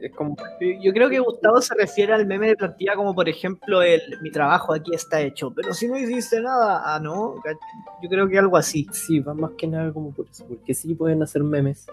es 0.00 0.12
como 0.14 0.34
Yo 0.80 0.92
creo 0.92 1.08
que 1.08 1.20
Gustavo 1.20 1.60
se 1.60 1.74
refiere 1.76 2.12
al 2.12 2.26
meme 2.26 2.48
de 2.48 2.56
plantilla 2.56 2.94
como 2.96 3.14
por 3.14 3.28
ejemplo 3.28 3.80
el 3.80 4.00
mi 4.20 4.30
trabajo 4.32 4.74
aquí 4.74 4.92
está 4.94 5.20
hecho, 5.20 5.52
pero 5.54 5.72
si 5.72 5.86
no 5.86 5.96
hiciste 5.96 6.40
nada, 6.40 6.82
ah 6.84 6.98
no, 6.98 7.36
yo 8.02 8.08
creo 8.08 8.28
que 8.28 8.38
algo 8.38 8.56
así. 8.56 8.86
Sí, 8.92 9.20
va 9.20 9.34
más 9.34 9.52
que 9.56 9.68
nada 9.68 9.92
como 9.92 10.12
por 10.12 10.26
eso, 10.26 10.44
porque 10.48 10.74
sí 10.74 10.94
pueden 10.96 11.22
hacer 11.22 11.44
memes 11.44 11.86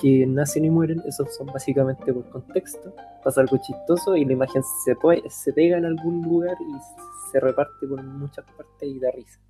que 0.00 0.26
nacen 0.26 0.64
y 0.64 0.70
mueren, 0.70 1.02
esos 1.06 1.34
son 1.36 1.46
básicamente 1.46 2.12
por 2.12 2.28
contexto, 2.30 2.94
pasa 3.22 3.40
algo 3.42 3.58
chistoso 3.58 4.16
y 4.16 4.24
la 4.24 4.32
imagen 4.32 4.62
se, 4.84 4.94
puede, 4.96 5.22
se 5.30 5.52
pega 5.52 5.78
en 5.78 5.84
algún 5.84 6.22
lugar 6.22 6.56
y 6.60 7.30
se 7.30 7.40
reparte 7.40 7.86
por 7.86 8.02
muchas 8.02 8.44
partes 8.56 8.88
y 8.88 8.98
da 8.98 9.10
risa. 9.12 9.40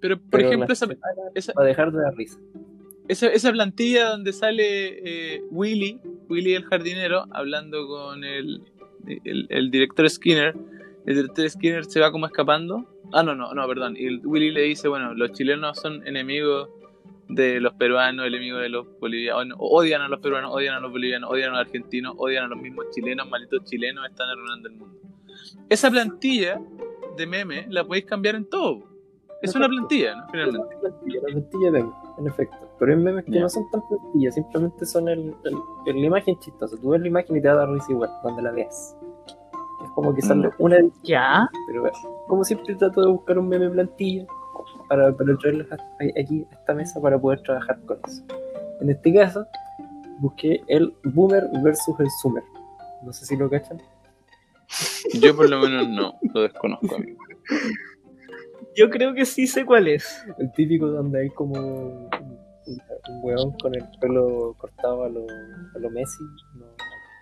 Pero, 0.00 0.18
por 0.18 0.30
Pero 0.30 0.48
ejemplo, 0.48 0.72
esa, 0.72 0.86
para 1.54 1.66
dejar 1.66 1.92
de 1.92 2.02
dar 2.02 2.14
risa. 2.14 2.38
esa, 3.08 3.28
esa 3.28 3.52
plantilla 3.52 4.10
donde 4.10 4.32
sale 4.32 5.34
eh, 5.36 5.42
Willy, 5.50 6.00
Willy 6.28 6.54
el 6.54 6.64
jardinero, 6.64 7.24
hablando 7.30 7.86
con 7.86 8.24
el, 8.24 8.62
el, 9.06 9.46
el 9.48 9.70
director 9.70 10.08
Skinner. 10.10 10.54
El 11.06 11.16
director 11.16 11.48
Skinner 11.48 11.84
se 11.84 12.00
va 12.00 12.10
como 12.10 12.26
escapando. 12.26 12.86
Ah, 13.12 13.22
no, 13.22 13.34
no, 13.34 13.52
no, 13.54 13.66
perdón. 13.68 13.94
Y 13.96 14.16
Willy 14.26 14.50
le 14.50 14.62
dice, 14.62 14.88
bueno, 14.88 15.14
los 15.14 15.32
chilenos 15.32 15.78
son 15.78 16.06
enemigos 16.06 16.68
de 17.28 17.60
los 17.60 17.72
peruanos, 17.74 18.26
enemigos 18.26 18.60
de 18.60 18.68
los 18.68 18.86
bolivianos, 19.00 19.56
odian 19.60 20.02
a 20.02 20.08
los 20.08 20.20
peruanos, 20.20 20.52
odian 20.52 20.74
a 20.74 20.80
los 20.80 20.90
bolivianos, 20.92 21.30
odian 21.30 21.50
a 21.54 21.58
los 21.58 21.66
argentinos, 21.66 22.14
odian 22.18 22.44
a 22.44 22.48
los 22.48 22.58
mismos 22.58 22.86
chilenos, 22.90 23.28
malditos 23.28 23.64
chilenos, 23.64 24.04
están 24.08 24.28
arruinando 24.28 24.68
el 24.68 24.74
mundo. 24.76 24.98
Esa 25.68 25.90
plantilla 25.90 26.60
de 27.16 27.26
meme 27.26 27.66
la 27.70 27.84
podéis 27.84 28.04
cambiar 28.06 28.34
en 28.34 28.44
todo. 28.46 28.82
Es 29.42 29.54
una 29.54 29.68
plantilla, 29.68 30.14
¿no? 30.16 30.26
Finalmente. 30.30 30.66
Una 30.68 30.80
plantilla, 30.80 31.20
una 31.20 31.28
plantilla 31.32 31.64
de 31.70 31.82
memes, 31.82 31.94
en 32.18 32.26
efecto. 32.28 32.56
Pero 32.78 32.92
hay 32.92 32.98
memes 32.98 33.24
que 33.24 33.30
Ya. 33.32 33.40
no 33.40 33.48
son 33.48 33.70
tan 33.70 33.82
plantillas, 33.88 34.34
simplemente 34.34 34.86
son 34.86 35.08
el, 35.08 35.34
el- 35.44 35.56
el- 35.86 36.00
la 36.00 36.06
imagen 36.06 36.38
chistosa. 36.38 36.76
Tú 36.80 36.90
ves 36.90 37.00
la 37.02 37.08
imagen 37.08 37.36
y 37.36 37.40
te 37.42 37.48
va 37.48 37.54
a 37.54 37.56
dar 37.58 37.70
risa 37.70 37.92
igual, 37.92 38.10
donde 38.22 38.42
la 38.42 38.52
veas. 38.52 38.96
Es 39.84 39.90
como 39.94 40.14
que 40.14 40.22
sale 40.22 40.50
una 40.58 40.78
Ya. 41.02 41.48
Pero 41.66 41.82
bueno, 41.82 41.96
como 42.26 42.42
siempre 42.44 42.74
trato 42.74 43.02
de 43.02 43.08
buscar 43.10 43.38
un 43.38 43.48
meme 43.48 43.68
plantilla 43.68 44.26
para, 44.96 45.16
para 45.16 45.36
traerlos 45.38 45.66
aquí 45.72 46.46
a 46.50 46.54
esta 46.54 46.74
mesa 46.74 47.00
para 47.00 47.18
poder 47.18 47.40
trabajar 47.42 47.78
con 47.86 47.98
eso. 48.06 48.22
En 48.80 48.90
este 48.90 49.12
caso, 49.12 49.46
busqué 50.18 50.62
el 50.68 50.94
Boomer 51.04 51.44
versus 51.62 51.98
el 51.98 52.08
Summer. 52.22 52.42
No 53.02 53.12
sé 53.12 53.26
si 53.26 53.36
lo 53.36 53.50
cachan. 53.50 53.80
Yo 55.20 55.36
por 55.36 55.48
lo 55.50 55.60
menos 55.60 55.88
no, 55.88 56.18
lo 56.32 56.42
desconozco, 56.42 56.94
amigo. 56.94 57.18
Yo 58.76 58.90
creo 58.90 59.14
que 59.14 59.24
sí 59.24 59.46
sé 59.46 59.64
cuál 59.64 59.88
es. 59.88 60.24
El 60.38 60.52
típico 60.52 60.88
donde 60.88 61.22
hay 61.22 61.30
como 61.30 61.54
un, 61.54 62.08
un, 62.66 62.82
un 63.08 63.20
weón 63.22 63.52
con 63.58 63.74
el 63.74 63.84
pelo 64.00 64.54
cortado 64.58 65.04
a 65.04 65.08
lo, 65.08 65.26
a 65.74 65.78
lo 65.78 65.90
Messi, 65.90 66.24
no, 66.54 66.66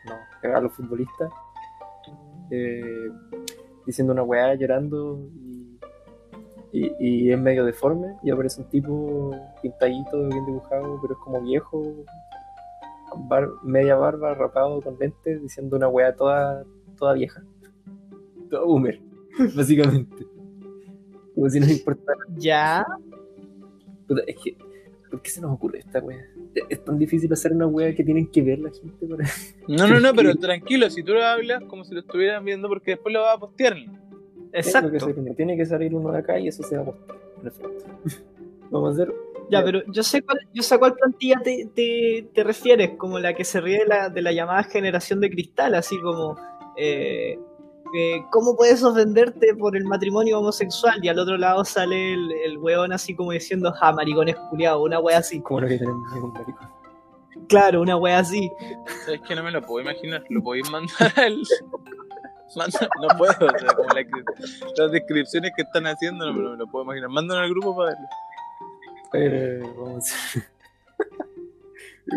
no, 0.06 0.56
a 0.56 0.60
los 0.60 0.72
futbolistas, 0.72 1.30
eh, 2.50 3.10
diciendo 3.86 4.12
una 4.12 4.22
weá, 4.22 4.54
llorando 4.54 5.28
y, 5.34 5.51
y, 6.72 6.90
y 6.98 7.30
es 7.32 7.38
medio 7.38 7.64
deforme 7.64 8.16
y 8.22 8.30
aparece 8.30 8.60
un 8.62 8.68
tipo 8.68 9.30
pintadito, 9.60 10.18
bien 10.28 10.46
dibujado, 10.46 10.98
pero 11.02 11.14
es 11.14 11.20
como 11.20 11.40
viejo, 11.42 11.82
con 13.10 13.28
bar- 13.28 13.50
media 13.62 13.94
barba, 13.96 14.34
rapado, 14.34 14.80
con 14.80 14.96
lentes, 14.98 15.42
diciendo 15.42 15.76
una 15.76 15.88
weá 15.88 16.14
toda, 16.16 16.64
toda 16.98 17.12
vieja. 17.14 17.42
Todo 18.50 18.66
boomer, 18.66 19.00
básicamente. 19.56 20.26
Como 21.34 21.48
si 21.50 21.60
no 21.60 21.66
importara 21.66 22.18
Ya. 22.36 22.84
Puta, 24.06 24.22
es 24.26 24.36
que, 24.42 24.56
¿por 25.10 25.20
qué 25.22 25.30
se 25.30 25.40
nos 25.40 25.52
ocurre 25.52 25.78
esta 25.80 25.98
wea? 26.00 26.26
Es- 26.54 26.64
Es 26.68 26.84
tan 26.84 26.98
difícil 26.98 27.32
hacer 27.32 27.52
una 27.52 27.66
wea 27.66 27.94
que 27.94 28.04
tienen 28.04 28.26
que 28.30 28.42
ver 28.42 28.58
la 28.58 28.70
gente 28.70 29.06
para. 29.06 29.24
No, 29.68 29.86
no, 29.88 30.00
no, 30.00 30.14
pero 30.14 30.34
tranquilo, 30.40 30.88
si 30.90 31.02
tú 31.02 31.12
lo 31.12 31.22
hablas 31.24 31.62
como 31.64 31.84
si 31.84 31.94
lo 31.94 32.00
estuvieran 32.00 32.44
viendo, 32.44 32.68
porque 32.68 32.92
después 32.92 33.12
lo 33.12 33.22
vas 33.22 33.36
a 33.36 33.40
postear. 33.40 33.76
Tiene 34.52 34.90
que, 34.90 34.96
Exacto. 34.96 35.34
Tiene 35.36 35.56
que 35.56 35.66
salir 35.66 35.94
uno 35.94 36.12
de 36.12 36.18
acá 36.18 36.38
y 36.38 36.48
eso 36.48 36.62
se 36.62 36.76
va 36.76 36.82
a 36.82 36.84
mostrar. 36.86 37.18
Perfecto. 37.42 37.84
Vamos 38.70 38.90
a 38.90 39.02
hacer. 39.02 39.14
Ya, 39.50 39.62
pero 39.64 39.82
yo 39.88 40.02
sé 40.02 40.22
cuál, 40.22 40.38
yo 40.54 40.62
sé 40.62 40.74
a 40.74 40.78
cuál 40.78 40.94
plantilla 40.94 41.40
te, 41.42 41.68
te, 41.74 42.28
te 42.32 42.44
refieres, 42.44 42.92
como 42.96 43.18
la 43.18 43.34
que 43.34 43.44
se 43.44 43.60
ríe 43.60 43.80
de 43.80 43.86
la, 43.86 44.08
de 44.08 44.22
la 44.22 44.32
llamada 44.32 44.62
generación 44.62 45.20
de 45.20 45.30
cristal, 45.30 45.74
así 45.74 46.00
como 46.00 46.38
eh, 46.76 47.38
eh, 47.94 48.24
¿cómo 48.30 48.56
puedes 48.56 48.82
ofenderte 48.82 49.54
por 49.54 49.76
el 49.76 49.84
matrimonio 49.84 50.38
homosexual? 50.38 51.04
Y 51.04 51.08
al 51.08 51.18
otro 51.18 51.36
lado 51.36 51.64
sale 51.64 52.14
el, 52.14 52.32
el 52.32 52.58
weón 52.58 52.92
así 52.92 53.14
como 53.14 53.32
diciendo, 53.32 53.72
ja, 53.72 53.92
maricones 53.92 54.36
culiados, 54.48 54.82
una 54.82 54.98
wea 54.98 55.18
así. 55.18 55.40
Como 55.40 55.60
lo 55.60 55.68
que 55.68 55.78
tenemos 55.78 56.16
en 56.16 56.22
un 56.22 56.32
maricón. 56.32 56.68
Claro, 57.48 57.82
una 57.82 57.96
wea 57.96 58.18
así. 58.18 58.50
Es 59.08 59.20
que 59.20 59.34
no 59.34 59.42
me 59.42 59.50
lo 59.50 59.60
puedo 59.60 59.82
imaginar. 59.82 60.24
Lo 60.30 60.42
podéis 60.42 60.70
mandar 60.70 61.12
al. 61.16 61.42
Manda- 62.56 62.88
no 63.00 63.08
puedo, 63.18 63.32
o 63.32 63.58
sea, 63.58 63.74
como 63.74 63.88
la 63.90 64.04
las 64.76 64.90
descripciones 64.92 65.52
que 65.56 65.62
están 65.62 65.86
haciendo 65.86 66.26
no 66.26 66.32
me 66.32 66.42
lo, 66.42 66.50
me 66.52 66.56
lo 66.58 66.66
puedo 66.66 66.84
imaginar. 66.84 67.08
Mándalo 67.10 67.40
al 67.40 67.50
grupo 67.50 67.76
para 67.76 67.90
verlo. 67.92 68.08
Pero 69.12 69.74
vamos 69.84 70.12
a 70.12 70.40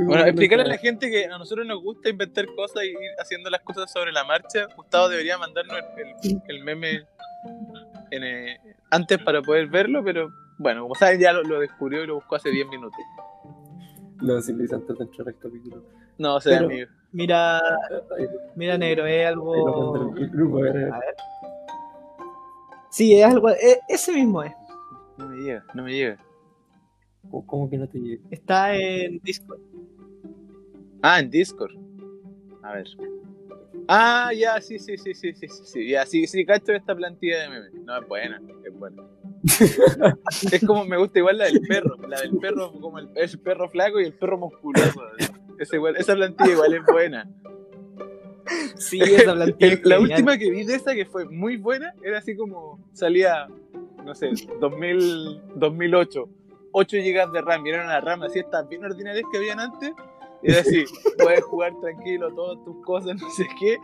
Bueno, 0.07 0.25
explicarle 0.25 0.65
a 0.65 0.67
la 0.67 0.77
gente 0.77 1.09
que 1.11 1.25
a 1.25 1.37
nosotros 1.37 1.65
nos 1.65 1.81
gusta 1.81 2.09
inventar 2.09 2.45
cosas 2.55 2.83
y 2.83 2.87
ir 2.89 2.97
haciendo 3.19 3.49
las 3.49 3.61
cosas 3.61 3.91
sobre 3.91 4.11
la 4.11 4.23
marcha. 4.23 4.67
Gustavo 4.75 5.09
debería 5.09 5.37
mandarnos 5.37 5.77
el, 6.23 6.31
el- 6.31 6.41
el 6.47 6.63
meme 6.63 7.05
en, 8.11 8.23
eh, 8.23 8.57
antes 8.89 9.19
para 9.19 9.41
poder 9.41 9.67
verlo, 9.67 10.03
pero 10.03 10.29
bueno, 10.57 10.81
como 10.83 10.95
saben, 10.95 11.19
ya 11.19 11.33
lo, 11.33 11.43
lo 11.43 11.59
descubrió 11.59 12.03
y 12.03 12.07
lo 12.07 12.15
buscó 12.15 12.35
hace 12.35 12.49
10 12.49 12.67
minutos. 12.67 12.99
Los 14.21 14.49
antes 14.49 14.69
de 14.69 14.75
entrar 14.75 15.27
al 15.27 15.37
capítulo. 15.37 15.83
No, 16.17 16.35
o 16.35 16.41
sea, 16.41 16.57
Pero- 16.59 16.65
amigo. 16.71 16.91
Mira, 17.15 17.61
mira 18.57 18.77
negro, 18.77 19.05
es 19.05 19.25
algo... 19.25 19.93
mandaron 19.93 20.17
el 20.17 20.29
grupo, 20.29 20.57
a 20.57 20.61
ver, 20.63 20.71
a 20.71 20.73
ver. 20.79 20.93
A 20.93 20.99
ver. 20.99 21.15
Sí, 22.89 23.17
es 23.17 23.25
algo... 23.25 23.49
e- 23.51 23.79
ese 23.87 24.11
mismo 24.11 24.43
es. 24.43 24.51
No 25.17 25.29
me 25.29 25.37
llega, 25.37 25.63
no 25.73 25.83
me 25.83 25.93
llega. 25.93 26.17
¿Cómo- 27.31 27.47
¿Cómo 27.47 27.69
que 27.69 27.77
no 27.77 27.87
te 27.87 27.99
llega? 27.99 28.21
Está 28.29 28.75
en 28.75 29.19
Discord. 29.23 29.61
Ah, 31.01 31.21
en 31.21 31.29
Discord. 31.29 31.71
A 32.63 32.73
ver. 32.73 32.87
Ah, 33.87 34.31
ya, 34.37 34.59
sí, 34.59 34.77
sí, 34.77 34.97
sí, 34.97 35.13
sí, 35.13 35.31
sí, 35.33 35.47
sí, 35.47 35.63
sí. 35.63 35.87
Ya, 35.89 36.05
sí, 36.05 36.27
sí, 36.27 36.45
cacho 36.45 36.73
esta 36.73 36.93
plantilla 36.95 37.43
de 37.43 37.49
memes. 37.49 37.73
No, 37.85 37.97
es 37.97 38.07
buena, 38.09 38.41
es 38.65 38.77
buena. 38.77 39.03
es 40.51 40.65
como, 40.65 40.83
me 40.83 40.97
gusta 40.97 41.19
igual 41.19 41.37
la 41.37 41.45
del 41.45 41.61
perro. 41.61 41.95
La 42.09 42.19
del 42.19 42.35
perro, 42.39 42.73
como 42.73 42.99
el, 42.99 43.07
el 43.15 43.39
perro 43.39 43.69
flaco 43.69 44.01
y 44.01 44.05
el 44.05 44.13
perro 44.13 44.37
musculoso. 44.37 45.01
Igual- 45.59 45.95
esa 45.97 46.13
plantilla 46.15 46.51
igual 46.51 46.73
es 46.73 46.85
buena. 46.85 47.29
Sí, 48.77 48.99
esa 49.01 49.33
plantilla. 49.33 49.79
La 49.83 49.99
última 49.99 50.37
que 50.37 50.49
vi 50.51 50.63
de 50.63 50.75
esa 50.75 50.93
que 50.93 51.05
fue 51.05 51.25
muy 51.25 51.57
buena 51.57 51.93
era 52.03 52.19
así 52.19 52.35
como 52.35 52.79
salía, 52.93 53.47
no 54.03 54.13
sé, 54.15 54.31
2000, 54.59 55.41
2008. 55.55 56.29
8 56.77 56.97
GB 56.97 57.31
de 57.31 57.41
RAM, 57.41 57.63
vieron 57.63 57.87
la 57.87 58.01
RAM 58.01 58.23
así 58.23 58.39
estas 58.39 58.67
bien 58.67 58.83
ordinarias 58.83 59.23
que 59.31 59.37
habían 59.37 59.59
antes. 59.59 59.93
Y 60.43 60.51
era 60.51 60.59
así, 60.59 60.83
puedes 61.17 61.43
jugar 61.43 61.73
tranquilo 61.81 62.33
todas 62.35 62.63
tus 62.65 62.83
cosas, 62.85 63.15
no 63.21 63.29
sé 63.31 63.47
qué. 63.59 63.77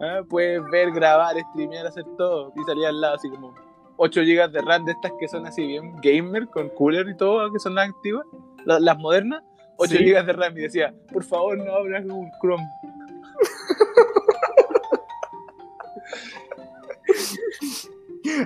Ah, 0.00 0.22
Puedes 0.28 0.62
ver, 0.70 0.90
grabar, 0.92 1.36
streamear, 1.52 1.86
hacer 1.86 2.04
todo. 2.18 2.52
Y 2.56 2.64
salía 2.64 2.88
al 2.88 3.00
lado 3.00 3.14
así 3.14 3.28
como 3.30 3.54
8 3.96 4.20
GB 4.22 4.50
de 4.50 4.60
RAM 4.62 4.84
de 4.86 4.92
estas 4.92 5.12
que 5.20 5.28
son 5.28 5.46
así 5.46 5.64
bien 5.66 5.94
gamer, 6.02 6.48
con 6.48 6.68
cooler 6.70 7.08
y 7.08 7.16
todo, 7.16 7.52
que 7.52 7.58
son 7.60 7.74
las 7.74 7.88
activas. 7.90 8.26
La- 8.64 8.80
las 8.80 8.98
modernas, 8.98 9.42
8 9.82 9.96
Sí. 9.96 10.04
GB 10.04 10.26
de 10.26 10.32
RAM. 10.32 10.58
Y 10.58 10.60
decía, 10.62 10.94
por 11.12 11.24
favor 11.24 11.56
no 11.58 11.72
abras 11.72 12.04
Google 12.06 12.30
Chrome. 12.40 12.64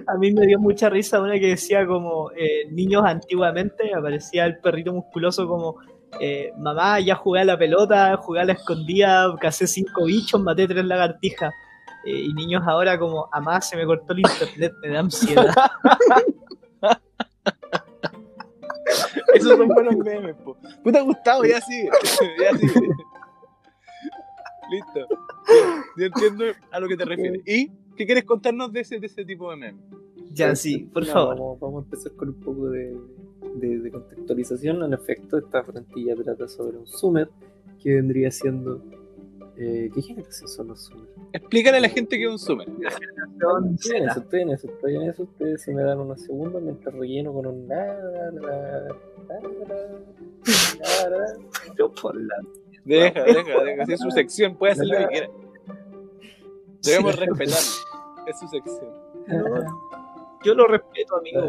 A 0.06 0.16
mí 0.16 0.32
me 0.32 0.46
dio 0.46 0.58
mucha 0.58 0.88
risa 0.88 1.20
una 1.20 1.34
que 1.34 1.48
decía 1.48 1.86
como 1.86 2.30
eh, 2.32 2.68
niños 2.70 3.02
antiguamente, 3.04 3.92
aparecía 3.92 4.46
el 4.46 4.58
perrito 4.58 4.92
musculoso 4.92 5.46
como 5.48 5.76
eh, 6.20 6.52
mamá, 6.58 7.00
ya 7.00 7.16
jugué 7.16 7.40
a 7.40 7.44
la 7.44 7.58
pelota, 7.58 8.16
jugué 8.18 8.40
a 8.40 8.44
la 8.44 8.52
escondida, 8.52 9.34
cacé 9.40 9.66
cinco 9.66 10.04
bichos, 10.04 10.40
maté 10.40 10.68
tres 10.68 10.84
lagartijas. 10.84 11.52
Eh, 12.06 12.20
y 12.20 12.32
niños 12.34 12.62
ahora 12.66 12.98
como, 12.98 13.28
mamá, 13.32 13.60
se 13.60 13.76
me 13.76 13.84
cortó 13.84 14.12
el 14.12 14.20
internet, 14.20 14.72
me 14.82 14.88
da 14.90 15.00
ansiedad. 15.00 15.54
Esos 19.34 19.56
son 19.56 19.68
buenos 19.68 19.96
memes, 19.96 20.34
po. 20.36 20.56
Puta 20.82 21.00
Gustavo, 21.02 21.44
ya 21.44 21.60
sigue. 21.60 21.88
ya 22.40 22.56
sigue. 22.58 22.88
Listo. 24.70 25.06
Yo 25.96 26.06
entiendo 26.06 26.44
a 26.70 26.80
lo 26.80 26.88
que 26.88 26.96
te 26.96 27.04
refieres. 27.04 27.42
¿Y 27.46 27.70
qué 27.96 28.06
quieres 28.06 28.24
contarnos 28.24 28.72
de 28.72 28.80
ese, 28.80 28.98
de 28.98 29.06
ese 29.06 29.24
tipo 29.24 29.50
de 29.50 29.56
memes? 29.56 29.84
ya, 30.32 30.56
sí, 30.56 30.78
por 30.92 31.06
No, 31.06 31.12
favor. 31.12 31.34
Vamos, 31.36 31.60
vamos 31.60 31.82
a 31.82 31.84
empezar 31.84 32.12
con 32.16 32.28
un 32.30 32.40
poco 32.40 32.68
de, 32.70 32.96
de- 33.54 33.78
de 33.78 33.90
contextualización. 33.90 34.82
En 34.82 34.92
efecto, 34.94 35.38
esta 35.38 35.62
plantilla 35.62 36.16
trata 36.16 36.48
sobre 36.48 36.78
un 36.78 36.86
Sumer 36.86 37.28
que 37.80 37.94
vendría 37.94 38.30
siendo. 38.32 38.82
Eh, 39.56 39.88
¿Qué 39.94 40.02
generación 40.02 40.48
son 40.48 40.68
los 40.68 40.82
Sumer? 40.84 41.08
Explícale 41.32 41.76
a 41.76 41.80
la 41.80 41.88
gente 41.88 42.16
qué 42.18 42.24
es 42.24 42.30
un 42.30 42.38
Sumer. 42.38 42.66
Estoy 42.68 43.96
en 43.96 44.08
eso, 44.08 44.20
estoy 44.20 44.40
en 44.42 44.50
eso, 44.50 44.66
estoy 44.68 44.96
en 44.96 45.02
eso. 45.02 45.22
Ustedes 45.22 45.62
si 45.62 45.72
me 45.72 45.82
dan 45.84 46.00
unos 46.00 46.20
segundos 46.22 46.60
mientras 46.62 46.94
relleno 46.94 47.32
con 47.32 47.46
un. 47.46 47.68
la. 47.68 48.88
Pero 51.76 51.92
por 51.92 52.16
la- 52.20 52.34
Deja, 52.84 53.22
deja, 53.22 53.64
deja. 53.64 53.86
Si 53.86 53.92
es 53.94 54.00
su 54.00 54.10
sección, 54.10 54.56
puede 54.56 54.72
hacer 54.72 54.86
lo 54.86 54.98
que 54.98 55.06
quiera. 55.06 55.28
Debemos 56.82 57.14
Sí. 57.14 57.20
respetarlo. 57.20 58.26
Es 58.26 58.38
su 58.40 58.48
sección. 58.48 58.90
No, 59.28 59.80
yo 60.44 60.54
lo 60.54 60.66
respeto, 60.66 61.16
amigo. 61.16 61.40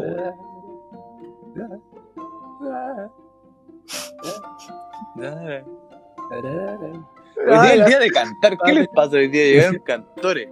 Hoy 7.38 7.52
día 7.52 7.74
es 7.74 7.80
el 7.80 7.86
día 7.86 7.98
de 7.98 8.10
cantar. 8.10 8.58
¿Qué 8.64 8.72
les 8.72 8.88
pasa 8.88 9.16
hoy 9.16 9.28
día? 9.28 9.44
Llegaron 9.44 9.78
cantores. 9.80 10.48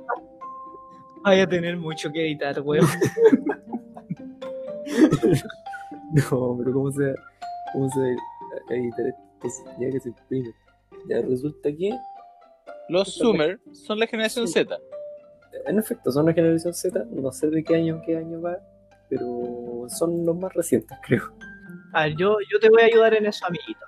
Vaya 1.23 1.45
a 1.45 1.49
tener 1.49 1.77
mucho 1.77 2.13
que 2.13 2.21
editar, 2.27 2.61
weón. 2.61 2.87
No, 6.15 6.57
pero 6.59 6.73
¿cómo 6.73 6.93
se, 6.93 7.13
cómo 7.73 7.89
se 7.91 8.01
va 8.01 8.07
a 8.71 8.75
editar 8.75 9.07
esto? 9.07 9.65
Ya 9.81 9.91
que 9.91 9.99
se 9.99 10.11
imprime. 10.11 10.55
Ya 11.09 11.21
resulta 11.23 11.71
que, 11.73 11.91
Los 12.89 13.15
Sumer 13.15 13.59
son 13.73 13.99
la 13.99 14.07
generación 14.07 14.47
Z. 14.47 14.79
en 15.67 15.79
efecto, 15.79 16.13
son 16.13 16.27
la 16.27 16.33
generación 16.33 16.73
Z. 16.73 17.05
No 17.11 17.33
sé 17.33 17.49
de 17.49 17.65
qué 17.65 17.75
año, 17.75 18.01
qué 18.07 18.17
año 18.17 18.41
va, 18.41 18.59
pero 19.09 19.87
son 19.89 20.25
los 20.25 20.37
más 20.37 20.55
recientes, 20.55 20.97
creo. 21.05 21.35
A 21.93 22.05
ver, 22.05 22.17
yo, 22.17 22.37
yo 22.51 22.61
te 22.61 22.71
voy 22.71 22.83
a 22.83 22.87
ayudar 22.87 23.15
en 23.15 23.27
eso, 23.27 23.45
amiguito. 23.47 23.85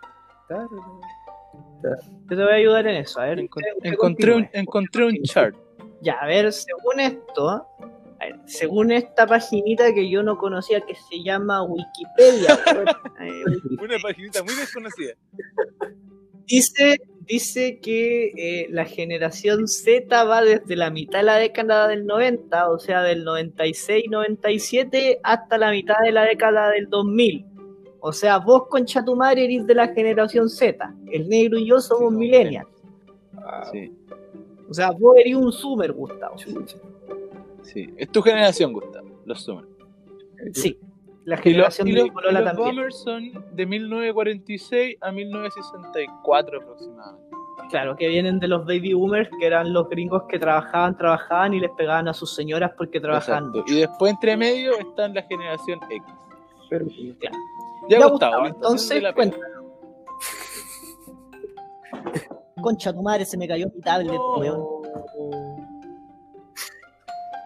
Yo 1.83 2.37
te 2.37 2.43
voy 2.43 2.53
a 2.53 2.57
ayudar 2.57 2.87
en 2.87 2.97
eso. 2.97 3.20
A 3.20 3.27
ver, 3.27 3.39
encontré, 3.39 4.35
un, 4.35 4.49
encontré 4.53 5.05
un 5.05 5.22
chart. 5.22 5.55
Ya, 6.03 6.14
a 6.14 6.27
ver, 6.27 6.53
según 6.53 7.01
esto, 7.01 7.49
a 7.49 7.66
ver, 8.20 8.37
según 8.47 8.93
esta 8.93 9.27
paginita 9.27 9.93
que 9.95 10.11
yo 10.11 10.22
no 10.22 10.39
conocía 10.39 10.81
que 10.81 10.95
se 10.95 11.22
llama 11.22 11.62
Wikipedia, 11.62 12.59
eh, 13.20 13.43
Una 13.81 13.99
paginita 13.99 14.43
muy 14.43 14.55
desconocida. 14.55 15.14
dice, 16.47 17.01
dice 17.20 17.79
que 17.81 18.33
eh, 18.37 18.66
la 18.70 18.85
generación 18.85 19.68
Z 19.68 20.24
va 20.24 20.43
desde 20.43 20.77
la 20.77 20.91
mitad 20.91 21.20
de 21.20 21.24
la 21.24 21.37
década 21.37 21.89
del 21.89 22.07
90, 22.07 22.70
o 22.70 22.79
sea, 22.79 23.03
del 23.03 23.24
96-97 23.24 25.18
hasta 25.22 25.59
la 25.59 25.70
mitad 25.70 25.97
de 26.05 26.12
la 26.12 26.24
década 26.24 26.70
del 26.70 26.89
2000. 26.89 27.55
O 28.09 28.12
sea, 28.12 28.38
vos, 28.38 28.68
concha 28.68 29.04
tu 29.04 29.16
madre, 29.16 29.44
eres 29.46 29.66
de 29.66 29.74
la 29.74 29.88
generación 29.88 30.48
Z. 30.48 30.94
El 31.11 31.28
negro 31.28 31.59
y 31.59 31.66
yo 31.66 31.80
somos 31.80 32.12
millennials. 32.12 32.68
Ah, 33.38 33.68
Sí, 33.72 33.92
O 34.70 34.72
sea, 34.74 34.92
vos 34.92 35.16
eres 35.16 35.34
un 35.34 35.50
Sumer, 35.50 35.92
Gustavo. 35.92 36.36
sí. 37.62 37.88
Es 37.96 38.09
tu 38.12 38.22
generación, 38.22 38.72
Gustavo. 38.72 39.09
Los 39.24 39.42
Sumer. 39.42 39.64
Sí. 40.52 40.78
La 41.24 41.34
Y, 41.34 41.36
los- 41.36 41.42
generación 41.42 41.88
y 41.88 41.92
de 41.92 41.98
los, 41.98 42.07
y 42.07 42.11
polola 42.12 42.40
los. 42.40 42.57
Bombers 42.57 42.96
son 43.02 43.32
de 43.52 43.66
1946 43.66 44.96
a 45.00 45.11
1964 45.11 46.61
aproximadamente. 46.61 47.26
Claro, 47.70 47.96
que 47.96 48.07
vienen 48.07 48.38
de 48.38 48.46
los 48.46 48.64
baby 48.64 48.92
boomers, 48.94 49.28
que 49.40 49.46
eran 49.48 49.72
los 49.72 49.88
gringos 49.88 50.22
que 50.28 50.38
trabajaban, 50.38 50.96
trabajaban 50.96 51.54
y 51.54 51.59
les 51.59 51.70
pegaban 51.72 52.07
a 52.07 52.14
sus 52.14 52.32
señoras 52.32 52.70
porque 52.78 53.00
trabajaban. 53.00 53.46
Exacto. 53.46 53.72
Y 53.72 53.80
después 53.80 54.12
entre 54.12 54.36
medio 54.36 54.78
están 54.78 55.12
la 55.14 55.22
generación 55.22 55.80
X. 55.90 56.02
Pero, 56.70 56.86
Ya, 57.89 57.99
Ya, 58.01 58.07
Gustavo, 58.07 58.41
Gustavo, 58.43 58.47
entonces 58.47 59.03
cuéntanos. 59.14 59.47
Concha 62.62 62.93
tu 62.93 63.03
madre, 63.03 63.24
se 63.24 63.37
me 63.37 63.47
cayó 63.47 63.68
mi 63.72 63.80
tablet, 63.80 64.18
weón. 64.39 64.64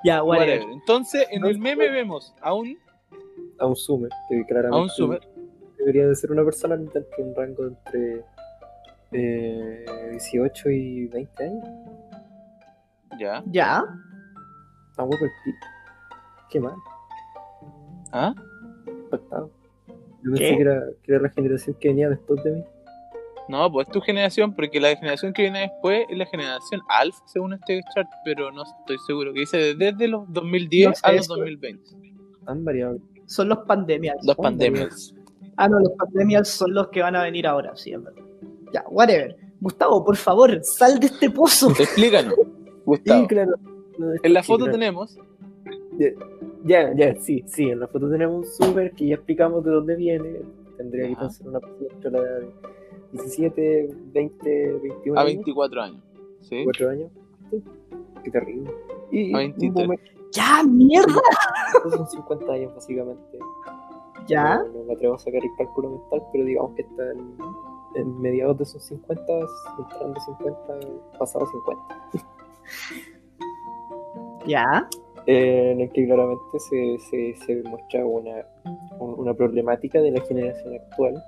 Ya, 0.05 0.23
whatever. 0.23 0.59
Whatever. 0.61 0.73
Entonces, 0.73 1.27
en 1.31 1.45
el 1.45 1.59
meme 1.59 1.91
vemos 1.91 2.35
a 2.41 2.55
un, 2.55 2.75
a 3.59 3.67
un 3.67 3.77
Sumer, 3.77 4.11
que 4.29 4.45
claramente 4.47 4.79
a 4.79 4.83
un 4.83 4.89
Sumer. 4.89 5.21
debería 5.79 6.07
de 6.07 6.15
ser 6.15 6.31
una 6.33 6.43
persona 6.45 6.77
de 6.77 7.07
un 7.19 7.35
rango 7.35 7.67
entre 7.67 8.25
eh, 9.13 9.85
18 10.13 10.71
y 10.71 11.07
20 11.09 11.45
años. 11.45 11.65
Ya. 13.19 13.43
Ya, 13.47 13.85
Tan 14.97 15.07
guapo 15.07 15.25
el 15.25 15.31
pico. 15.45 15.67
Qué 16.49 16.61
mal, 16.61 16.75
¿Ah? 18.13 18.35
impactado. 18.87 19.51
Yo 20.25 20.31
pensé 20.33 20.45
¿Qué? 20.51 20.57
que 20.57 20.63
era, 20.63 20.83
que 21.03 21.13
era 21.13 21.23
la 21.23 21.31
generación 21.31 21.77
que 21.81 21.89
venía 21.89 22.09
después 22.09 22.43
de 22.45 22.53
mí. 22.53 22.65
No, 23.49 23.71
pues 23.73 23.89
es 23.89 23.93
tu 23.93 24.01
generación, 24.01 24.55
porque 24.55 24.79
la 24.81 24.95
generación 24.95 25.33
que 25.33 25.43
viene 25.43 25.61
después 25.63 26.07
es 26.09 26.17
la 26.17 26.27
generación 26.27 26.81
Alf, 26.89 27.17
según 27.27 27.55
este 27.55 27.81
chart, 27.95 28.09
pero 28.25 28.53
no 28.53 28.63
estoy 28.63 28.97
seguro. 29.07 29.33
Que 29.33 29.41
dice 29.41 29.75
desde 29.75 30.07
los 30.07 30.33
2010 30.33 30.89
No 30.89 30.95
sé 30.95 31.01
a 31.03 31.13
los 31.13 31.21
eso. 31.23 31.35
2020. 31.37 31.83
Han 32.47 32.65
variado. 32.65 32.99
Son 33.27 33.49
los 33.49 33.59
pandemias. 33.67 34.17
Dos 34.23 34.37
pandemias. 34.37 35.15
Ah, 35.57 35.69
no, 35.69 35.81
los 35.81 35.93
pandemias 35.99 36.49
son 36.49 36.73
los 36.75 36.89
que 36.89 37.01
van 37.03 37.17
a 37.17 37.23
venir 37.25 37.47
ahora, 37.47 37.75
sí, 37.77 37.93
es 37.93 38.03
verdad. 38.03 38.23
Ya, 38.73 38.85
whatever. 38.89 39.37
Gustavo, 39.61 40.05
por 40.05 40.17
favor, 40.17 40.59
sal 40.63 41.01
de 41.01 41.07
este 41.07 41.29
pozo. 41.31 41.71
Explícanos, 41.71 42.35
Sí, 42.35 42.43
Gustavo. 42.85 43.27
claro. 43.27 43.53
En 44.23 44.33
la 44.33 44.43
Sí, 44.43 44.47
foto 44.47 44.65
claro. 44.67 44.79
tenemos 44.79 45.19
Ya, 46.65 46.93
ya, 46.95 47.15
sí, 47.21 47.43
sí, 47.47 47.71
en 47.71 47.81
la 47.81 47.87
foto 47.89 48.11
tenemos 48.11 48.37
un 48.37 48.45
super 48.67 48.93
que 48.93 49.07
ya 49.09 49.15
explicamos 49.15 49.65
de 49.65 49.71
dónde 49.71 49.97
viene. 49.97 50.41
Tendría 50.77 51.09
que 51.09 51.13
Ajá. 51.15 51.31
ser 51.31 51.49
una 51.49 51.61
persona 51.61 51.89
entre 51.93 52.11
la 52.11 52.23
de 52.23 52.51
17, 53.13 53.89
20, 54.13 54.73
21 54.83 55.19
a 55.19 55.23
años, 55.23 55.35
24 55.37 55.83
años. 55.83 56.03
¿Sí? 56.41 56.65
4 56.65 56.91
años. 56.91 57.11
Qué 58.25 58.31
terrible. 58.31 58.71
Y, 59.11 59.35
A 59.35 59.43
y 59.43 59.47
un 59.47 59.53
23. 59.59 59.73
boomer, 59.75 60.01
Ya, 60.33 60.63
mierda. 60.67 61.21
estos 61.75 61.95
son 61.95 62.07
50 62.09 62.53
años 62.53 62.75
básicamente. 62.75 63.39
Ya. 64.27 64.59
No, 64.59 64.69
no 64.69 64.85
me 64.85 64.93
atrevo 64.95 65.15
a 65.15 65.19
sacar 65.19 65.43
el 65.43 65.51
cálculo 65.57 65.91
mental, 65.91 66.23
pero 66.33 66.45
digamos 66.45 66.75
que 66.77 66.83
está 66.83 67.11
en, 67.13 67.37
en 67.97 68.21
mediados 68.21 68.59
de 68.59 68.65
sus 68.67 68.83
50, 68.85 69.23
entrando 69.79 70.21
50, 70.21 70.79
pasado 71.19 71.47
50. 71.47 71.97
Ya. 74.47 74.89
Eh, 75.27 75.73
en 75.73 75.81
el 75.83 75.91
que 75.93 76.07
claramente 76.07 76.59
se, 76.59 76.99
se, 77.11 77.35
se 77.47 77.63
muestra 77.69 78.05
una, 78.07 78.45
un- 78.99 79.19
una 79.21 79.35
problemática 79.35 80.01
de 80.01 80.11
la 80.13 80.21
generación 80.23 80.75
actual 80.75 81.23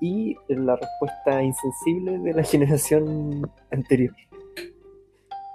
y 0.00 0.36
la 0.48 0.76
respuesta 0.76 1.42
insensible 1.42 2.18
de 2.18 2.32
la 2.34 2.42
generación 2.52 3.50
anterior. 3.70 4.14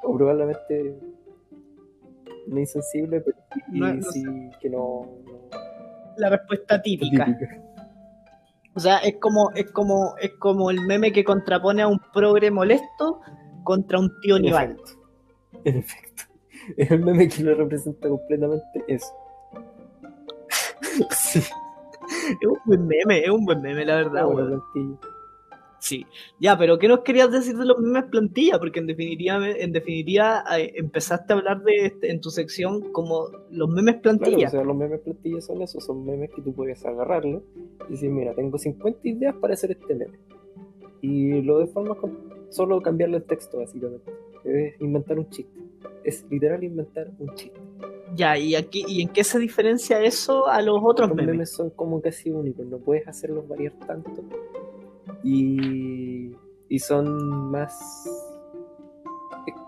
O 0.03 0.15
probablemente 0.17 0.95
no 2.47 2.59
insensible, 2.59 3.21
pero 3.21 3.37
sí, 3.53 3.61
No, 3.79 3.93
no 3.93 4.01
sí 4.03 4.23
que 4.59 4.69
no, 4.69 5.07
no- 5.25 5.49
La 6.17 6.29
respuesta 6.29 6.81
típica. 6.81 7.25
típica. 7.25 7.61
O 8.73 8.79
sea, 8.79 8.97
es 8.99 9.17
como, 9.17 9.51
es 9.51 9.69
como, 9.71 10.15
es 10.21 10.31
como 10.39 10.71
el 10.71 10.79
meme 10.87 11.11
que 11.11 11.23
contrapone 11.25 11.81
a 11.81 11.87
un 11.87 11.99
progre 12.13 12.49
molesto 12.51 13.19
contra 13.63 13.99
un 13.99 14.09
tío 14.21 14.37
efecto. 14.37 14.91
En 15.65 15.77
efecto. 15.77 16.23
Es 16.77 16.91
el 16.91 17.03
meme 17.03 17.27
que 17.27 17.43
lo 17.43 17.55
representa 17.55 18.07
completamente 18.09 18.83
eso. 18.87 19.07
sí, 21.11 21.39
Es 21.39 22.47
un 22.47 22.57
buen 22.65 22.87
meme, 22.87 23.19
es 23.19 23.29
un 23.29 23.45
buen 23.45 23.61
meme, 23.61 23.85
la 23.85 23.95
verdad, 23.95 24.27
plantilla. 24.29 24.97
Sí. 25.79 26.05
Ya, 26.39 26.55
pero 26.59 26.77
¿qué 26.77 26.87
nos 26.87 26.99
querías 26.99 27.31
decir 27.31 27.57
de 27.57 27.65
los 27.65 27.79
memes 27.79 28.03
plantilla? 28.03 28.59
Porque 28.59 28.79
en 28.79 28.85
definitiva, 28.87 29.49
en 29.49 29.71
definitiva 29.71 30.43
eh, 30.55 30.73
empezaste 30.75 31.33
a 31.33 31.37
hablar 31.37 31.63
de 31.63 31.85
este- 31.87 32.11
en 32.11 32.21
tu 32.21 32.29
sección 32.29 32.91
como 32.91 33.29
los 33.49 33.67
memes 33.67 33.95
Claro, 33.95 34.19
plantilla. 34.19 34.47
o 34.47 34.51
sea, 34.51 34.63
los 34.63 34.75
memes 34.75 34.99
plantillas 34.99 35.45
son 35.45 35.59
esos, 35.63 35.83
son 35.83 36.05
memes 36.05 36.29
que 36.35 36.41
tú 36.43 36.53
puedes 36.53 36.85
agarrarlo 36.85 37.41
y 37.89 37.93
decir, 37.93 38.11
mira, 38.11 38.35
tengo 38.35 38.59
50 38.59 39.07
ideas 39.07 39.35
para 39.37 39.55
hacer 39.55 39.71
este 39.71 39.95
meme. 39.95 40.19
Y 41.01 41.41
lo 41.41 41.57
de 41.57 41.65
forma 41.65 41.95
con 41.95 42.15
solo 42.49 42.79
cambiarle 42.81 43.17
el 43.17 43.23
texto, 43.23 43.57
básicamente. 43.57 44.11
Es 44.43 44.79
inventar 44.81 45.17
un 45.17 45.29
chiste. 45.31 45.59
Es 46.03 46.25
literal 46.29 46.63
inventar 46.63 47.11
un 47.19 47.33
chiste. 47.35 47.59
Ya, 48.15 48.37
¿y 48.37 48.55
aquí 48.55 48.83
y 48.87 49.01
en 49.01 49.09
qué 49.09 49.23
se 49.23 49.39
diferencia 49.39 50.01
eso 50.01 50.47
a 50.47 50.61
los 50.61 50.79
otros 50.83 51.09
Los 51.09 51.15
memes? 51.15 51.33
memes 51.33 51.51
son 51.53 51.69
como 51.69 52.01
casi 52.01 52.29
únicos, 52.29 52.65
no 52.65 52.77
puedes 52.77 53.07
hacerlos 53.07 53.47
variar 53.47 53.73
tanto. 53.87 54.23
Y, 55.23 56.35
y 56.67 56.79
son 56.79 57.51
más... 57.51 57.73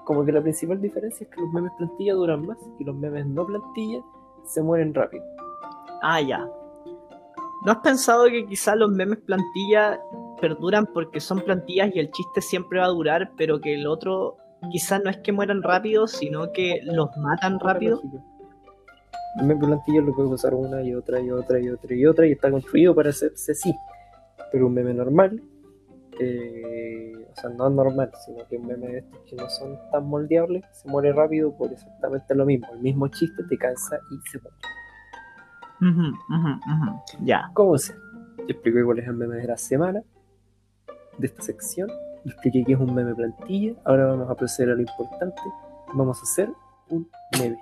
como 0.04 0.26
que 0.26 0.32
la 0.34 0.42
principal 0.42 0.82
diferencia 0.82 1.24
es 1.24 1.30
que 1.34 1.40
los 1.40 1.54
memes 1.54 1.72
plantilla 1.78 2.14
duran 2.14 2.46
más 2.46 2.58
y 2.80 2.84
los 2.84 2.96
memes 2.96 3.26
no 3.28 3.46
plantilla 3.46 4.02
se 4.46 4.62
mueren 4.62 4.94
rápido. 4.94 5.24
Ah, 6.02 6.20
ya. 6.20 6.46
¿No 7.66 7.72
has 7.72 7.78
pensado 7.78 8.26
que 8.26 8.46
quizá 8.46 8.76
los 8.76 8.92
memes 8.92 9.20
plantilla 9.20 10.02
perduran 10.42 10.86
porque 10.94 11.22
son 11.22 11.40
plantillas 11.40 11.96
y 11.96 12.00
el 12.00 12.12
chiste 12.12 12.42
siempre 12.42 12.80
va 12.80 12.88
a 12.88 12.90
durar, 12.90 13.32
pero 13.38 13.62
que 13.62 13.74
el 13.74 13.88
otro 13.88 14.36
quizás 14.72 15.02
no 15.04 15.10
es 15.10 15.18
que 15.18 15.32
mueran 15.32 15.62
rápido, 15.62 16.08
sino 16.08 16.52
que 16.52 16.82
los 16.84 17.16
matan 17.18 17.60
rápido? 17.60 18.02
El 19.40 19.48
meme 19.48 19.66
plantilla 19.66 20.02
lo 20.02 20.14
puedes 20.14 20.32
usar 20.32 20.54
una 20.54 20.82
y 20.84 20.94
otra 20.94 21.20
y 21.20 21.32
otra 21.32 21.60
y 21.60 21.70
otra 21.70 21.96
y 21.96 22.06
otra 22.06 22.28
y 22.28 22.34
está 22.34 22.52
construido 22.52 22.94
para 22.94 23.10
hacerse 23.10 23.54
así. 23.54 23.76
Pero 24.52 24.68
un 24.68 24.74
meme 24.76 24.94
normal, 24.94 25.42
eh, 26.20 27.28
o 27.32 27.36
sea, 27.42 27.50
no 27.50 27.70
normal, 27.70 28.12
sino 28.26 28.48
que 28.48 28.58
un 28.58 28.68
meme 28.68 28.88
de 28.88 28.98
estos 29.00 29.20
que 29.28 29.36
no 29.36 29.50
son 29.50 29.80
tan 29.92 30.06
moldeables, 30.06 30.64
se 30.72 30.88
muere 30.88 31.12
rápido 31.14 31.52
por 31.58 31.72
exactamente 31.72 32.36
lo 32.36 32.46
mismo. 32.46 32.68
El 32.74 32.80
mismo 32.80 33.08
chiste 33.08 33.44
te 33.50 33.58
cansa 33.58 34.00
y 34.12 34.30
se 34.30 34.40
muere. 34.40 34.58
Ujú, 35.82 36.14
ujú, 36.30 36.50
ujú. 36.50 37.26
Ya. 37.26 37.50
¿Cómo 37.54 37.78
se? 37.78 37.94
Te 38.46 38.54
expliqué 38.54 38.84
cuál 38.84 39.00
es 39.00 39.08
el 39.08 39.16
meme 39.16 39.38
de 39.38 39.48
la 39.48 39.58
semana, 39.58 40.04
de 41.18 41.28
esta 41.28 41.42
sección, 41.42 41.90
expliqué 42.26 42.64
qué 42.66 42.74
es 42.74 42.80
un 42.80 42.94
meme 42.94 43.16
plantilla. 43.16 43.74
Ahora 43.86 44.08
vamos 44.08 44.30
a 44.30 44.36
proceder 44.36 44.72
a 44.72 44.76
lo 44.76 44.82
importante. 44.82 45.42
Vamos 45.94 46.20
a 46.20 46.22
hacer 46.24 46.50
un 46.90 47.10
meme. 47.40 47.60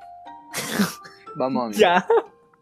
Vamos 1.36 1.64
a 1.64 1.68
ver. 1.68 1.76
Ya. 1.78 2.05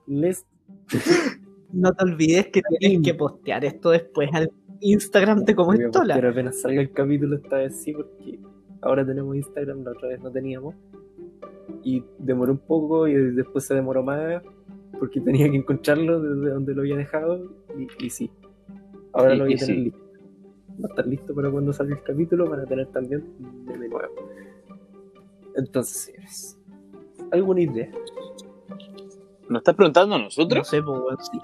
Les 0.07 0.45
No 1.71 1.93
te 1.93 2.03
olvides 2.03 2.47
que 2.47 2.61
tienes 2.79 3.01
que 3.03 3.13
postear 3.13 3.63
esto 3.63 3.91
después 3.91 4.29
al 4.33 4.51
Instagram 4.79 5.43
de 5.43 5.55
como 5.55 5.73
estola. 5.73 6.15
postear 6.15 6.25
apenas 6.31 6.61
salga 6.61 6.81
el 6.81 6.91
capítulo 6.91 7.35
esta 7.35 7.57
vez 7.57 7.79
sí, 7.81 7.93
porque 7.93 8.39
ahora 8.81 9.05
tenemos 9.05 9.35
Instagram, 9.35 9.83
la 9.83 9.91
otra 9.91 10.09
vez 10.09 10.21
no 10.21 10.31
teníamos. 10.31 10.75
Y 11.83 12.03
demoró 12.17 12.53
un 12.53 12.59
poco 12.59 13.07
y 13.07 13.13
después 13.13 13.65
se 13.65 13.75
demoró 13.75 14.03
más 14.03 14.41
porque 14.99 15.21
tenía 15.21 15.49
que 15.49 15.57
encontrarlo 15.57 16.19
desde 16.21 16.53
donde 16.53 16.73
lo 16.73 16.81
había 16.81 16.97
dejado 16.97 17.51
y, 17.77 18.05
y 18.05 18.09
sí. 18.09 18.31
Ahora 19.13 19.35
lo 19.35 19.45
voy 19.45 19.53
a 19.53 19.57
tener 19.57 19.75
sí. 19.75 19.81
listo. 19.83 20.08
Va 20.81 20.85
a 20.85 20.87
estar 20.89 21.05
listo 21.07 21.35
para 21.35 21.51
cuando 21.51 21.73
salga 21.73 21.95
el 21.95 22.03
capítulo, 22.03 22.49
van 22.49 22.61
a 22.61 22.65
tener 22.65 22.87
también 22.87 23.21
un 23.39 23.65
meme 23.65 23.89
nuevo. 23.89 24.13
Entonces, 25.55 25.97
señores, 25.97 26.57
¿alguna 27.31 27.61
idea? 27.61 27.89
¿Nos 29.49 29.59
estás 29.61 29.75
preguntando 29.75 30.15
a 30.15 30.17
No 30.19 30.23
nosotros? 30.25 30.67
sé, 30.67 30.81
pues, 30.81 30.99
weón. 30.99 31.17
Sí. 31.19 31.39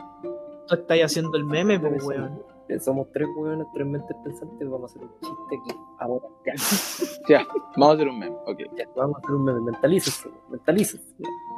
Tú 0.67 0.75
estás 0.75 0.99
haciendo 1.03 1.38
el 1.38 1.45
meme, 1.45 1.79
pues, 1.79 2.03
weón. 2.05 2.41
Somos 2.79 3.11
tres 3.11 3.27
hueones, 3.38 3.67
tres 3.75 3.86
mentes 3.86 4.15
pensantes, 4.23 4.67
vamos 4.69 4.91
a 4.91 4.95
hacer 4.95 5.03
un 5.07 5.11
chiste 5.21 5.55
aquí. 5.61 5.79
Ahora, 5.99 6.25
ya. 6.45 6.53
Ya, 7.27 7.47
vamos 7.75 7.89
a 7.89 7.93
hacer 7.95 8.07
un 8.07 8.19
meme. 8.19 8.36
Ok. 8.45 8.59
Ya, 8.75 8.86
vamos 8.95 9.15
a 9.17 9.19
hacer 9.19 9.36
un 9.36 9.43
meme, 9.45 9.61
mentalícense, 9.61 10.29
mentalícense. 10.49 11.05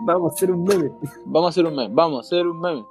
Vamos 0.05 0.31
a 0.31 0.35
hacer 0.35 0.51
un 0.51 0.63
meme. 0.63 0.91
Vamos 1.25 1.45
a 1.45 1.49
hacer 1.49 1.65
un 1.65 1.75
meme. 1.75 1.93
Vamos 1.93 2.17
a 2.17 2.21
hacer 2.21 2.47
un 2.47 2.59
meme. 2.59 2.85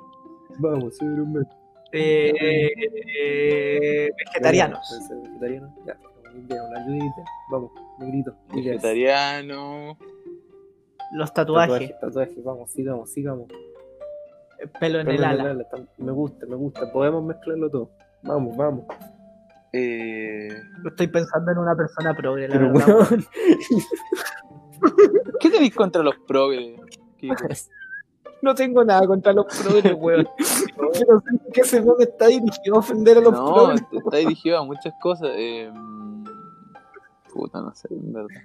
Vamos 0.59 0.84
a 0.84 0.87
hacer 0.89 1.09
un 1.09 1.32
meme. 1.32 1.47
Eh, 1.93 2.72
eh, 3.18 4.11
vegetarianos. 4.26 5.09
Vegetariano. 5.22 5.74
Ya, 5.87 5.97
una 6.64 6.80
ayudita. 6.80 7.24
Vamos, 7.51 7.70
negrito. 7.99 8.34
Vegetariano. 8.55 9.97
Los 11.12 11.32
tatuajes. 11.32 11.91
Tatuajes, 11.93 12.01
tatuajes, 12.01 12.45
vamos, 12.45 12.70
sigamos, 12.70 13.11
sigamos. 13.12 13.47
Pelo 14.80 15.01
en 15.01 15.09
el 15.09 15.16
Perdón, 15.16 15.30
ala. 15.41 15.51
ala, 15.53 15.62
está- 15.62 15.78
Me 15.99 16.12
gusta, 16.12 16.47
me 16.47 16.57
gusta. 16.57 16.91
Podemos 16.93 17.22
mezclarlo 17.24 17.70
todo. 17.70 17.91
Vamos, 18.22 18.57
vamos. 18.57 18.84
Eh, 19.72 20.49
Estoy 20.87 21.07
pensando 21.09 21.53
en 21.53 21.59
una 21.59 21.76
persona 21.76 22.14
progre, 22.14 22.49
la 22.49 22.55
Pero 22.55 22.72
verdad. 22.72 22.87
weón. 23.11 23.26
¿Qué 25.41 25.51
tenéis 25.51 25.74
contra 25.74 26.03
los 26.03 26.16
progres? 26.26 26.80
No 28.43 28.55
tengo 28.55 28.84
nada 28.84 29.07
contra 29.07 29.32
los 29.32 29.47
progres, 29.62 29.95
weón. 29.99 30.28
Pero 30.76 31.20
siento 31.20 31.45
que 31.53 31.61
ese 31.61 31.80
meme 31.80 32.05
está 32.05 32.26
dirigido 32.26 32.76
a 32.76 32.78
ofender 32.78 33.18
a 33.18 33.20
los 33.20 33.32
No, 33.32 33.55
progres. 33.55 33.82
está 33.93 34.16
dirigido 34.18 34.59
a 34.59 34.64
muchas 34.64 34.95
cosas. 35.01 35.30
Eh, 35.37 35.70
puta, 37.32 37.61
no 37.61 37.74
sé, 37.74 37.89
en 37.91 38.12
verdad. 38.12 38.43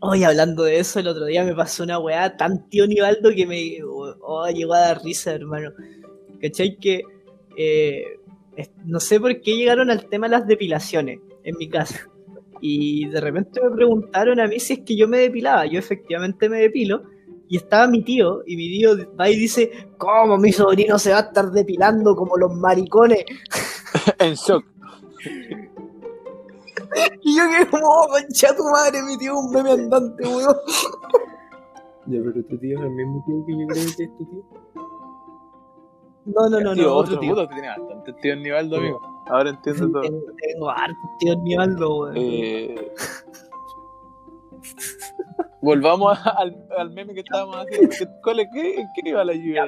Oye, 0.00 0.26
hablando 0.26 0.64
de 0.64 0.78
eso, 0.78 1.00
el 1.00 1.08
otro 1.08 1.24
día 1.24 1.44
me 1.44 1.54
pasó 1.54 1.82
una 1.82 1.98
weá 1.98 2.36
tan 2.36 2.68
tío 2.68 2.86
Nivaldo 2.86 3.30
que 3.34 3.46
me 3.46 3.78
oh, 3.84 4.48
llegó 4.48 4.74
a 4.74 4.80
dar 4.80 5.02
risa, 5.02 5.32
hermano. 5.32 5.70
¿Cachai? 6.40 6.76
Que 6.76 7.02
eh, 7.56 8.18
no 8.84 9.00
sé 9.00 9.18
por 9.18 9.40
qué 9.40 9.56
llegaron 9.56 9.90
al 9.90 10.06
tema 10.06 10.26
de 10.26 10.32
las 10.32 10.46
depilaciones 10.46 11.20
en 11.42 11.56
mi 11.56 11.68
casa. 11.68 12.08
Y 12.60 13.08
de 13.08 13.20
repente 13.20 13.60
me 13.62 13.70
preguntaron 13.70 14.40
a 14.40 14.46
mí 14.46 14.58
si 14.60 14.74
es 14.74 14.80
que 14.80 14.96
yo 14.96 15.08
me 15.08 15.18
depilaba. 15.18 15.66
Yo 15.66 15.78
efectivamente 15.78 16.48
me 16.48 16.58
depilo. 16.60 17.02
Y 17.48 17.58
estaba 17.58 17.86
mi 17.86 18.02
tío, 18.02 18.42
y 18.46 18.56
mi 18.56 18.68
tío 18.68 18.96
va 19.18 19.28
y 19.28 19.36
dice, 19.36 19.88
¿cómo 19.98 20.38
mi 20.38 20.52
sobrino 20.52 20.98
se 20.98 21.10
va 21.12 21.18
a 21.18 21.22
estar 21.22 21.50
depilando 21.50 22.16
como 22.16 22.36
los 22.36 22.54
maricones? 22.54 23.24
en 24.18 24.34
shock. 24.34 24.64
Y 27.22 27.36
yo 27.36 27.42
que 27.48 27.70
como, 27.70 27.86
oh, 27.86 28.08
concha 28.08 28.54
tu 28.56 28.64
madre, 28.64 29.02
mi 29.02 29.18
tío 29.18 29.32
es 29.32 29.38
un 29.38 29.50
meme 29.52 29.70
andante, 29.72 30.26
weón. 30.26 30.56
Ya, 32.06 32.20
pero 32.22 32.44
tu 32.44 32.58
tío 32.58 32.78
es 32.78 32.84
el 32.84 32.90
mismo 32.90 33.24
tío 33.26 33.46
que 33.46 33.52
yo 33.52 33.66
creo 33.66 33.82
que 33.96 34.02
es 34.04 34.16
tu 34.18 34.24
tío. 34.26 34.44
No, 36.26 36.48
no, 36.50 36.60
no, 36.60 36.74
tío, 36.74 36.82
no, 36.82 36.94
otro 36.96 37.14
otro 37.14 37.20
tío. 37.20 37.30
puto 37.30 37.48
que 37.48 37.54
tiene 37.54 37.68
bastante 37.68 38.12
tío 38.20 38.36
Nivaldo, 38.36 38.76
amigo. 38.76 39.00
Ahora 39.26 39.50
entiendo 39.50 39.90
todo. 39.90 40.02
Tengo, 40.02 40.20
tengo 40.36 40.70
harto 40.70 40.98
tío 41.18 41.36
Nivaldo, 41.36 42.00
weón. 42.00 42.16
Eh, 42.16 42.92
Volvamos 45.64 46.18
a- 46.18 46.30
al, 46.30 46.66
al 46.76 46.90
meme 46.90 47.14
que 47.14 47.20
estábamos 47.20 47.56
haciendo. 47.56 47.88
¿Qué, 47.98 48.06
cuál 48.22 48.40
es, 48.40 48.48
qué, 48.52 48.74
¿En 48.80 48.86
qué 48.94 49.08
iba 49.10 49.24
la 49.24 49.32
lluvia? 49.32 49.66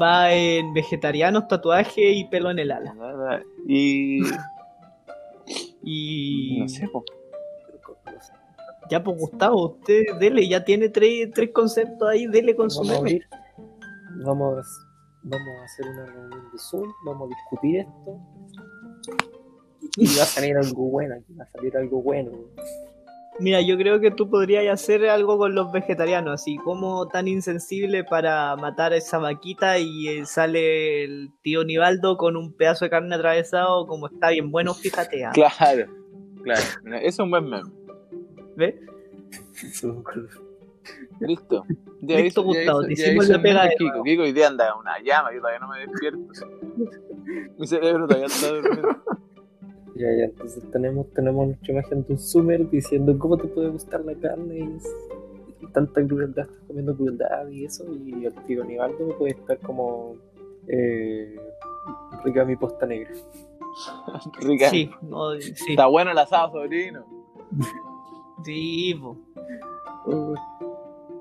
Va 0.00 0.32
en 0.32 0.72
vegetarianos, 0.72 1.48
tatuaje 1.48 2.12
y 2.12 2.24
pelo 2.28 2.50
en 2.50 2.58
el 2.60 2.70
ala. 2.70 2.94
Y. 3.66 4.20
Y 5.82 6.60
No 6.60 6.68
sé, 6.68 6.88
po. 6.88 7.04
ya 8.88 9.02
pues 9.02 9.18
Gustavo, 9.18 9.66
usted 9.72 10.02
dele, 10.18 10.46
ya 10.48 10.64
tiene 10.64 10.88
tres, 10.88 11.30
tres 11.34 11.50
conceptos 11.52 12.08
ahí, 12.08 12.26
dele 12.26 12.54
con 12.56 12.70
su 12.70 12.82
Vamos 12.82 13.02
meme. 13.02 13.20
Vamos, 14.24 14.58
a- 14.58 14.86
vamos 15.24 15.48
a 15.60 15.64
hacer 15.64 15.86
una 15.88 16.06
reunión 16.06 16.52
de 16.52 16.58
Zoom, 16.58 16.88
vamos 17.04 17.28
a 17.30 17.34
discutir 17.34 17.80
esto. 17.80 18.18
Y 19.96 20.06
va 20.16 20.22
a 20.22 20.26
salir 20.26 20.56
algo 20.56 20.84
bueno, 20.84 21.14
aquí 21.16 21.34
va 21.34 21.44
a 21.44 21.48
salir 21.48 21.76
algo 21.76 22.00
bueno. 22.02 22.30
Mira, 23.40 23.60
yo 23.60 23.76
creo 23.76 23.98
que 24.00 24.10
tú 24.12 24.30
podrías 24.30 24.64
hacer 24.72 25.06
algo 25.08 25.36
con 25.38 25.54
los 25.56 25.72
vegetarianos, 25.72 26.34
así 26.34 26.56
como 26.58 27.08
tan 27.08 27.26
insensible 27.26 28.04
para 28.04 28.54
matar 28.56 28.92
a 28.92 28.96
esa 28.96 29.18
vaquita 29.18 29.78
y 29.78 30.08
eh, 30.08 30.24
sale 30.26 31.02
el 31.04 31.32
tío 31.42 31.64
Nivaldo 31.64 32.16
con 32.16 32.36
un 32.36 32.52
pedazo 32.52 32.84
de 32.84 32.90
carne 32.90 33.14
atravesado, 33.16 33.86
como 33.88 34.06
está 34.06 34.30
bien 34.30 34.50
bueno, 34.52 34.72
fíjate, 34.72 35.24
¿ah? 35.24 35.32
Claro, 35.34 35.86
claro. 36.44 36.60
Es 37.02 37.18
un 37.18 37.30
buen 37.30 37.48
meme. 37.48 37.68
¿ves? 38.56 38.74
Listo. 41.20 41.64
Ya 42.02 42.18
Listo, 42.20 42.42
hizo- 42.42 42.52
ya 42.52 42.58
Gustavo, 42.60 42.80
hizo- 42.82 42.88
te 42.88 42.94
ya 42.96 43.02
hicimos 43.06 43.28
la 43.28 43.42
pega 43.42 43.64
de 43.64 43.74
Kiko. 43.76 44.02
Kiko 44.04 44.22
hoy 44.22 44.32
día 44.32 44.46
anda 44.48 44.74
una 44.76 44.98
llama, 45.02 45.32
yo 45.32 45.38
todavía 45.40 45.58
no 45.60 45.68
me 45.68 45.80
despierto. 45.80 46.18
Mi 47.58 47.66
cerebro 47.66 48.06
todavía 48.06 48.26
está 48.26 48.48
durmiendo. 48.48 48.88
Ya, 49.96 50.08
ya, 50.18 50.24
entonces 50.24 50.62
tenemos, 50.72 51.06
tenemos 51.14 51.46
nuestra 51.46 51.72
imagen 51.72 52.02
de 52.04 52.12
un 52.14 52.18
Sumer 52.18 52.68
diciendo 52.68 53.16
cómo 53.18 53.36
te 53.36 53.46
puede 53.46 53.68
gustar 53.70 54.04
la 54.04 54.14
carne 54.14 54.58
y 54.58 54.62
es- 54.76 54.96
y 55.60 55.66
tanta 55.68 56.04
crueldad, 56.06 56.44
estás 56.46 56.66
comiendo 56.66 56.96
crueldad 56.96 57.48
y 57.48 57.64
eso, 57.64 57.84
y 57.94 58.24
el 58.24 58.34
tío 58.46 58.64
Nivaldo 58.64 59.16
puede 59.16 59.32
estar 59.32 59.58
como 59.60 60.16
eh, 60.66 61.36
rica 62.24 62.44
mi 62.44 62.56
posta 62.56 62.86
negra. 62.86 63.10
Rica. 64.40 64.68
Sí, 64.70 64.90
no, 65.02 65.32
sí, 65.40 65.52
Está 65.70 65.86
bueno 65.86 66.10
el 66.10 66.18
asado, 66.18 66.52
sobrino. 66.52 67.04
sí, 68.44 68.94
po. 69.00 69.16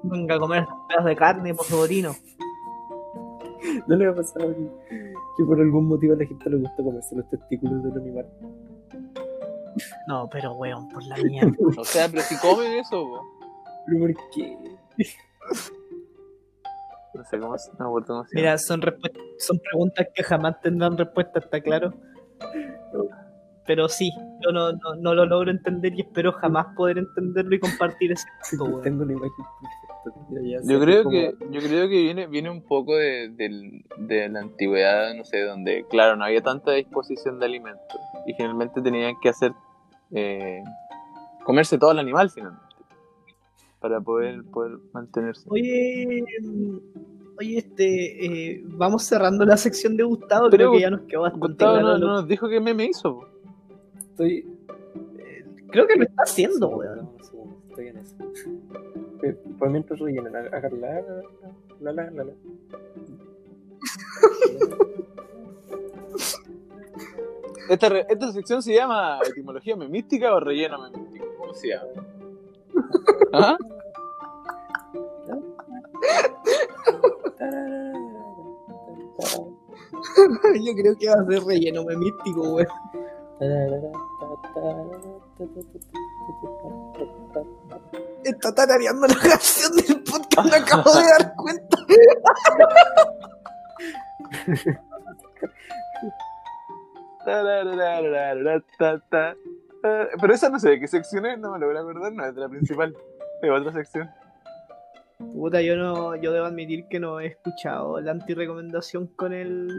Venga 0.03 0.35
a 0.35 0.39
comer 0.39 0.65
pedazos 0.87 1.05
de 1.05 1.15
carne, 1.15 1.53
por 1.53 1.65
favorino. 1.65 2.15
¿No 3.87 3.95
le 3.95 4.07
ha 4.07 4.13
pasado 4.15 4.53
que, 4.55 5.13
que 5.37 5.43
por 5.45 5.59
algún 5.59 5.87
motivo 5.87 6.13
a 6.13 6.17
la 6.17 6.25
gente 6.25 6.49
le 6.49 6.57
gusta 6.57 6.83
comerse 6.83 7.15
los 7.15 7.29
testículos 7.29 7.83
del 7.83 7.97
animal? 8.01 8.25
No, 10.07 10.29
pero 10.29 10.53
weón, 10.53 10.89
por 10.89 11.03
la 11.05 11.15
mierda. 11.17 11.51
O 11.77 11.83
sea, 11.85 12.07
pero 12.09 12.21
si 12.23 12.37
comen 12.37 12.73
eso, 12.73 13.03
po. 13.03 13.21
¿Pero 13.85 13.99
por 13.99 14.13
qué? 14.33 14.57
No 17.13 17.23
sé 17.25 17.39
cómo 17.39 17.57
se 17.57 17.71
no 17.77 17.91
cómo 18.07 18.25
se 18.25 18.35
Mira, 18.35 18.57
son, 18.57 18.81
son 19.37 19.59
preguntas 19.59 20.07
que 20.15 20.23
jamás 20.23 20.59
tendrán 20.61 20.97
respuesta, 20.97 21.39
¿está 21.39 21.61
claro? 21.61 21.93
Pero 23.65 23.87
sí, 23.87 24.11
yo 24.41 24.51
no, 24.51 24.73
no, 24.73 24.95
no 24.99 25.13
lo 25.13 25.25
logro 25.25 25.49
entender 25.51 25.93
y 25.93 26.01
espero 26.01 26.33
jamás 26.33 26.67
poder 26.75 26.97
entenderlo 26.97 27.55
y 27.55 27.59
compartir 27.59 28.11
ese 28.11 28.25
punto, 28.49 28.65
weón. 28.65 28.81
Tengo 28.81 29.05
la 29.05 29.13
imagen 29.13 29.31
perfecta. 30.03 30.73
Yo 30.73 30.79
creo 30.81 31.03
como- 31.03 31.11
que, 31.15 31.35
yo 31.51 31.61
creo 31.61 31.87
que 31.87 32.01
viene, 32.01 32.27
viene 32.27 32.49
un 32.49 32.61
poco 32.63 32.95
de, 32.95 33.29
del- 33.29 33.85
de 33.99 34.27
la 34.29 34.39
antigüedad, 34.41 35.13
no 35.13 35.23
sé, 35.23 35.41
donde, 35.43 35.85
claro, 35.89 36.15
no 36.17 36.25
había 36.25 36.41
tanta 36.41 36.71
disposición 36.71 37.39
de 37.39 37.45
alimentos. 37.45 38.01
Y 38.25 38.33
generalmente 38.33 38.81
tenían 38.81 39.15
que 39.21 39.29
hacer 39.29 39.53
eh, 40.13 40.63
comerse 41.43 41.77
todo 41.77 41.91
el 41.91 41.99
animal 41.99 42.29
finalmente. 42.29 42.63
Para 43.79 43.99
poder, 43.99 44.43
poder 44.45 44.77
mantenerse. 44.93 45.43
Oye, 45.49 46.23
oye, 47.37 47.57
este, 47.57 48.25
eh, 48.53 48.61
vamos 48.65 49.03
cerrando 49.03 49.43
la 49.45 49.57
sección 49.57 49.97
de 49.97 50.03
Gustavo, 50.03 50.49
Pero 50.49 50.69
creo 50.69 50.71
que 50.71 50.79
ya 50.81 50.89
nos 50.89 51.01
quedó 51.01 51.21
bastante 51.23 51.47
Gustavo 51.47 51.73
claro 51.73 51.87
no, 51.87 51.97
lo- 51.97 52.07
no 52.07 52.13
nos 52.13 52.27
dijo 52.27 52.47
que 52.47 52.59
meme 52.61 52.85
hizo. 52.85 53.15
po. 53.19 53.27
Estoy. 53.99 54.47
Creo 55.69 55.87
que 55.87 55.95
lo 55.95 56.03
está 56.03 56.23
haciendo, 56.23 56.69
un 56.69 56.77
segundo, 57.23 57.45
weón. 57.45 57.55
Estoy 57.69 57.87
en 57.87 57.97
eso. 57.97 58.15
Eh, 59.23 59.33
Por 59.57 59.69
mientras 59.71 59.99
rellenan, 59.99 60.31
la, 60.31 60.41
la, 60.43 60.69
la, 61.81 61.91
la, 61.91 62.11
la, 62.11 62.23
la. 62.23 62.33
Esta, 67.69 67.89
re- 67.89 68.05
esta 68.09 68.31
sección 68.31 68.61
se 68.61 68.73
llama 68.73 69.19
etimología 69.27 69.75
memística 69.75 70.33
o 70.33 70.39
relleno 70.39 70.79
memístico. 70.89 71.25
¿Cómo 71.37 71.53
se 71.53 71.69
llama? 71.69 71.87
¿Ah? 73.33 73.57
Yo 80.65 80.73
creo 80.75 80.97
que 80.97 81.07
va 81.07 81.15
a 81.15 81.25
ser 81.25 81.43
relleno 81.43 81.83
memístico, 81.83 82.41
weón. 82.41 82.67
Está 88.23 88.53
tarareando 88.55 89.07
la 89.07 89.15
canción 89.15 89.75
del 89.75 90.03
podcast, 90.03 90.49
me 90.49 90.55
acabo 90.57 90.91
de 90.93 91.03
dar 91.19 91.35
cuenta. 91.35 91.77
Eh, 99.83 100.07
Pero 100.19 100.33
esa 100.33 100.49
no 100.49 100.59
sé 100.59 100.69
de 100.69 100.79
qué 100.79 100.87
sección 100.87 101.25
es, 101.25 101.37
no 101.39 101.51
me 101.51 101.59
logro 101.59 101.79
acordar, 101.79 102.13
no 102.13 102.25
es 102.25 102.33
de 102.33 102.41
la 102.41 102.49
principal, 102.49 102.95
de 103.41 103.51
otra 103.51 103.73
sección. 103.73 104.09
Puta, 105.17 105.61
yo 105.61 105.75
no, 105.75 106.15
yo 106.15 106.31
debo 106.31 106.45
admitir 106.45 106.87
que 106.89 106.99
no 106.99 107.19
he 107.19 107.27
escuchado 107.27 107.99
la 108.01 108.11
antirecomendación 108.11 109.07
con 109.07 109.33
el 109.33 109.69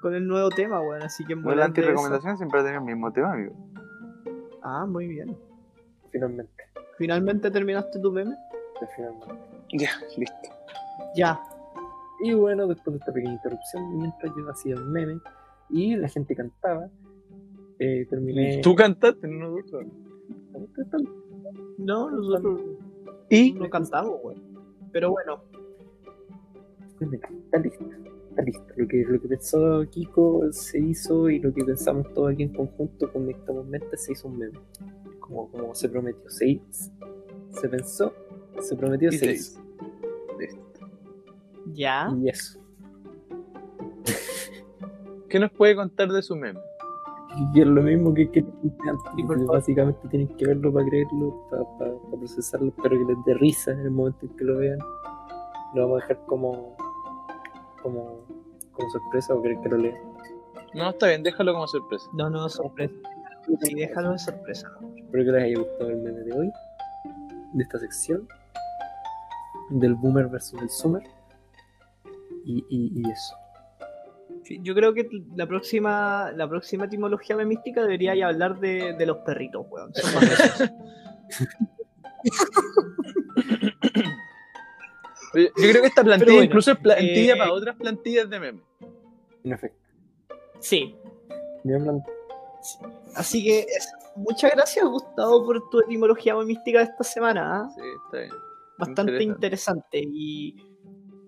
con 0.00 0.14
el 0.14 0.26
nuevo 0.28 0.50
tema, 0.50 0.80
weón, 0.80 1.02
así 1.02 1.24
que 1.24 1.32
en 1.32 1.42
Bueno, 1.42 1.60
la 1.60 1.64
antirecomendación 1.66 2.36
siempre 2.36 2.60
ha 2.60 2.62
tenido 2.62 2.80
el 2.80 2.86
mismo 2.86 3.10
tema, 3.12 3.32
amigo. 3.32 3.54
Ah, 4.62 4.84
muy 4.86 5.06
bien. 5.08 5.36
Finalmente, 6.10 6.64
¿Finalmente 6.98 7.50
terminaste 7.50 7.98
tu 8.00 8.12
meme? 8.12 8.36
finalmente. 8.94 9.34
Ya, 9.72 9.90
listo. 10.16 10.48
Ya. 11.16 11.40
Y 12.20 12.34
bueno, 12.34 12.66
después 12.66 12.94
de 12.94 12.98
esta 12.98 13.12
pequeña 13.12 13.32
interrupción, 13.32 13.96
mientras 13.96 14.32
yo 14.36 14.50
hacía 14.50 14.74
el 14.74 14.84
meme 14.84 15.18
y 15.70 15.96
la 15.96 16.08
gente 16.08 16.34
cantaba, 16.34 16.88
eh, 17.78 18.06
terminé. 18.08 18.60
Tú 18.62 18.74
cantaste, 18.74 19.26
no 19.28 19.50
nosotros. 19.50 19.86
No, 21.78 22.10
nosotros 22.10 22.60
Y 23.30 23.52
no 23.52 23.68
cantamos, 23.68 24.14
weón. 24.22 24.42
Pero 24.92 25.10
bueno, 25.10 25.42
Está 27.00 27.58
listo, 27.58 27.84
está 28.30 28.42
listo. 28.42 28.64
Lo 28.76 28.86
que, 28.88 29.04
lo 29.06 29.20
que 29.20 29.28
pensó 29.28 29.84
Kiko 29.90 30.52
se 30.52 30.78
hizo 30.78 31.28
y 31.28 31.38
lo 31.40 31.52
que 31.52 31.64
pensamos 31.64 32.12
todos 32.14 32.32
aquí 32.32 32.44
en 32.44 32.54
conjunto, 32.54 33.12
conectamos 33.12 33.66
mentes, 33.66 34.04
se 34.04 34.12
hizo 34.12 34.28
un 34.28 34.38
meme. 34.38 34.58
Como, 35.20 35.50
como 35.50 35.74
se 35.74 35.88
prometió. 35.88 36.30
Se, 36.30 36.48
hi- 36.48 36.62
se 37.50 37.68
pensó, 37.68 38.12
se 38.60 38.76
prometió, 38.76 39.08
Y 39.10 39.12
se 39.18 39.26
se 39.26 39.32
hizo. 39.32 39.60
ya. 41.72 42.08
Y 42.22 42.28
eso. 42.28 42.60
¿Qué 45.34 45.40
nos 45.40 45.50
puede 45.50 45.74
contar 45.74 46.08
de 46.12 46.22
su 46.22 46.36
meme? 46.36 46.60
Y 47.52 47.60
es 47.60 47.66
lo 47.66 47.82
mismo 47.82 48.14
que, 48.14 48.30
que 48.30 48.38
antes, 48.38 49.46
básicamente 49.48 50.06
tienen 50.08 50.28
que 50.36 50.46
verlo 50.46 50.72
para 50.72 50.86
creerlo, 50.86 51.44
para, 51.50 51.64
para- 51.76 51.94
para 51.98 52.16
procesarlo. 52.18 52.68
Espero 52.68 52.90
que 52.96 53.04
les 53.12 53.24
dé 53.26 53.34
risa 53.34 53.72
en 53.72 53.80
el 53.80 53.90
momento 53.90 54.26
en 54.26 54.36
que 54.36 54.44
lo 54.44 54.58
vean. 54.58 54.78
Lo 55.74 55.82
vamos 55.88 56.04
a 56.04 56.06
dejar 56.06 56.24
como, 56.26 56.76
como, 57.82 58.20
como 58.70 58.90
sorpresa 58.90 59.34
o 59.34 59.42
creen 59.42 59.60
que 59.60 59.68
lo 59.70 59.78
lean. 59.78 59.98
No, 60.72 60.90
está 60.90 61.08
bien, 61.08 61.24
déjalo 61.24 61.52
como 61.52 61.66
sorpresa. 61.66 62.06
No, 62.12 62.30
no, 62.30 62.48
sorpresa. 62.48 62.94
Sí, 63.62 63.74
déjalo 63.74 64.12
de 64.12 64.18
sorpresa. 64.20 64.70
Espero 64.96 65.24
que 65.24 65.32
les 65.32 65.42
haya 65.42 65.58
gustado 65.58 65.90
el 65.90 65.96
meme 65.96 66.20
de 66.20 66.32
hoy, 66.38 66.52
de 67.54 67.62
esta 67.64 67.80
sección, 67.80 68.28
del 69.70 69.96
boomer 69.96 70.28
versus 70.28 70.62
el 70.62 70.70
summer. 70.70 71.02
Y, 72.44 72.64
y, 72.68 73.00
y 73.00 73.10
eso. 73.10 73.34
Sí, 74.44 74.60
yo 74.62 74.74
creo 74.74 74.92
que 74.92 75.08
la 75.34 75.46
próxima, 75.46 76.30
la 76.32 76.46
próxima 76.48 76.84
etimología 76.84 77.34
memística 77.34 77.80
debería 77.80 78.14
ya 78.14 78.28
hablar 78.28 78.60
de, 78.60 78.92
de 78.92 79.06
los 79.06 79.16
perritos, 79.18 79.66
weón. 79.70 79.92
Son 79.94 80.14
más 80.14 80.70
Yo 85.34 85.48
creo 85.56 85.82
que 85.82 85.88
esta 85.88 86.04
plantilla 86.04 86.32
bueno, 86.32 86.44
incluso 86.44 86.72
es 86.72 86.78
plantilla 86.78 87.34
eh, 87.34 87.38
para 87.38 87.52
otras 87.52 87.76
plantillas 87.76 88.30
de 88.30 88.38
meme. 88.38 88.62
En 89.42 89.52
efecto. 89.52 89.78
Sí. 90.60 90.94
Me 91.64 91.74
hablan 91.74 92.02
Así 93.16 93.44
que 93.44 93.66
muchas 94.16 94.52
gracias, 94.52 94.84
Gustavo, 94.84 95.44
por 95.44 95.68
tu 95.70 95.80
etimología 95.80 96.36
memística 96.36 96.78
de 96.78 96.84
esta 96.84 97.02
semana. 97.02 97.62
¿ah? 97.62 97.70
Sí, 97.74 97.82
está 98.06 98.18
bien. 98.18 98.30
Bastante 98.78 99.22
Interesante. 99.22 99.98
interesante. 99.98 100.02
Y 100.04 100.56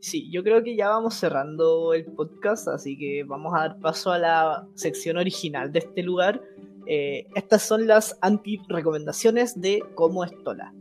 Sí, 0.07 0.31
yo 0.31 0.45
creo 0.45 0.63
que 0.63 0.77
ya 0.77 0.91
vamos 0.91 1.17
cerrando 1.17 1.93
el 1.93 2.05
podcast, 2.05 2.69
así 2.69 2.97
que 2.97 3.25
vamos 3.25 3.53
a 3.57 3.63
dar 3.63 3.81
paso 3.81 4.13
a 4.13 4.19
la 4.21 4.65
sección 4.77 5.17
original 5.17 5.73
de 5.73 5.81
este 5.81 6.05
lugar. 6.05 6.41
Eh, 6.87 7.27
estas 7.35 7.63
son 7.63 7.89
las 7.89 8.17
anti-recomendaciones 8.21 9.61
de 9.61 9.83
Cómo 9.97 10.23
Estola. 10.23 10.73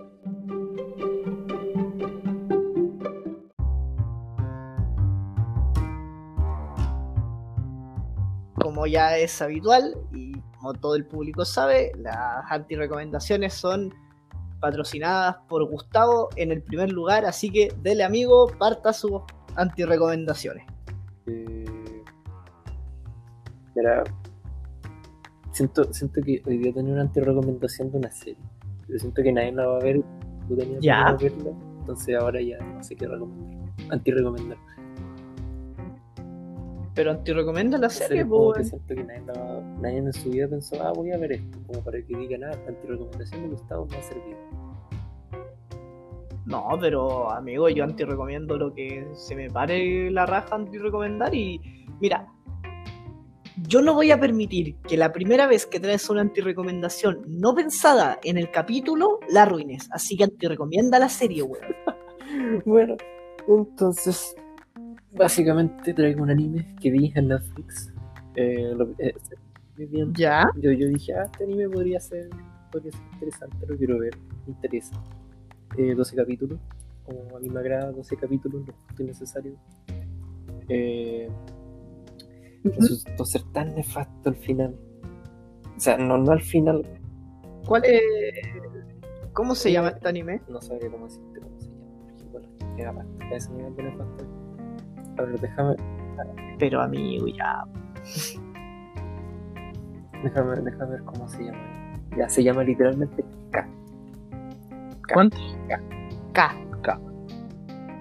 Como 8.61 8.85
ya 8.85 9.17
es 9.17 9.41
habitual 9.41 9.97
y 10.13 10.33
como 10.59 10.75
todo 10.75 10.95
el 10.95 11.07
público 11.07 11.45
sabe, 11.45 11.93
las 11.97 12.45
anti-recomendaciones 12.51 13.55
son 13.55 13.91
patrocinadas 14.59 15.37
por 15.47 15.63
Gustavo 15.69 16.29
en 16.35 16.51
el 16.51 16.61
primer 16.61 16.91
lugar, 16.91 17.25
así 17.25 17.49
que 17.49 17.73
dele 17.81 18.03
amigo, 18.03 18.47
parta 18.57 18.93
sus 18.93 19.21
anti-recomendaciones. 19.55 20.65
Eh, 21.27 21.65
mira, 23.75 24.03
siento, 25.51 25.91
siento 25.93 26.21
que 26.21 26.41
hoy 26.45 26.57
día 26.57 26.73
tenía 26.73 26.93
una 26.93 27.01
anti-recomendación 27.03 27.91
de 27.91 27.97
una 27.97 28.11
serie. 28.11 28.37
Pero 28.87 28.99
siento 28.99 29.23
que 29.23 29.31
nadie 29.31 29.51
la 29.51 29.67
va 29.67 29.77
a 29.77 29.79
ver. 29.79 30.01
Tú 30.47 30.55
tenías 30.55 30.79
Ya. 30.81 31.13
de 31.13 31.29
verla. 31.29 31.51
Entonces 31.79 32.15
ahora 32.15 32.41
ya 32.41 32.57
no 32.59 32.83
sé 32.83 32.95
qué 32.95 33.07
recomendar. 33.07 33.69
Anti-recomendar. 33.89 34.57
Pero 36.93 37.11
anti-recomienda 37.11 37.77
la 37.77 37.89
serie, 37.89 38.07
serie 38.07 38.23
como 38.29 38.53
pues. 38.53 38.57
que 38.57 38.63
siento 38.77 38.95
que 38.95 39.03
nadie, 39.03 39.21
la 39.27 39.61
nadie 39.81 39.97
en 39.97 40.13
su 40.13 40.29
vida 40.29 40.47
pensó, 40.47 40.81
ah, 40.81 40.93
voy 40.93 41.11
a 41.11 41.17
ver 41.17 41.33
esto. 41.33 41.57
Como 41.67 41.83
para 41.83 42.01
que 42.01 42.15
digan, 42.17 42.43
ah, 42.45 42.51
anti-recomendación 42.67 43.41
de 43.41 43.47
Gustavo 43.49 43.85
me 43.87 43.97
ha 43.97 44.01
servido. 44.01 44.37
No, 46.45 46.67
pero 46.79 47.31
amigo, 47.31 47.69
yo 47.69 47.83
anti-recomiendo 47.83 48.57
lo 48.57 48.73
que 48.73 49.07
se 49.15 49.35
me 49.35 49.49
pare 49.49 50.11
la 50.11 50.25
raja 50.25 50.55
anti-recomendar 50.55 51.33
y 51.33 51.59
mira, 51.99 52.27
yo 53.67 53.81
no 53.81 53.93
voy 53.95 54.11
a 54.11 54.19
permitir 54.19 54.75
que 54.87 54.95
la 54.97 55.11
primera 55.11 55.47
vez 55.47 55.65
que 55.65 55.79
traes 55.79 56.07
una 56.09 56.21
anti-recomendación 56.21 57.21
no 57.27 57.55
pensada 57.55 58.19
en 58.23 58.37
el 58.37 58.51
capítulo 58.51 59.19
la 59.29 59.43
arruines. 59.43 59.87
Así 59.91 60.15
que 60.17 60.25
anti-recomienda 60.25 60.99
la 60.99 61.09
serie, 61.09 61.41
weón. 61.43 61.65
Bueno, 62.65 62.95
entonces, 63.47 64.35
básicamente 65.13 65.93
traigo 65.93 66.21
un 66.23 66.29
anime 66.31 66.75
que 66.81 66.91
vi 66.91 67.11
en 67.15 67.29
Netflix. 67.29 67.93
Eh, 68.35 68.73
lo- 68.75 68.89
eh, 68.99 69.13
bien. 69.77 70.13
¿Ya? 70.13 70.43
Yo, 70.57 70.71
yo 70.71 70.87
dije, 70.89 71.13
ah, 71.13 71.23
este 71.25 71.45
anime 71.45 71.69
podría 71.69 71.99
ser, 71.99 72.29
podría 72.71 72.91
ser 72.91 73.01
interesante, 73.13 73.57
lo 73.67 73.77
quiero 73.77 73.99
ver, 73.99 74.17
me 74.45 74.53
interesa. 74.53 75.01
Eh, 75.77 75.93
12 75.95 76.15
capítulos, 76.15 76.59
como 77.03 77.37
a 77.37 77.39
mí 77.39 77.49
me 77.49 77.59
agrada 77.59 77.91
12 77.91 78.15
capítulos, 78.17 78.65
lo 78.65 78.73
justo 78.73 79.03
y 79.03 79.05
necesario. 79.05 79.55
Eh, 80.69 81.29
resultó 82.63 83.25
ser 83.25 83.43
tan 83.51 83.75
nefasto 83.75 84.29
al 84.29 84.35
final. 84.35 84.75
O 85.75 85.79
sea, 85.79 85.97
no, 85.97 86.17
no 86.17 86.31
al 86.31 86.41
final, 86.41 86.81
¿Cuál 87.67 87.83
es? 87.85 88.01
¿Cómo 89.33 89.55
se 89.55 89.71
llama 89.71 89.89
este 89.89 90.07
anime? 90.07 90.39
no 90.47 90.61
sabría 90.61 90.89
cómo 90.91 91.05
decirte 91.05 91.39
cómo 91.41 91.59
se 91.59 91.67
llama. 91.67 91.81
La 92.61 92.81
era 92.81 92.91
a 93.31 93.35
ese 93.35 93.51
nivel 93.51 93.75
de 93.75 93.83
nefasto. 93.83 94.25
A 95.17 95.21
ver, 95.23 95.39
déjame, 95.39 95.75
Pero 96.59 96.81
amigo, 96.81 97.27
ya. 97.27 97.65
déjame, 100.23 100.55
déjame 100.61 100.91
ver 100.91 101.03
cómo 101.03 101.27
se 101.27 101.43
llama. 101.43 101.93
Ya 102.17 102.29
se 102.29 102.43
llama 102.43 102.63
literalmente 102.63 103.25
K. 103.51 103.67
K. 105.07 105.13
¿Cuánto? 105.13 105.37
K. 106.33 106.55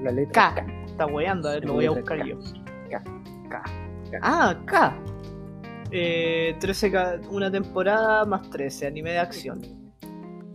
La 0.02 0.10
letra 0.10 0.54
K. 0.54 0.66
Está 0.86 1.06
weando, 1.06 1.48
a 1.48 1.52
ver, 1.52 1.64
lo 1.64 1.74
voy 1.74 1.86
a 1.86 1.90
buscar 1.90 2.24
yo. 2.26 2.38
K. 2.90 3.02
K. 3.48 3.62
K. 4.10 4.18
Ah, 4.22 4.54
K. 4.66 4.94
Eh, 5.90 6.56
13 6.58 6.90
ca- 6.90 7.20
una 7.30 7.50
temporada 7.50 8.24
más 8.24 8.48
13, 8.50 8.86
anime 8.86 9.12
de 9.12 9.18
acción. 9.18 9.60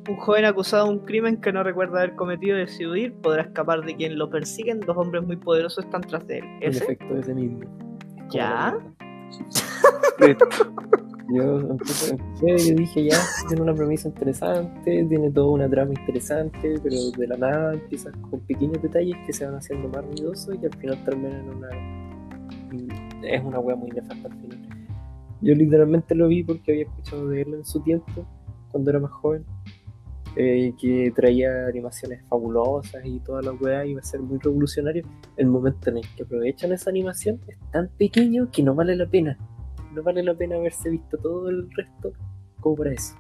Un 0.10 0.16
joven 0.18 0.46
acusado 0.46 0.86
de 0.86 0.92
un 0.92 1.00
crimen 1.06 1.40
que 1.40 1.52
no 1.54 1.62
recuerda 1.64 2.00
haber 2.00 2.16
cometido 2.16 2.58
y 2.58 2.62
decide 2.62 2.90
huir 2.90 3.14
podrá 3.22 3.44
escapar 3.44 3.82
de 3.86 3.96
quien 3.96 4.18
lo 4.18 4.30
persiguen. 4.30 4.80
Dos 4.80 4.98
hombres 4.98 5.24
muy 5.24 5.38
poderosos 5.38 5.86
están 5.86 6.02
tras 6.02 6.26
de 6.28 6.40
él. 6.40 6.46
En 6.62 6.72
¿Ese? 6.72 6.84
efecto, 6.84 7.16
ese 7.18 7.34
mismo. 7.34 7.60
Como 7.70 8.30
¿Ya? 8.32 8.78
Yo 11.32 11.60
empecé, 11.60 12.18
yo 12.42 12.76
dije 12.76 13.04
ya, 13.04 13.18
tiene 13.48 13.62
una 13.62 13.76
premisa 13.76 14.08
interesante, 14.08 15.06
tiene 15.06 15.30
toda 15.30 15.52
una 15.52 15.70
trama 15.70 15.92
interesante, 15.92 16.80
pero 16.82 16.96
de 17.16 17.28
la 17.28 17.38
nada 17.38 17.74
empiezas 17.76 18.16
con 18.30 18.40
pequeños 18.42 18.82
detalles 18.82 19.16
que 19.28 19.34
se 19.34 19.46
van 19.46 19.56
haciendo 19.56 19.90
más 19.90 20.04
ruidosos 20.06 20.58
y 20.60 20.66
al 20.66 20.76
final 20.78 21.04
terminan 21.06 21.42
en 21.42 21.50
una. 21.50 21.70
Es 23.22 23.44
una 23.44 23.60
wea 23.60 23.76
muy 23.76 23.92
nefasta 23.92 24.28
al 24.28 24.34
final. 24.42 24.60
Yo 25.42 25.54
literalmente 25.54 26.16
lo 26.16 26.28
vi 26.28 26.44
porque 26.44 26.72
había 26.72 26.86
escuchado 26.86 27.28
de 27.28 27.42
él 27.44 27.54
en 27.54 27.66
su 27.66 27.80
tiempo, 27.82 28.26
cuando 28.72 28.90
era 28.90 29.00
más 29.00 29.12
joven, 29.12 29.46
eh, 30.36 30.74
que 30.82 31.12
traía 31.16 31.68
animaciones 31.68 32.24
fabulosas 32.28 33.06
y 33.06 33.20
toda 33.20 33.44
la 33.44 33.52
wea 33.52 33.86
iba 33.86 34.00
a 34.00 34.04
ser 34.04 34.22
muy 34.22 34.40
revolucionario. 34.40 35.06
El 35.38 35.48
momento 35.48 35.92
en 35.92 35.98
el 35.98 36.08
que 36.16 36.24
aprovechan 36.24 36.72
esa 36.72 36.90
animación 36.90 37.40
es 37.48 37.58
tan 37.72 37.90
pequeño 37.90 38.50
que 38.52 38.64
no 38.64 38.74
vale 38.74 38.96
la 38.96 39.06
pena 39.06 39.38
no 39.94 40.04
vale 40.04 40.24
la 40.24 40.36
pena 40.36 40.56
haberse 40.56 40.90
visto 40.90 41.18
todo 41.18 41.50
el 41.50 41.70
resto 41.72 42.14
como 42.60 42.76
para 42.76 42.92
eso. 42.92 43.16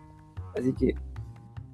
Así 0.55 0.74
que, 0.74 0.95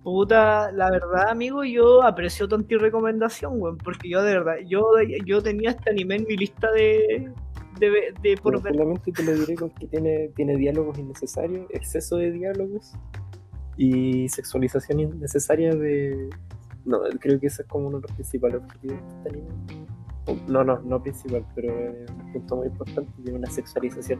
Puta, 0.06 0.72
la 0.72 0.91
verdad, 0.91 1.30
amigo, 1.30 1.64
yo 1.64 2.04
aprecio 2.04 2.48
tu 2.48 2.54
anti-recomendación, 2.54 3.60
weón. 3.60 3.80
Porque 3.80 4.08
yo, 4.08 4.22
de 4.22 4.34
verdad, 4.34 4.58
yo, 4.68 4.86
yo 5.26 5.41
tenía 5.41 5.72
este 5.72 5.89
anime 5.89 6.18
en 6.18 6.28
mi 6.28 6.38
lista 6.38 6.72
de, 6.74 7.32
de, 7.80 8.14
de 8.22 8.38
por 8.38 8.62
ver. 8.62 8.76
solamente 8.76 9.12
te 9.12 9.24
lo 9.24 9.34
diré 9.34 9.56
con 9.56 9.72
que 9.72 9.88
tiene, 9.88 10.28
tiene 10.36 10.58
diálogos 10.58 11.00
innecesarios, 11.00 11.66
exceso 11.72 12.18
de 12.18 12.32
diálogos 12.34 12.93
y 13.78 14.30
sexualización 14.30 15.00
innecesaria 15.00 15.74
de. 15.74 16.30
No, 16.86 17.00
creo 17.20 17.39
que 17.39 17.48
ese 17.48 17.64
es 17.64 17.68
como 17.68 17.88
uno 17.88 17.98
de 17.98 18.04
los 18.04 18.12
principales 18.12 18.62
objetivos 18.62 19.00
de 19.02 19.08
este 19.08 19.30
anime. 19.30 20.48
No, 20.48 20.64
no, 20.64 20.82
no 20.82 21.02
principal, 21.02 21.43
pero 21.56 21.74
es 21.74 22.12
un 22.12 22.32
punto 22.32 22.58
muy 22.58 22.68
importante. 22.68 23.12
Tiene 23.24 23.39
una 23.39 23.50
sexualización 23.50 24.20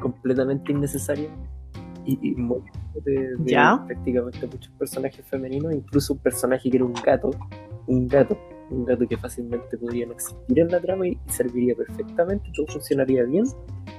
completamente 0.00 0.72
innecesaria 0.72 1.28
y, 2.04 2.18
y 2.22 2.34
muy 2.36 2.60
de, 3.04 3.36
de 3.36 3.50
¿Ya? 3.50 3.82
prácticamente 3.86 4.46
muchos 4.46 4.72
personajes 4.78 5.24
femeninos, 5.26 5.72
incluso 5.74 6.14
un 6.14 6.18
personaje 6.20 6.70
que 6.70 6.76
era 6.76 6.84
un 6.86 6.94
gato, 6.94 7.30
un 7.86 8.06
gato, 8.08 8.38
un 8.70 8.84
gato 8.84 9.06
que 9.06 9.16
fácilmente 9.16 9.76
podría 9.76 10.06
no 10.06 10.12
existir 10.12 10.58
en 10.58 10.68
la 10.68 10.80
trama 10.80 11.06
y, 11.08 11.18
serviría 11.26 11.74
perfectamente, 11.74 12.50
todo 12.54 12.66
funcionaría 12.68 13.24
bien, 13.24 13.44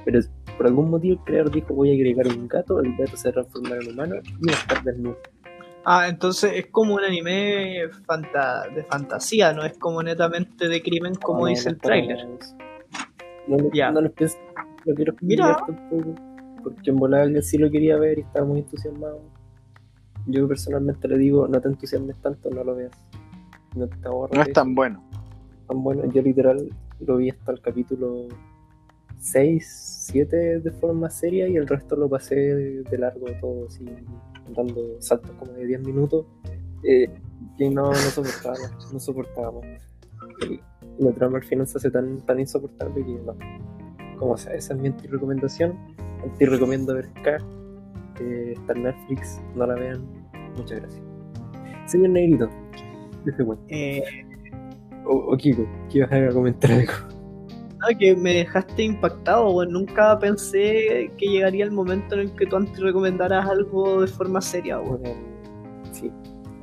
pero 0.05 0.19
por 0.57 0.67
algún 0.67 0.89
motivo 0.89 1.15
el 1.19 1.23
creador 1.25 1.51
dijo 1.51 1.73
voy 1.73 1.91
a 1.91 1.93
agregar 1.93 2.27
un 2.27 2.47
gato, 2.47 2.79
el 2.79 2.95
gato 2.97 3.15
se 3.17 3.27
va 3.27 3.29
a 3.29 3.33
transformar 3.33 3.83
en 3.83 3.91
humano 3.93 4.15
y 4.25 4.47
va 4.47 4.53
a 4.53 4.59
estar 4.59 4.83
desnudo. 4.83 5.17
Ah, 5.89 6.07
entonces 6.09 6.51
es 6.55 6.65
como 6.67 6.95
un 6.95 7.03
anime 7.03 7.83
fanta- 8.05 8.67
de 8.73 8.83
fantasía, 8.83 9.53
no 9.53 9.63
es 9.63 9.77
como 9.77 10.01
netamente 10.03 10.67
de 10.67 10.81
crimen 10.81 11.15
como 11.15 11.41
No, 11.41 11.45
dice 11.45 11.69
no 11.69 11.75
el 11.75 11.81
tráiler. 11.81 12.17
No, 13.47 13.57
lo- 13.57 13.71
Ya. 13.71 13.91
no 13.91 14.09
pienso, 14.11 14.37
no 14.87 14.95
quiero 14.95 15.13
Mira. 15.21 15.57
tampoco, 15.65 16.15
porque 16.63 16.89
en 16.89 16.95
volar 16.95 17.41
sí 17.43 17.57
lo 17.57 17.69
quería 17.69 17.97
ver 17.97 18.17
y 18.19 18.21
estaba 18.21 18.45
muy 18.45 18.59
entusiasmado. 18.59 19.21
Yo 20.25 20.47
personalmente 20.47 21.07
le 21.07 21.17
digo, 21.17 21.47
no 21.47 21.61
te 21.61 21.67
entusiasmes 21.69 22.17
tanto, 22.21 22.49
no 22.49 22.63
lo 22.63 22.75
veas. 22.75 22.91
No 23.75 23.87
te 23.87 24.07
ahorres 24.07 24.35
No 24.37 24.43
es 24.43 24.53
tan 24.53 24.75
bueno. 24.75 25.03
tan 25.67 25.83
bueno. 25.83 26.05
Yo 26.11 26.21
literal 26.21 26.69
lo 26.99 27.17
vi 27.17 27.29
hasta 27.29 27.51
el 27.51 27.61
capítulo 27.61 28.27
6, 29.19 30.07
7 30.11 30.59
de 30.59 30.71
forma 30.71 31.09
seria 31.09 31.47
y 31.47 31.55
el 31.55 31.67
resto 31.67 31.95
lo 31.95 32.09
pasé 32.09 32.35
de, 32.35 32.83
de 32.83 32.97
largo 32.97 33.25
todo, 33.41 33.67
así, 33.67 33.85
dando 34.55 34.99
saltos 35.01 35.31
como 35.37 35.51
de 35.53 35.65
10 35.65 35.81
minutos. 35.85 36.25
Eh, 36.83 37.09
y 37.57 37.69
no, 37.69 37.89
no 37.91 37.93
soportaba, 37.95 38.55
más, 38.59 39.03
no. 39.53 39.61
El- 40.41 40.59
La 40.99 41.11
trama 41.11 41.37
al 41.37 41.43
final 41.43 41.67
se 41.67 41.77
hace 41.77 41.91
tan, 41.91 42.17
tan 42.25 42.39
insoportable 42.39 43.03
que 43.05 43.11
no. 43.25 43.35
Como 44.17 44.37
sea, 44.37 44.53
esa 44.53 44.73
es 44.73 44.79
mi 44.79 44.87
anti-recomendación. 44.87 45.77
Anti-recomiendo 46.23 46.93
ver 46.95 47.09
K. 47.23 47.37
eh, 48.19 48.53
está 48.55 48.73
en 48.73 48.83
Netflix, 48.83 49.41
no 49.55 49.67
la 49.67 49.75
vean. 49.75 50.03
Muchas 50.57 50.79
gracias. 50.79 51.01
Señor 51.85 52.09
Negrito, 52.09 52.49
deje 53.25 53.45
cuenta. 53.45 53.63
Eh, 53.69 54.03
O, 55.05 55.33
o 55.33 55.37
Kiko, 55.37 55.65
que 55.89 55.99
ibas 55.99 56.11
a 56.11 56.29
comentar 56.33 56.71
algo. 56.71 56.91
no, 57.79 57.97
que 57.97 58.15
me 58.15 58.33
dejaste 58.33 58.83
impactado, 58.83 59.51
weón. 59.51 59.71
Nunca 59.71 60.17
pensé 60.19 61.09
que 61.17 61.25
llegaría 61.27 61.63
el 61.63 61.71
momento 61.71 62.15
en 62.15 62.21
el 62.21 62.31
que 62.33 62.45
tú 62.47 62.55
anti-recomendaras 62.57 63.47
algo 63.47 64.01
de 64.01 64.07
forma 64.07 64.41
seria. 64.41 64.79
Bueno, 64.79 65.11
sí, 65.91 66.11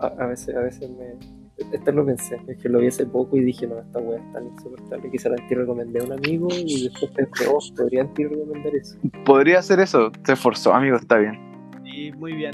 a, 0.01 0.09
a 0.09 0.27
veces, 0.27 0.55
a 0.57 0.61
veces 0.61 0.91
me. 0.91 1.15
Esto 1.57 1.93
lo 1.93 2.05
pensé, 2.05 2.41
es 2.49 2.59
que 2.59 2.69
lo 2.69 2.81
vi 2.81 2.89
hace 2.89 3.07
poco 3.07 3.37
y 3.37 3.45
dije, 3.45 3.67
no, 3.67 3.79
esta 3.79 4.01
wea 4.01 4.19
es 4.19 4.33
tan 4.33 4.45
insoportable 4.45 5.11
que 5.11 5.19
se 5.19 5.29
la 5.29 5.37
anti-recomendé 5.37 6.01
a 6.01 6.05
un 6.05 6.13
amigo 6.13 6.49
y 6.51 6.89
después 6.89 7.13
pensé, 7.13 7.47
oh, 7.49 7.61
podría 7.77 8.03
anti-recomendar 8.03 8.75
eso. 8.75 8.97
Podría 9.25 9.61
hacer 9.61 9.79
eso. 9.79 10.11
Se 10.25 10.33
esforzó, 10.33 10.75
amigo, 10.75 10.97
está 10.97 11.19
bien. 11.19 11.39
Y 11.85 12.11
muy 12.13 12.33
bien. 12.33 12.53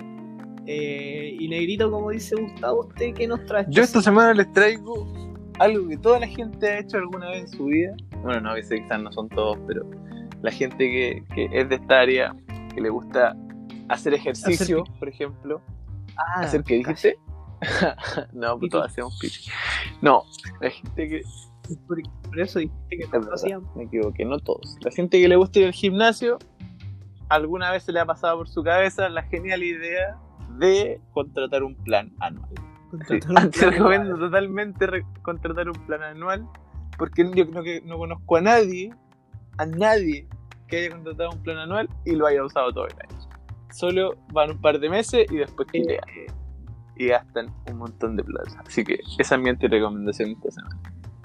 Eh, 0.67 1.35
y 1.39 1.49
Negrito, 1.49 1.91
como 1.91 2.11
dice 2.11 2.37
Gustavo, 2.37 2.81
¿usted 2.81 3.15
qué 3.15 3.27
nos 3.27 3.45
trae? 3.47 3.65
Yo 3.71 3.83
esta 3.83 4.03
semana 4.03 4.35
les 4.35 4.53
traigo 4.53 5.07
algo 5.59 5.89
que 5.89 5.97
toda 5.97 6.21
la 6.21 6.27
gente 6.27 6.69
ha 6.69 6.79
hecho 6.81 6.99
alguna 6.99 7.31
vez 7.31 7.43
en 7.43 7.49
su 7.49 7.65
vida. 7.67 7.95
Bueno, 8.23 8.41
no, 8.43 8.51
a 8.51 8.55
veces 8.55 8.81
quizás 8.81 9.03
no 9.03 9.11
son 9.13 9.29
todos, 9.31 9.59
pero 9.67 9.89
la 10.43 10.51
gente 10.51 10.79
que, 10.79 11.25
que 11.35 11.49
es 11.53 11.69
de 11.69 11.77
esta 11.77 12.01
área, 12.01 12.37
que 12.75 12.81
le 12.81 12.91
gusta 12.91 13.35
hacer 13.89 14.15
ejercicio, 14.15 14.85
por 14.99 15.09
ejemplo. 15.09 15.61
Ah, 16.17 16.41
¿Hacer 16.43 16.63
qué 16.65 16.77
dijiste? 16.77 17.19
no, 18.33 18.59
pues 18.59 18.71
todos 18.71 18.87
hacemos 18.87 19.19
pichi. 19.21 19.51
No, 20.03 20.25
la 20.61 20.71
gente 20.71 21.09
que. 21.09 21.23
Por, 21.87 21.99
por 22.25 22.41
eso 22.41 22.59
dijiste 22.59 22.99
que 22.99 23.19
no 23.19 23.33
hacían. 23.33 23.63
me 23.77 23.85
equivoqué, 23.85 24.25
no 24.25 24.39
todos. 24.39 24.77
La 24.81 24.91
gente 24.91 25.21
que 25.21 25.29
le 25.29 25.37
gusta 25.37 25.61
ir 25.61 25.67
al 25.67 25.73
gimnasio, 25.73 26.39
alguna 27.29 27.71
vez 27.71 27.85
se 27.85 27.93
le 27.93 28.01
ha 28.01 28.07
pasado 28.07 28.39
por 28.39 28.49
su 28.49 28.63
cabeza 28.65 29.09
la 29.09 29.23
genial 29.25 29.63
idea 29.63 30.17
de 30.59 31.01
contratar 31.13 31.63
un 31.63 31.77
plan 31.77 32.13
anual. 32.21 32.51
Contratar 32.91 33.31
un 33.31 33.51
Te 33.51 33.59
plan 33.61 33.73
recomiendo 33.73 34.19
totalmente 34.19 34.87
re- 34.87 35.07
contratar 35.23 35.69
un 35.69 35.87
plan 35.87 36.03
anual, 36.03 36.45
porque 36.99 37.23
yo 37.35 37.49
creo 37.49 37.63
que 37.63 37.83
no 37.83 37.99
conozco 37.99 38.37
a 38.37 38.41
nadie, 38.41 38.91
a 39.59 39.67
nadie 39.67 40.27
que 40.67 40.79
haya 40.79 40.91
contratado 40.91 41.31
un 41.31 41.43
plan 41.45 41.59
anual 41.59 41.89
y 42.05 42.17
lo 42.17 42.27
haya 42.27 42.45
usado 42.45 42.73
todo 42.73 42.87
el 42.87 42.95
año. 42.95 43.29
Solo 43.73 44.17
van 44.33 44.51
un 44.51 44.61
par 44.61 44.81
de 44.81 44.89
meses 44.91 45.27
y 45.31 45.37
después 45.37 45.69
quitan. 45.71 45.99
Y 47.01 47.07
gastan 47.09 47.47
un 47.71 47.79
montón 47.79 48.15
de 48.17 48.23
plata. 48.25 48.63
Así 48.67 48.85
que 48.85 48.99
esa 49.19 49.37
es 49.37 49.41
mi 49.41 49.53
recomendación 49.53 50.31
esta 50.31 50.51
semana. 50.51 50.79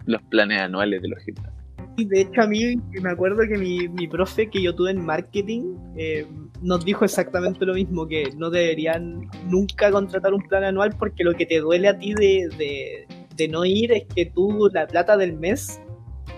Los 0.06 0.22
planes 0.24 0.62
anuales 0.62 1.02
de 1.02 1.10
los 1.10 1.20
gimnasios. 1.24 1.54
Y 1.98 2.06
de 2.06 2.22
hecho 2.22 2.42
a 2.42 2.48
mí 2.48 2.76
me 3.02 3.10
acuerdo 3.10 3.42
que 3.48 3.58
mi, 3.58 3.88
mi 3.90 4.08
profe 4.08 4.50
que 4.50 4.62
yo 4.62 4.74
tuve 4.76 4.92
en 4.92 5.06
marketing 5.06 5.76
eh, 5.98 6.26
nos 6.62 6.84
dijo 6.86 7.04
exactamente 7.06 7.66
lo 7.66 7.74
mismo, 7.74 8.08
que 8.08 8.32
no 8.38 8.50
deberían 8.50 9.30
nunca 9.50 9.92
contratar 9.92 10.34
un 10.34 10.42
plan 10.44 10.64
anual 10.66 10.96
porque 10.98 11.24
lo 11.24 11.34
que 11.34 11.46
te 11.46 11.60
duele 11.60 11.88
a 11.90 11.98
ti 11.98 12.14
de, 12.14 12.50
de- 12.58 13.08
de 13.36 13.48
no 13.50 13.66
ir 13.66 13.92
es 13.92 14.04
que 14.16 14.26
tú 14.28 14.70
la 14.74 14.88
plata 14.88 15.18
del 15.18 15.34
mes, 15.38 15.82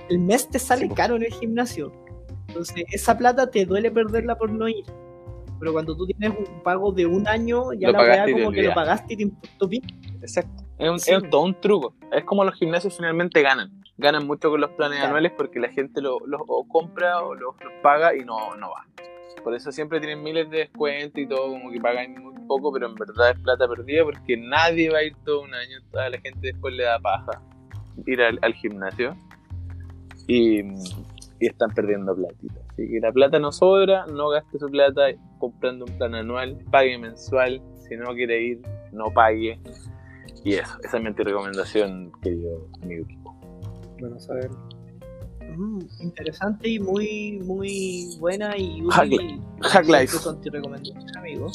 el 0.10 0.18
mes 0.20 0.50
te 0.50 0.58
sale 0.58 0.88
Sí, 0.88 0.94
caro 0.96 1.16
en 1.16 1.24
el 1.26 1.34
gimnasio. 1.34 1.92
Entonces 2.48 2.86
esa 2.92 3.16
plata 3.18 3.52
te 3.52 3.66
duele 3.66 3.92
perderla 3.92 4.36
por 4.36 4.52
no 4.52 4.68
ir. 4.68 4.84
Pero 5.60 5.74
cuando 5.74 5.96
tú 5.98 6.06
tienes 6.06 6.38
un 6.38 6.64
pago 6.64 6.92
de 6.92 7.06
un 7.06 7.28
año, 7.28 7.74
ya 7.74 7.88
Lo 7.92 7.94
la 7.94 8.00
weá 8.04 8.26
como 8.32 8.52
que 8.52 8.64
lo 8.64 8.74
pagaste 8.74 9.14
y 9.14 9.18
te 9.18 9.24
importó 9.24 9.68
pico. 9.70 9.88
Exacto. 10.22 10.64
Es, 10.78 10.90
un, 10.90 11.00
Sí. 11.00 11.12
es 11.14 11.30
todo 11.30 11.42
un 11.44 11.60
truco. 11.60 11.94
Es 12.12 12.24
como 12.26 12.44
los 12.44 12.56
gimnasios 12.56 12.96
finalmente 12.96 13.42
ganan. 13.42 13.72
Ganan 13.98 14.28
mucho 14.28 14.52
con 14.52 14.62
los 14.62 14.70
planes 14.72 14.98
Claro. 14.98 15.08
anuales 15.10 15.32
porque 15.36 15.60
la 15.60 15.70
gente 15.70 16.02
los 16.02 16.22
lo, 16.28 16.38
o 16.48 16.68
compra 16.68 17.22
o 17.22 17.34
los 17.34 17.56
paga 17.82 18.16
y 18.16 18.20
no, 18.24 18.56
no 18.56 18.70
va. 18.70 18.86
Por 19.44 19.56
eso 19.56 19.72
siempre 19.72 20.00
tienen 20.00 20.22
miles 20.24 20.50
de 20.52 20.58
descuentos 20.60 21.20
y 21.22 21.28
todo, 21.28 21.50
como 21.50 21.72
que 21.72 21.80
pagan 21.80 22.14
muy 22.22 22.36
poco, 22.48 22.72
pero 22.72 22.88
en 22.88 22.96
verdad 22.96 23.32
es 23.32 23.40
plata 23.40 23.68
perdida 23.68 24.04
porque 24.04 24.38
nadie 24.38 24.92
va 24.92 25.00
a 25.00 25.04
ir 25.04 25.16
todo 25.26 25.42
un 25.42 25.54
año. 25.54 25.78
Toda 25.92 26.10
la 26.10 26.20
gente 26.20 26.40
después 26.42 26.74
le 26.76 26.84
da 26.84 27.00
paja 27.00 27.42
ir 28.06 28.22
al, 28.22 28.38
al 28.44 28.54
gimnasio 28.54 29.16
y, 30.28 30.60
y 30.62 31.48
están 31.48 31.72
perdiendo 31.74 32.16
platita. 32.16 32.60
Así 32.78 32.88
que 32.88 33.00
la 33.00 33.12
plata 33.12 33.40
no 33.40 33.52
sobra, 33.52 34.06
no 34.06 34.30
gaste 34.30 34.60
su 34.60 34.68
plata 34.68 35.08
comprando 35.40 35.86
un 35.86 35.98
plan 35.98 36.14
anual, 36.14 36.60
pague 36.72 36.96
mensual. 37.00 37.60
Si 37.90 37.96
no 37.96 38.14
quiere 38.14 38.40
ir, 38.40 38.62
no 38.92 39.12
pague. 39.12 39.60
Y 40.44 40.54
eso, 40.54 40.78
esa 40.84 40.98
es 40.98 41.04
mi 41.04 41.10
recomendación, 41.10 42.12
querido 42.22 42.70
amigo 42.84 43.08
Kiko. 43.08 43.36
Bueno, 44.00 44.20
saber. 44.20 44.52
Mm, 45.58 45.80
interesante 46.02 46.70
y 46.70 46.80
muy, 46.80 47.40
muy 47.44 48.16
buena 48.20 48.56
y 48.56 48.84
Hack 48.92 49.12
útil. 49.12 49.42
Hack 49.62 49.88
Life. 49.88 50.18
Con 50.24 50.40
tu 50.40 50.52
recomendación, 50.52 51.18
amigo. 51.18 51.50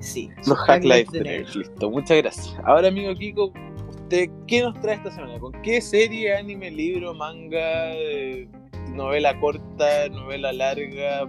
Sí. 0.00 0.28
Los 0.46 0.58
Hack 0.58 0.84
Life 0.84 1.18
de. 1.18 1.46
Listo, 1.54 1.90
muchas 1.90 2.18
gracias. 2.18 2.54
Ahora, 2.64 2.88
amigo 2.88 3.14
Kiko, 3.14 3.54
¿usted 3.88 4.28
qué 4.46 4.60
nos 4.60 4.78
trae 4.82 4.96
esta 4.96 5.10
semana? 5.12 5.38
¿Con 5.38 5.52
qué 5.62 5.80
serie, 5.80 6.36
anime, 6.36 6.70
libro, 6.70 7.14
manga, 7.14 7.94
eh, 7.94 8.46
novela 8.94 9.38
corta, 9.40 10.08
novela 10.10 10.52
larga, 10.52 11.28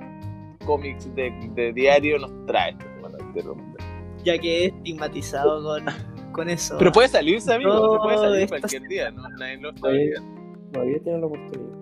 cómics 0.66 1.14
de, 1.16 1.32
de 1.55 1.74
diario 1.74 2.20
nos 2.20 2.45
trae 2.45 2.72
esta 2.72 2.86
semana? 2.95 3.18
de 3.34 3.41
recomendación? 3.41 3.91
Ya 4.24 4.38
que 4.38 4.64
he 4.64 4.66
estigmatizado 4.68 5.64
con, 5.64 5.86
con 6.32 6.49
eso. 6.49 6.76
Pero 6.78 6.91
puede 6.91 7.07
salirse, 7.07 7.53
amigo, 7.53 7.93
se 7.93 7.99
puede 7.99 8.18
salir 8.18 8.49
cualquier 8.49 8.88
día, 8.88 9.12
¿no? 9.12 9.28
Nadie 9.30 9.57
lo 9.57 9.70
obligando. 9.70 10.41
Todavía 10.72 10.99
tiene 11.03 11.20
la 11.20 11.26
oportunidad. 11.26 11.82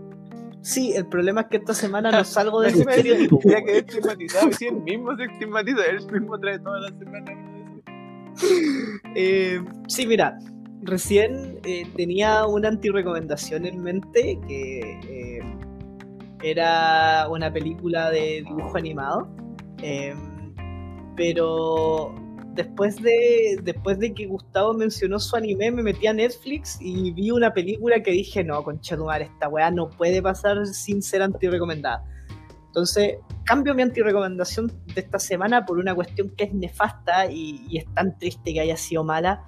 Sí, 0.62 0.94
el 0.94 1.06
problema 1.08 1.42
es 1.42 1.48
que 1.48 1.58
esta 1.58 1.74
semana 1.74 2.12
no 2.12 2.24
salgo 2.26 2.62
del 2.62 2.72
Encima 2.72 2.92
ese 2.92 3.00
estereotipo. 3.02 3.42
Ya 3.44 3.64
quedé 3.64 3.80
estigmatizado, 3.80 4.52
si 4.52 4.68
él 4.68 4.76
mismo 4.76 5.16
se 5.16 5.24
estigmatiza, 5.26 5.86
él 5.86 6.12
mismo 6.12 6.40
trae 6.40 6.60
todas 6.60 6.82
las 6.90 7.00
semanas. 7.00 7.36
Eh, 9.16 9.60
sí, 9.88 10.06
mira, 10.08 10.38
recién 10.82 11.60
eh, 11.66 11.86
tenía 11.98 12.46
una 12.46 12.70
antirecomendación 12.70 13.66
en 13.66 13.82
mente 13.82 14.40
que 14.48 15.00
eh, 15.10 15.42
era 16.44 17.28
una 17.30 17.52
película 17.52 18.10
de 18.10 18.44
dibujo 18.46 18.78
animado. 18.78 19.30
eh, 19.82 20.16
pero 21.16 22.16
después 22.54 23.02
de, 23.02 23.60
después 23.62 24.00
de 24.00 24.14
que 24.14 24.26
Gustavo 24.26 24.74
mencionó 24.74 25.20
su 25.20 25.36
anime, 25.36 25.72
me 25.72 25.84
metí 25.84 26.08
a 26.08 26.14
Netflix 26.14 26.78
y 26.80 27.12
vi 27.12 27.32
una 27.32 27.54
película 27.54 28.02
que 28.02 28.12
dije, 28.12 28.44
no, 28.44 28.64
conchetumar, 28.64 29.22
esta 29.22 29.50
weá 29.50 29.70
no 29.70 29.90
puede 29.90 30.22
pasar 30.22 30.66
sin 30.66 31.02
ser 31.02 31.22
antirecomendada. 31.22 32.06
Entonces, 32.68 33.18
cambio 33.46 33.74
mi 33.74 33.82
antirecomendación 33.82 34.68
de 34.94 35.02
esta 35.02 35.20
semana 35.20 35.66
por 35.66 35.78
una 35.78 35.96
cuestión 35.96 36.30
que 36.38 36.46
es 36.46 36.54
nefasta 36.54 37.30
y, 37.30 37.66
y 37.70 37.80
es 37.80 37.94
tan 37.94 38.18
triste 38.18 38.54
que 38.54 38.62
haya 38.62 38.78
sido 38.78 39.04
mala, 39.04 39.44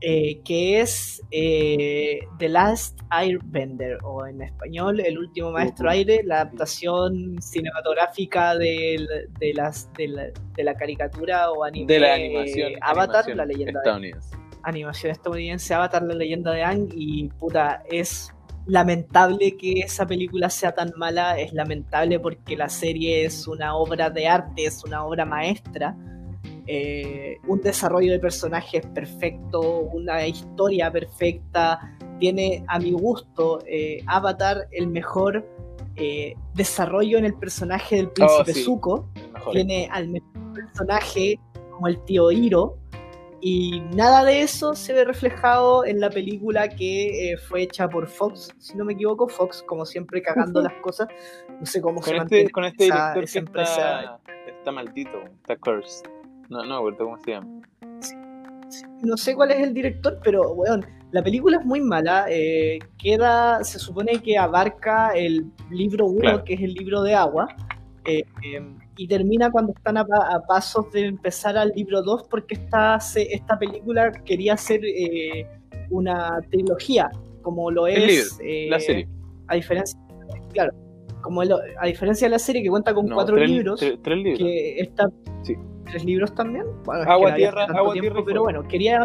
eh, 0.00 0.40
que 0.44 0.80
es 0.80 1.22
eh, 1.30 2.20
The 2.38 2.48
Last 2.48 3.00
Airbender, 3.10 3.98
o 4.02 4.26
en 4.26 4.42
español, 4.42 5.00
El 5.00 5.18
último 5.18 5.50
maestro 5.52 5.88
aire, 5.88 6.22
la 6.24 6.42
adaptación 6.42 7.40
cinematográfica 7.40 8.56
de, 8.56 9.06
las, 9.54 9.92
de, 9.94 10.08
la, 10.08 10.26
de 10.54 10.64
la 10.64 10.74
caricatura 10.74 11.50
o 11.50 11.64
anime 11.64 11.92
De 11.92 12.00
la 12.00 12.14
animación. 12.14 12.72
eh, 12.72 12.78
Avatar, 12.82 13.24
animación 13.24 13.36
la 13.38 13.46
leyenda 13.46 13.80
de 13.82 14.14
animación 14.62 15.12
estadounidense 15.12 15.74
Avatar, 15.74 16.02
la 16.02 16.14
leyenda 16.14 16.52
de 16.52 16.62
Aang, 16.62 16.88
y 16.92 17.28
puta, 17.28 17.82
es 17.90 18.32
lamentable 18.66 19.56
que 19.56 19.80
esa 19.80 20.06
película 20.06 20.50
sea 20.50 20.72
tan 20.72 20.92
mala, 20.96 21.38
es 21.38 21.52
lamentable 21.52 22.18
porque 22.18 22.56
la 22.56 22.68
serie 22.68 23.24
es 23.24 23.46
una 23.46 23.76
obra 23.76 24.10
de 24.10 24.26
arte, 24.26 24.66
es 24.66 24.82
una 24.84 25.04
obra 25.04 25.24
maestra, 25.24 25.96
eh, 26.66 27.36
un 27.46 27.60
desarrollo 27.60 28.12
de 28.12 28.18
personajes 28.18 28.84
perfecto, 28.86 29.60
una 29.80 30.26
historia 30.26 30.90
perfecta, 30.90 31.96
tiene 32.18 32.64
a 32.68 32.78
mi 32.78 32.92
gusto 32.92 33.60
eh, 33.66 34.02
Avatar 34.06 34.66
el 34.72 34.86
mejor 34.88 35.46
eh, 35.96 36.34
desarrollo 36.54 37.18
en 37.18 37.24
el 37.24 37.34
personaje 37.34 37.96
del 37.96 38.10
príncipe 38.10 38.50
Oh, 38.50 38.54
sí. 38.54 38.62
Zuko, 38.64 39.08
tiene 39.52 39.88
al 39.92 40.08
mejor 40.08 40.52
personaje 40.54 41.38
como 41.70 41.88
el 41.88 42.02
tío 42.04 42.30
Hiro 42.30 42.78
y 43.40 43.80
nada 43.94 44.24
de 44.24 44.40
eso 44.42 44.74
se 44.74 44.92
ve 44.94 45.04
reflejado 45.04 45.84
en 45.84 46.00
la 46.00 46.08
película 46.10 46.68
que 46.70 47.32
eh, 47.32 47.36
fue 47.36 47.62
hecha 47.62 47.86
por 47.88 48.08
Fox, 48.08 48.48
si 48.58 48.74
no 48.76 48.84
me 48.84 48.94
equivoco, 48.94 49.28
Fox 49.28 49.62
como 49.62 49.84
siempre 49.86 50.20
cagando 50.22 50.62
las 50.62 50.72
cosas, 50.82 51.08
no 51.60 51.64
sé 51.66 51.80
cómo 51.82 52.02
se 52.02 52.10
Con 52.10 52.18
mantiene 52.18 52.42
este, 52.44 52.52
con 52.52 52.64
este 52.64 52.86
esa- 52.86 53.12
director 53.14 53.24
esa 53.24 53.32
que 53.32 53.38
empresa. 53.38 54.00
está, 54.00 54.20
está 54.58 54.72
maldito, 54.72 55.22
está 55.42 55.56
cursed. 55.56 56.06
No, 56.48 56.64
no 56.64 56.96
cómo 56.96 57.16
se 57.18 57.32
llama. 57.32 57.60
no 59.02 59.16
sé 59.16 59.34
cuál 59.34 59.50
es 59.52 59.60
el 59.66 59.74
director, 59.74 60.18
pero 60.22 60.52
weón, 60.52 60.84
la 61.12 61.22
película 61.22 61.58
es 61.58 61.64
muy 61.66 61.80
mala. 61.80 62.26
eh, 62.28 62.78
queda, 62.98 63.62
se 63.64 63.78
supone 63.78 64.20
que 64.22 64.36
abarca 64.38 65.10
el 65.14 65.46
libro 65.70 66.06
1, 66.06 66.20
Claro. 66.20 66.44
que 66.44 66.54
es 66.54 66.60
el 66.62 66.74
libro 66.74 67.02
de 67.02 67.14
agua, 67.14 67.48
eh, 68.04 68.24
eh, 68.44 68.60
y 68.96 69.06
termina 69.08 69.50
cuando 69.50 69.72
están 69.72 69.96
a, 69.98 70.04
pa- 70.04 70.28
a 70.34 70.40
pasos 70.46 70.90
de 70.92 71.06
empezar 71.06 71.56
al 71.58 71.72
libro 71.74 72.02
2, 72.02 72.24
porque 72.30 72.54
esta, 72.54 72.98
se- 73.00 73.32
esta 73.34 73.58
película 73.58 74.10
quería 74.24 74.56
ser 74.56 74.80
eh, 74.84 75.46
una 75.90 76.40
trilogía, 76.50 77.10
como 77.42 77.70
lo 77.70 77.86
es 77.86 77.98
libro, 78.40 78.70
La 78.70 78.80
serie. 78.80 79.08
a 79.48 79.54
diferencia, 79.54 79.98
claro, 80.52 80.72
como 81.20 81.42
a 81.42 81.86
diferencia 81.86 82.26
de 82.26 82.30
la 82.30 82.38
serie 82.38 82.62
que 82.62 82.68
cuenta 82.70 82.94
con 82.94 83.06
No, 83.06 83.14
cuatro 83.16 83.36
tres, 83.36 83.50
libros, 83.50 83.80
Tres, 83.80 83.98
tres 84.02 84.18
libros. 84.18 84.38
que 84.38 84.78
esta 84.80 85.08
Sí. 85.42 85.54
Tres 85.86 86.04
libros 86.04 86.34
también 86.34 86.64
bueno, 86.84 87.10
Agua, 87.10 87.34
tierra, 87.34 87.64
agua, 87.64 87.92
tiempo, 87.92 88.00
tierra 88.00 88.22
pero 88.26 88.42
bueno 88.42 88.66
quería 88.68 89.00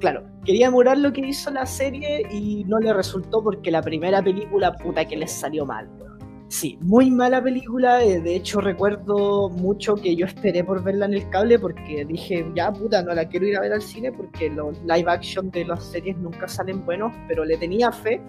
claro 0.00 0.24
quería 0.44 0.68
emular 0.68 0.98
lo 0.98 1.12
que 1.12 1.22
hizo 1.22 1.50
la 1.50 1.66
serie 1.66 2.26
y 2.30 2.64
no 2.64 2.78
le 2.78 2.92
resultó 2.92 3.42
porque 3.42 3.70
la 3.70 3.82
primera 3.82 4.22
película 4.22 4.72
puta 4.74 5.04
que 5.04 5.16
les 5.16 5.32
salió 5.32 5.66
mal 5.66 5.88
weón. 5.98 6.18
sí 6.48 6.78
muy 6.82 7.10
mala 7.10 7.42
película 7.42 8.02
eh, 8.04 8.20
de 8.20 8.36
hecho 8.36 8.60
recuerdo 8.60 9.50
mucho 9.50 9.96
que 9.96 10.14
yo 10.14 10.26
esperé 10.26 10.62
por 10.62 10.82
verla 10.82 11.06
en 11.06 11.14
el 11.14 11.28
cable 11.30 11.58
porque 11.58 12.04
dije 12.04 12.46
ya 12.54 12.72
puta 12.72 13.02
no 13.02 13.14
la 13.14 13.28
quiero 13.28 13.46
ir 13.46 13.56
a 13.56 13.60
ver 13.60 13.72
al 13.72 13.82
cine 13.82 14.12
porque 14.12 14.50
los 14.50 14.80
live 14.84 15.10
action 15.10 15.50
de 15.50 15.64
las 15.64 15.84
series 15.84 16.16
nunca 16.18 16.46
salen 16.46 16.84
buenos 16.86 17.12
pero 17.28 17.44
le 17.44 17.56
tenía 17.56 17.90
fe 17.90 18.20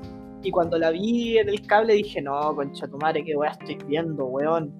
y 0.41 0.51
cuando 0.51 0.77
la 0.77 0.91
vi 0.91 1.37
en 1.37 1.49
el 1.49 1.65
cable 1.65 1.93
dije, 1.93 2.21
no, 2.21 2.55
concha 2.55 2.87
tu 2.87 2.97
madre, 2.97 3.23
qué 3.23 3.35
weá 3.35 3.51
estoy 3.51 3.77
viendo, 3.87 4.25
weón. 4.25 4.73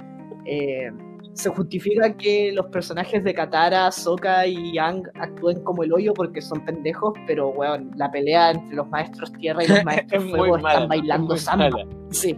Eh, 0.45 0.89
se 1.33 1.49
justifica 1.49 2.15
que 2.17 2.51
los 2.51 2.65
personajes 2.67 3.23
de 3.23 3.33
Katara, 3.33 3.91
Sokka 3.91 4.45
y 4.47 4.73
Yang 4.73 5.03
actúen 5.15 5.63
como 5.63 5.83
el 5.83 5.93
hoyo 5.93 6.13
porque 6.13 6.41
son 6.41 6.65
pendejos, 6.65 7.13
pero 7.27 7.49
weón, 7.49 7.91
la 7.95 8.11
pelea 8.11 8.51
entre 8.51 8.75
los 8.75 8.87
maestros 8.89 9.31
tierra 9.33 9.63
y 9.63 9.67
los 9.67 9.83
maestros 9.85 10.23
Es 10.25 10.29
fuego 10.31 10.57
mala, 10.57 10.73
están 10.73 10.89
bailando 10.89 11.33
es 11.35 11.41
muy 11.41 11.45
samba. 11.45 11.69
mala. 11.69 11.85
Sí. 12.11 12.37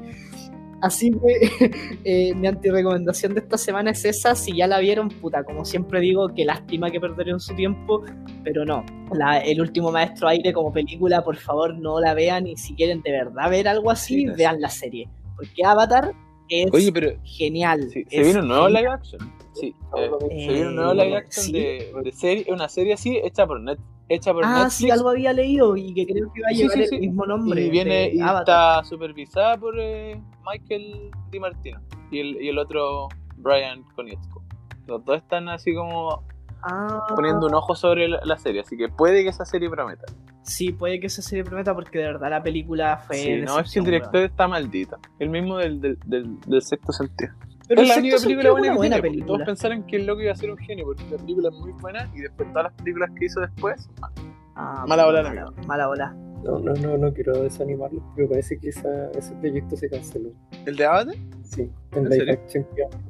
Así 0.83 1.11
que 1.11 1.71
eh, 2.05 2.33
mi 2.35 2.47
antirecomendación 2.47 3.33
de 3.35 3.41
esta 3.41 3.57
semana 3.57 3.91
es 3.91 4.03
esa. 4.03 4.33
Si 4.35 4.55
ya 4.55 4.65
la 4.67 4.79
vieron, 4.79 5.09
puta, 5.09 5.43
como 5.43 5.63
siempre 5.63 5.99
digo, 5.99 6.29
qué 6.35 6.43
lástima 6.43 6.89
que 6.89 6.99
perdieron 6.99 7.39
su 7.39 7.53
tiempo, 7.55 8.03
pero 8.43 8.65
no. 8.65 8.83
La- 9.13 9.39
el 9.39 9.61
último 9.61 9.91
maestro 9.91 10.27
aire 10.27 10.51
como 10.53 10.73
película, 10.73 11.23
por 11.23 11.37
favor, 11.37 11.75
no 11.77 11.99
la 11.99 12.15
vean. 12.15 12.47
Y 12.47 12.57
si 12.57 12.73
quieren 12.73 13.01
de 13.03 13.11
verdad 13.11 13.49
ver 13.51 13.67
algo 13.67 13.91
así, 13.91 14.21
Sí, 14.21 14.25
vean 14.35 14.59
la 14.59 14.69
serie. 14.69 15.07
Porque 15.35 15.63
Avatar 15.63 16.13
es 16.51 16.73
Oye, 16.73 16.91
pero 16.91 17.11
genial. 17.23 17.89
sí, 17.91 18.03
se 18.09 18.17
es 18.19 18.23
viene 18.25 18.39
un 18.41 18.47
nuevo 18.49 18.65
genial. 18.65 18.83
live 18.83 18.93
action. 18.93 19.33
Sí, 19.53 19.75
eh, 19.97 20.09
Eh, 20.29 20.45
se 20.47 20.53
viene 20.53 20.67
un 20.69 20.75
nuevo 20.75 20.93
live 20.93 21.15
action 21.17 21.45
sí. 21.45 21.51
de, 21.53 21.93
de 22.03 22.11
serie, 22.11 22.45
una 22.49 22.67
serie 22.69 22.93
así 22.93 23.17
hecha 23.23 23.45
por 23.47 23.59
net, 23.61 23.79
hecha 24.09 24.33
por 24.33 24.43
Ah, 24.45 24.53
Netflix. 24.63 24.73
sí, 24.75 24.89
algo 24.89 25.09
había 25.09 25.33
leído 25.33 25.75
y 25.77 25.93
que 25.93 26.05
creo 26.05 26.31
que 26.33 26.41
va 26.41 26.47
a 26.47 26.51
Sí, 26.51 26.57
llevar 26.57 26.77
sí, 26.87 26.95
el 26.95 27.01
mismo 27.01 27.25
nombre. 27.25 27.61
y 27.65 27.69
viene 27.69 28.11
y 28.13 28.19
está 28.21 28.83
supervisada 28.83 29.57
por 29.57 29.75
eh, 29.79 30.19
Michael 30.49 31.11
Di 31.31 31.39
Martino 31.39 31.79
y 32.11 32.19
el, 32.19 32.41
y 32.41 32.49
el 32.49 32.57
otro 32.57 33.07
Brian 33.37 33.83
Konietzko. 33.95 34.41
Los 34.87 35.03
dos 35.05 35.17
están 35.17 35.47
así 35.49 35.73
como 35.73 36.23
Ah, 36.63 37.05
poniendo 37.15 37.47
un 37.47 37.53
ojo 37.55 37.75
sobre 37.75 38.07
la, 38.07 38.19
la 38.23 38.37
serie, 38.37 38.61
así 38.61 38.77
que 38.77 38.87
puede 38.89 39.23
que 39.23 39.29
esa 39.29 39.45
serie 39.45 39.69
prometa. 39.69 40.05
Sí, 40.43 40.71
puede 40.71 40.99
que 40.99 41.07
esa 41.07 41.21
serie 41.21 41.43
prometa 41.43 41.73
porque 41.73 41.99
de 41.99 42.05
verdad 42.05 42.29
la 42.29 42.43
película 42.43 42.97
fue. 42.97 43.15
Sí, 43.17 43.41
no, 43.41 43.59
es 43.59 43.71
que 43.71 43.79
el 43.79 43.85
director 43.85 44.21
está 44.21 44.47
maldito. 44.47 44.97
El 45.19 45.29
mismo 45.29 45.57
del, 45.57 45.79
del, 45.81 45.97
del, 46.05 46.39
del 46.41 46.61
sexto 46.61 46.91
sentido. 46.91 47.31
Pero 47.67 47.81
es 47.83 47.87
la 47.89 47.95
única 47.97 48.17
sexto 48.17 48.27
película 48.27 48.49
sentido 48.49 48.53
buena 48.53 48.59
es 48.59 48.63
que 48.63 48.69
una 48.69 48.77
buena 48.77 48.95
tiene, 48.95 49.07
porque 49.07 49.19
Todos 49.19 49.27
película. 49.39 49.45
pensaron 49.45 49.83
que 49.87 49.95
el 49.95 50.05
loco 50.05 50.21
iba 50.21 50.31
a 50.31 50.35
ser 50.35 50.51
un 50.51 50.57
genio, 50.57 50.85
porque 50.85 51.03
la 51.09 51.17
película 51.17 51.49
es 51.49 51.55
muy 51.55 51.71
buena 51.73 52.11
y 52.13 52.21
después 52.21 52.49
todas 52.49 52.63
las 52.65 52.73
películas 52.73 53.09
que 53.17 53.25
hizo 53.25 53.39
después 53.39 53.81
son 53.83 53.93
malas. 54.01 54.19
Ah, 54.55 54.85
Mala 54.87 55.05
bola, 55.05 55.23
mala, 55.23 55.41
amigo. 55.43 55.67
mala 55.67 55.87
bola. 55.87 56.15
No, 56.43 56.57
no, 56.59 56.73
no, 56.73 56.97
no 56.97 57.13
quiero 57.13 57.33
desanimarlo, 57.43 58.03
pero 58.15 58.27
parece 58.29 58.57
que 58.59 58.69
esa, 58.69 59.11
ese 59.11 59.33
proyecto 59.35 59.77
se 59.77 59.87
canceló. 59.89 60.31
¿El 60.65 60.75
de 60.75 60.85
Avatar? 60.85 61.15
Sí, 61.43 61.69
¿En 61.91 62.05
en 62.07 62.11
serio? 62.11 62.33
action 62.33 62.67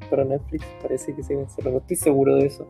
para 0.10 0.26
Netflix 0.26 0.66
parece 0.82 1.16
que 1.16 1.24
se 1.24 1.36
canceló. 1.36 1.72
No 1.72 1.78
estoy 1.78 1.96
seguro 1.96 2.36
de 2.36 2.46
eso. 2.48 2.68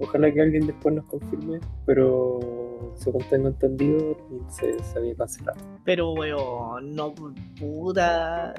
Ojalá 0.00 0.32
que 0.32 0.40
alguien 0.42 0.66
después 0.66 0.94
nos 0.94 1.04
confirme, 1.06 1.60
pero 1.86 2.92
según 2.94 3.22
tengo 3.30 3.48
entendido, 3.48 4.16
se, 4.48 4.78
se 4.82 4.98
había 4.98 5.14
cancelado. 5.14 5.58
Pero, 5.84 6.12
weón, 6.12 6.94
no, 6.94 7.14
puta. 7.58 8.54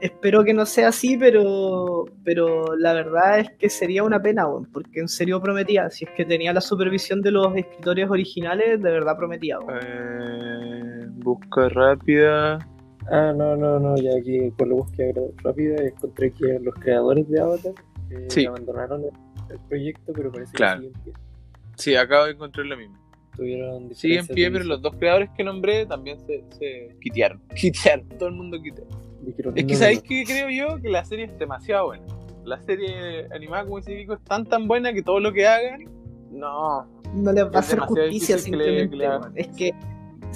Espero 0.00 0.44
que 0.44 0.52
no 0.52 0.66
sea 0.66 0.88
así, 0.88 1.16
pero, 1.16 2.04
pero 2.22 2.76
la 2.76 2.92
verdad 2.92 3.38
es 3.40 3.50
que 3.58 3.70
sería 3.70 4.04
una 4.04 4.20
pena, 4.20 4.46
weón, 4.46 4.66
porque 4.70 5.00
en 5.00 5.08
serio 5.08 5.40
prometía. 5.40 5.88
Si 5.90 6.04
es 6.04 6.10
que 6.10 6.24
tenía 6.26 6.52
la 6.52 6.60
supervisión 6.60 7.22
de 7.22 7.30
los 7.30 7.56
escritores 7.56 8.08
originales, 8.10 8.80
de 8.82 8.90
verdad 8.90 9.16
prometía, 9.16 9.58
weón. 9.58 9.80
Eh, 9.82 11.06
busca 11.14 11.68
rápida. 11.70 12.58
Ah, 13.10 13.32
no, 13.36 13.56
no, 13.56 13.78
no, 13.80 13.96
ya 13.96 14.10
aquí 14.18 14.50
por 14.50 14.68
la 14.68 14.74
búsqueda 14.74 15.12
rápida 15.42 15.82
encontré 15.82 16.30
que 16.32 16.58
los 16.60 16.74
creadores 16.74 17.28
de 17.28 17.40
Avatar 17.40 17.72
eh, 18.10 18.26
Sí. 18.28 18.44
abandonaron 18.46 19.02
el, 19.04 19.10
el 19.50 19.58
proyecto, 19.68 20.12
pero 20.14 20.30
parece 20.32 20.52
Claro. 20.52 20.80
que 20.82 20.86
sigue 20.88 20.96
en 20.98 21.02
pie. 21.04 21.12
Sí, 21.76 21.96
acabo 21.96 22.24
de 22.26 22.32
encontrar 22.32 22.66
lo 22.66 22.76
mismo. 22.76 22.96
Tuvieron 23.36 23.94
Sigue 23.94 24.18
en 24.20 24.26
pie, 24.26 24.50
pero 24.50 24.64
los 24.64 24.80
dos 24.80 24.94
creadores 24.96 25.28
que 25.36 25.44
nombré 25.44 25.84
también 25.84 26.18
se, 26.20 26.42
se 26.58 26.96
quitearon. 27.02 27.40
Quitearon, 27.54 28.08
todo 28.18 28.28
el 28.30 28.34
mundo 28.34 28.60
quiteó. 28.62 28.86
Dijeron, 29.20 29.52
Es 29.58 29.64
que 29.66 29.72
no, 29.74 29.78
¿sabéis 29.78 29.98
no, 30.02 30.08
qué 30.08 30.24
creo 30.24 30.48
yo? 30.50 30.80
Que 30.80 30.88
la 30.88 31.04
serie 31.04 31.26
es 31.26 31.38
demasiado 31.38 31.86
buena. 31.86 32.04
La 32.44 32.60
serie 32.62 33.26
animada, 33.34 33.64
como 33.64 33.76
dice 33.78 33.94
Kiko, 33.96 34.14
es 34.14 34.24
tan 34.24 34.46
tan 34.46 34.66
buena 34.68 34.92
que 34.92 35.02
todo 35.02 35.20
lo 35.20 35.32
que 35.32 35.46
hagan, 35.46 35.84
no. 36.30 36.86
no 37.14 37.32
les 37.32 37.44
va 37.44 37.50
a 37.56 37.58
hacer 37.58 37.78
justicia 37.80 38.36
que 38.36 38.40
le- 38.40 38.44
simplemente. 38.44 38.90
que 38.90 38.96
le 38.96 39.06
hagan. 39.06 39.32
Es 39.34 39.48
que 39.48 39.72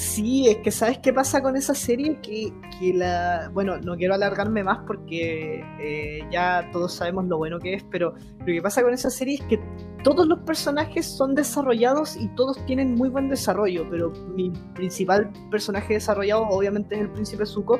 sí, 0.01 0.49
es 0.49 0.57
que 0.59 0.71
sabes 0.71 0.99
qué 0.99 1.13
pasa 1.13 1.43
con 1.43 1.57
esa 1.57 1.75
serie 1.75 2.19
que, 2.23 2.53
que 2.79 2.95
la 2.95 3.51
bueno, 3.53 3.79
no 3.79 3.97
quiero 3.97 4.15
alargarme 4.15 4.65
más 4.65 4.79
porque 4.87 5.63
eh, 5.79 6.21
ya 6.31 6.69
todos 6.73 6.95
sabemos 6.95 7.27
lo 7.27 7.37
bueno 7.37 7.59
que 7.59 7.75
es, 7.75 7.85
pero 7.91 8.15
lo 8.39 8.47
que 8.47 8.63
pasa 8.63 8.83
con 8.83 8.95
esa 8.95 9.11
serie 9.11 9.35
es 9.35 9.43
que 9.43 9.61
todos 10.03 10.27
los 10.27 10.39
personajes 10.41 11.05
son 11.05 11.35
desarrollados 11.35 12.17
y 12.17 12.29
todos 12.29 12.65
tienen 12.65 12.95
muy 12.95 13.11
buen 13.11 13.29
desarrollo, 13.29 13.87
pero 13.91 14.11
mi 14.35 14.51
principal 14.75 15.31
personaje 15.51 15.95
desarrollado 15.95 16.47
obviamente 16.49 16.95
es 16.95 17.03
el 17.03 17.11
príncipe 17.11 17.45
Zuko 17.45 17.79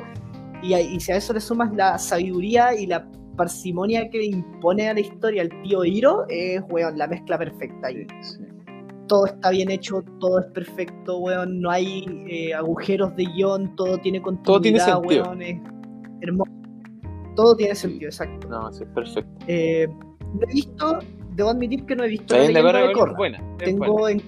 y, 0.61 0.75
y 0.75 0.99
si 0.99 1.11
a 1.11 1.15
eso 1.15 1.33
le 1.33 1.41
sumas 1.41 1.73
la 1.73 1.97
sabiduría 1.97 2.75
y 2.75 2.85
la 2.85 3.09
parsimonia 3.35 4.09
que 4.11 4.23
impone 4.23 4.89
a 4.89 4.93
la 4.93 4.99
historia 4.99 5.41
el 5.41 5.49
tío 5.63 5.83
Hiro, 5.83 6.25
es 6.29 6.61
weón, 6.69 6.97
la 6.97 7.07
mezcla 7.07 7.39
perfecta. 7.39 7.89
Todo 9.11 9.25
está 9.25 9.49
bien 9.49 9.69
hecho, 9.69 10.01
todo 10.21 10.39
es 10.39 10.45
perfecto, 10.53 11.17
weón, 11.17 11.59
no 11.59 11.69
hay 11.69 12.05
eh, 12.29 12.53
agujeros 12.53 13.13
de 13.17 13.25
guion, 13.25 13.75
todo 13.75 13.97
tiene 13.97 14.21
continuidad, 14.21 14.45
Todo 14.45 14.61
tiene 14.61 14.79
sentido. 14.79 15.23
weón, 15.25 15.41
es 15.41 15.59
hermoso. 16.21 16.51
Todo 17.35 17.55
tiene 17.57 17.75
sentido, 17.75 18.07
exacto. 18.07 18.47
No, 18.47 18.71
sí, 18.71 18.85
es 18.85 18.89
perfecto. 18.91 19.45
Eh, 19.47 19.85
no 19.89 20.39
he 20.47 20.53
visto, 20.53 20.99
debo 21.35 21.49
admitir 21.49 21.85
que 21.85 21.93
no 21.97 22.05
he 22.05 22.07
visto 22.07 22.33
La 22.37 22.39
la 22.43 22.47
leyenda 22.47 22.79
de 22.79 22.87
de 22.87 22.93
buena. 22.93 23.13
buena. 23.17 23.57
Tengo 23.57 24.07
en, 24.07 24.21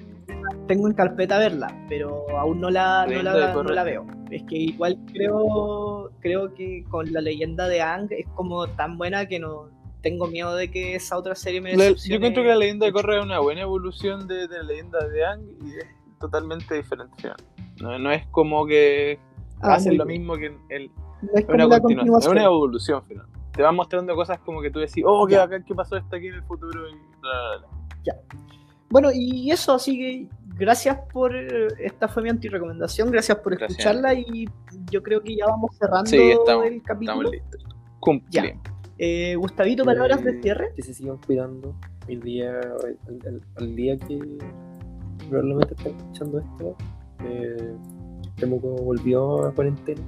tengo 0.67 0.87
en 0.89 0.93
carpeta 0.95 1.37
verla, 1.37 1.85
pero 1.87 2.25
aún 2.37 2.59
no 2.59 2.69
la, 2.69 3.05
no 3.07 3.23
la, 3.23 3.53
no 3.53 3.63
la 3.63 3.83
veo. 3.85 4.05
Es 4.31 4.43
que 4.49 4.57
igual 4.57 4.99
creo, 5.13 6.11
creo 6.19 6.53
que 6.55 6.83
con 6.89 7.09
la 7.13 7.21
leyenda 7.21 7.69
de 7.69 7.81
Ang 7.81 8.09
es 8.11 8.27
como 8.35 8.67
tan 8.67 8.97
buena 8.97 9.27
que 9.27 9.39
no 9.39 9.69
tengo 10.03 10.27
miedo 10.27 10.53
de 10.55 10.69
que 10.69 10.93
esa 10.93 11.17
otra 11.17 11.33
serie 11.33 11.61
me 11.61 11.71
La- 11.71 11.77
yo 11.77 11.83
decepcione. 11.93 12.15
encuentro 12.17 12.43
que 12.43 12.49
la 12.49 12.55
leyenda 12.57 12.85
de 12.85 12.91
Korra 12.91 13.17
es 13.17 13.23
una 13.25 13.39
buena 13.39 13.61
evolución 13.61 14.27
de, 14.27 14.47
de 14.47 14.57
la 14.57 14.63
leyenda 14.63 14.99
de 15.07 15.25
Ang 15.25 15.41
y 15.63 15.77
es 15.77 15.85
totalmente 16.19 16.75
diferente. 16.75 17.31
No, 17.81 17.97
no 17.97 18.11
es 18.11 18.27
como 18.27 18.67
que 18.67 19.17
Ah, 19.61 19.75
hacen 19.75 19.97
lo 19.97 20.05
mismo 20.05 20.35
que 20.35 20.47
en 20.47 20.57
el, 20.69 20.91
No 21.21 21.29
es 21.35 21.45
una 21.47 21.65
la 21.67 21.79
continuación, 21.79 22.19
es 22.19 22.27
una 22.27 22.43
evolución 22.43 23.03
final. 23.05 23.25
Te 23.53 23.61
van 23.61 23.75
mostrando 23.75 24.13
cosas 24.15 24.39
como 24.41 24.61
que 24.61 24.69
tú 24.71 24.79
decís, 24.79 25.03
oh, 25.07 25.25
qué 25.25 25.33
Ya. 25.35 25.39
bacán, 25.45 25.63
qué 25.63 25.73
pasó 25.73 25.95
esto 25.95 26.15
aquí 26.17 26.27
en 26.27 26.33
el 26.35 26.43
futuro 26.43 26.89
y 26.89 26.93
bla, 27.21 27.57
bla, 27.59 27.67
bla. 28.03 28.15
Bueno, 28.89 29.09
y 29.13 29.49
eso, 29.51 29.73
así 29.73 29.97
que 29.97 30.27
gracias 30.57 30.97
por. 31.13 31.35
eh, 31.35 31.67
Esta 31.79 32.07
fue 32.09 32.23
mi 32.23 32.29
antirecomendación, 32.29 33.09
gracias 33.09 33.37
por 33.39 33.55
Gracias. 33.57 33.79
escucharla 33.79 34.13
y 34.13 34.47
yo 34.91 35.01
creo 35.01 35.21
que 35.21 35.35
ya 35.37 35.45
vamos 35.47 35.75
cerrando 35.79 36.09
Sí, 36.09 36.31
estamos- 36.31 36.65
el 36.65 36.81
capítulo. 36.83 37.29
Estamos 37.29 37.31
listos. 37.31 37.63
Cumplimos. 37.99 38.57
Eh, 38.97 39.35
Gustavito, 39.35 39.83
palabras 39.83 40.23
de 40.23 40.31
Eh, 40.31 40.39
cierre. 40.41 40.71
Que 40.75 40.81
se 40.83 40.93
sigan 40.93 41.17
cuidando 41.25 41.75
el 42.07 42.21
día, 42.21 42.59
el, 43.07 43.19
el- 43.25 43.41
el 43.57 43.75
día 43.75 43.97
que 43.97 44.19
probablemente 45.29 45.73
estén 45.75 45.95
escuchando 45.97 46.39
esto. 46.39 46.75
Eh, 47.25 47.73
Temuco 48.37 48.69
volvió 48.69 49.45
a 49.45 49.53
cuarentena. 49.53 50.01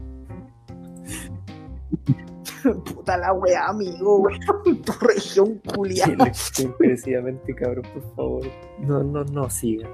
Puta 2.96 3.18
la 3.18 3.32
wea, 3.34 3.68
amigo, 3.68 4.20
weón. 4.22 4.40
Tu 4.84 4.92
región 5.06 5.62
culiada. 5.76 6.32
Encarecidamente, 6.60 7.54
cabrón, 7.56 7.86
por 7.94 8.16
favor. 8.16 8.46
No, 8.80 9.04
no, 9.04 9.24
no 9.26 9.50
sigan. 9.50 9.92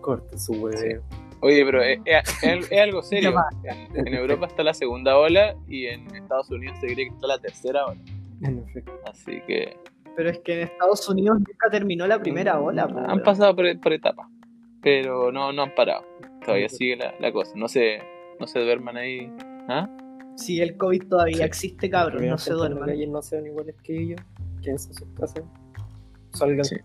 Corten 0.00 0.38
su 0.38 0.52
hueveo. 0.54 1.02
Oye, 1.42 1.64
pero 1.66 1.82
es, 1.82 1.98
es- 2.06 2.42
es- 2.42 2.72
es 2.72 2.80
algo 2.80 3.02
serio. 3.02 3.34
En 3.94 4.14
Europa 4.14 4.46
está 4.46 4.62
la 4.62 4.72
segunda 4.72 5.18
ola 5.18 5.54
y 5.68 5.86
en 5.86 6.06
Estados 6.16 6.50
Unidos 6.50 6.76
se 6.80 6.86
cree 6.86 7.08
que 7.08 7.14
está 7.14 7.26
la 7.26 7.38
tercera 7.38 7.84
ola. 7.86 8.00
En 8.42 8.58
efecto. 8.58 8.92
Así 9.10 9.40
que 9.46 9.76
Pero 10.16 10.30
es 10.30 10.38
que 10.40 10.54
en 10.54 10.60
Estados 10.68 11.08
Unidos 11.08 11.38
nunca 11.38 11.70
terminó 11.70 12.06
la 12.06 12.20
primera 12.20 12.60
ola. 12.60 12.86
po, 12.88 12.98
han 12.98 13.22
pasado 13.22 13.54
por, 13.56 13.80
por 13.80 13.92
etapas, 13.92 14.26
pero 14.82 15.30
no, 15.32 15.52
no 15.52 15.62
han 15.62 15.74
parado. 15.74 16.04
Todavía 16.44 16.68
sigue 16.68 16.96
la, 16.96 17.14
la 17.18 17.32
cosa. 17.32 17.52
No 17.56 17.66
se, 17.68 17.98
no 18.38 18.46
se 18.46 18.60
duerman 18.60 18.96
ahí. 18.96 19.32
¿Ah? 19.68 19.88
Sí, 20.36 20.60
el 20.60 20.76
COVID 20.76 21.08
todavía 21.08 21.36
Sí. 21.38 21.42
existe, 21.42 21.90
cabrón. 21.90 22.26
No 22.26 22.38
se 22.38 22.52
duerman. 22.52 22.90
no 23.10 23.22
sean 23.22 23.46
iguales 23.46 23.74
que 23.82 23.96
ellos. 24.00 24.20
Quédense 24.62 24.88
en 24.90 24.94
sus 24.94 25.08
casas. 25.18 25.44
Salgan. 26.32 26.64
Sí. 26.64 26.76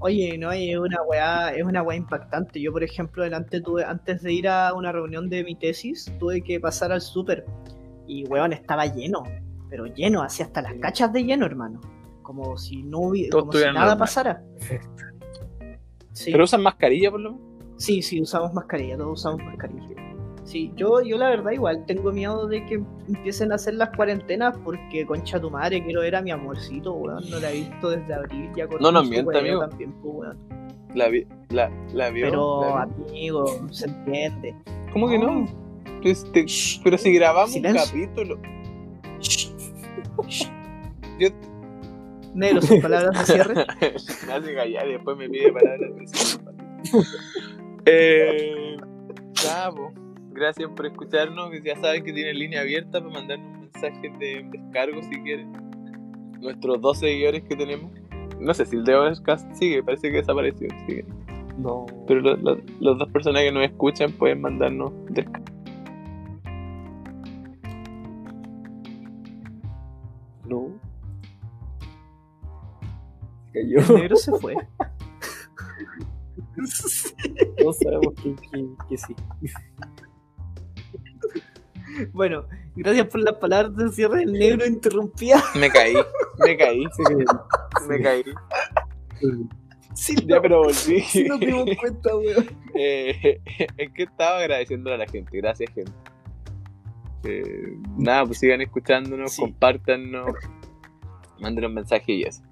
Oye, 0.00 0.36
no, 0.36 0.52
y 0.54 0.72
es 0.72 0.78
una 0.78 1.00
weá, 1.04 1.50
es 1.54 1.62
una 1.64 1.82
weá 1.82 1.96
impactante. 1.96 2.60
Yo, 2.60 2.72
por 2.72 2.82
ejemplo, 2.82 3.22
delante 3.22 3.60
tuve, 3.60 3.84
antes 3.84 4.20
de 4.22 4.32
ir 4.32 4.48
a 4.48 4.74
una 4.74 4.90
reunión 4.92 5.30
de 5.30 5.44
mi 5.44 5.54
tesis, 5.54 6.12
tuve 6.18 6.42
que 6.42 6.58
pasar 6.60 6.90
al 6.92 7.00
súper. 7.00 7.44
Y 8.06 8.24
weón, 8.26 8.52
estaba 8.52 8.86
lleno. 8.86 9.22
Pero 9.72 9.86
lleno, 9.86 10.20
así 10.20 10.42
hasta 10.42 10.60
las 10.60 10.74
cachas 10.74 11.10
de 11.14 11.24
lleno, 11.24 11.46
hermano. 11.46 11.80
Como 12.20 12.58
si 12.58 12.82
no 12.82 12.98
hubiera, 12.98 13.30
como 13.40 13.50
si 13.54 13.64
nada 13.72 13.96
pasara. 13.96 14.42
Sí. 16.12 16.30
¿Pero 16.30 16.44
usan 16.44 16.62
mascarilla 16.62 17.10
por 17.10 17.20
lo 17.20 17.32
menos? 17.32 17.46
Sí, 17.78 18.02
sí, 18.02 18.20
usamos 18.20 18.52
mascarilla, 18.52 18.98
todos 18.98 19.18
usamos 19.18 19.42
mascarilla. 19.42 19.96
Sí, 20.44 20.70
yo, 20.76 21.00
yo 21.00 21.16
la 21.16 21.30
verdad 21.30 21.52
igual 21.52 21.86
tengo 21.86 22.12
miedo 22.12 22.46
de 22.48 22.66
que 22.66 22.82
empiecen 23.08 23.50
a 23.50 23.54
hacer 23.54 23.74
las 23.74 23.88
cuarentenas 23.96 24.54
porque 24.62 25.06
concha 25.06 25.40
tu 25.40 25.50
madre, 25.50 25.82
quiero 25.82 26.02
ver 26.02 26.16
a 26.16 26.20
mi 26.20 26.30
amorcito, 26.32 26.92
weón, 26.92 27.30
no 27.30 27.40
la 27.40 27.50
he 27.50 27.54
visto 27.60 27.88
desde 27.88 28.12
abril, 28.12 28.50
ya 28.54 28.68
con 28.68 28.82
No 28.82 28.92
nos 28.92 29.08
mienta, 29.08 29.38
amigo. 29.38 29.60
También, 29.66 29.92
pues, 30.02 30.14
weón. 30.14 30.38
La, 30.94 31.08
vi- 31.08 31.26
la, 31.48 31.70
la 31.94 32.10
vio. 32.10 32.26
Pero 32.26 32.60
la 32.76 32.82
amigo, 32.82 33.46
se 33.70 33.86
entiende. 33.86 34.54
¿Cómo 34.92 35.08
que 35.08 35.18
no? 35.18 35.40
no. 35.40 35.62
Pues 36.02 36.30
te- 36.32 36.44
pero 36.84 36.98
si 36.98 37.14
grabamos 37.14 37.52
Silencio. 37.52 37.82
un 37.82 37.88
capítulo. 38.06 38.38
Yo, 41.18 41.28
Negro, 42.34 42.62
sus 42.62 42.80
palabras 42.80 43.18
de 43.26 43.34
cierre. 43.34 43.54
me 44.26 44.32
hace 44.32 44.54
callar 44.54 44.88
y 44.88 44.92
después 44.92 45.16
me 45.16 45.28
pide 45.28 45.52
palabras 45.52 45.90
de 45.96 46.06
cierre. 46.06 46.44
eh, 47.86 48.76
po. 49.74 49.92
Gracias 50.32 50.70
por 50.74 50.86
escucharnos. 50.86 51.50
Ya 51.62 51.76
saben 51.76 52.04
que 52.04 52.12
tienen 52.12 52.38
línea 52.38 52.62
abierta 52.62 53.00
para 53.00 53.12
mandarnos 53.12 53.60
mensajes 53.60 54.18
de 54.18 54.46
descargo 54.50 55.02
si 55.02 55.22
quieren. 55.22 55.52
Nuestros 56.40 56.80
dos 56.80 56.98
seguidores 56.98 57.42
que 57.44 57.54
tenemos. 57.56 57.90
No 58.40 58.54
sé 58.54 58.64
si 58.66 58.76
el 58.76 58.84
de 58.84 58.94
Overcast 58.96 59.52
sigue, 59.54 59.82
parece 59.82 60.10
que 60.10 60.16
desapareció. 60.16 60.68
Sigue. 60.86 61.04
No. 61.58 61.86
Pero 62.08 62.20
lo- 62.20 62.36
lo- 62.36 62.56
las 62.80 62.98
dos 62.98 63.08
personas 63.10 63.42
que 63.42 63.52
nos 63.52 63.64
escuchan 63.64 64.10
pueden 64.12 64.40
mandarnos 64.40 64.92
descargo. 65.10 65.44
Cayó. 73.62 73.98
Negro 73.98 74.16
se 74.16 74.32
fue. 74.32 74.54
Todos 77.58 77.76
sabemos 77.78 78.14
que, 78.22 78.34
que, 78.36 78.66
que 78.88 78.96
sí. 78.98 79.14
Bueno, 82.12 82.44
gracias 82.74 83.06
por 83.08 83.20
las 83.20 83.34
palabras 83.34 83.76
de 83.76 83.90
cierre. 83.90 84.22
El 84.22 84.32
negro 84.32 84.66
interrumpía. 84.66 85.42
Me 85.54 85.70
caí, 85.70 85.94
me 86.38 86.56
caí, 86.56 86.84
me 87.88 88.00
caí. 88.02 88.24
Sí, 89.94 90.14
Ya, 90.26 90.40
pero 90.40 90.60
volví. 90.62 91.00
sí 91.00 91.24
nos 91.24 91.38
dimos 91.40 91.66
cuenta, 91.78 92.16
weón. 92.16 92.46
Eh, 92.74 93.40
es 93.76 93.92
que 93.92 94.04
estaba 94.04 94.38
agradeciendo 94.38 94.92
a 94.92 94.96
la 94.96 95.06
gente. 95.06 95.36
Gracias, 95.36 95.70
gente. 95.74 95.92
Eh, 97.24 97.76
nada, 97.98 98.24
pues 98.26 98.38
sigan 98.38 98.62
escuchándonos, 98.62 99.32
Sí. 99.34 99.42
compártanos, 99.42 100.34
manden 101.40 101.66
un 101.66 101.74
mensaje 101.74 102.12
y 102.12 102.22
eso. 102.22 102.42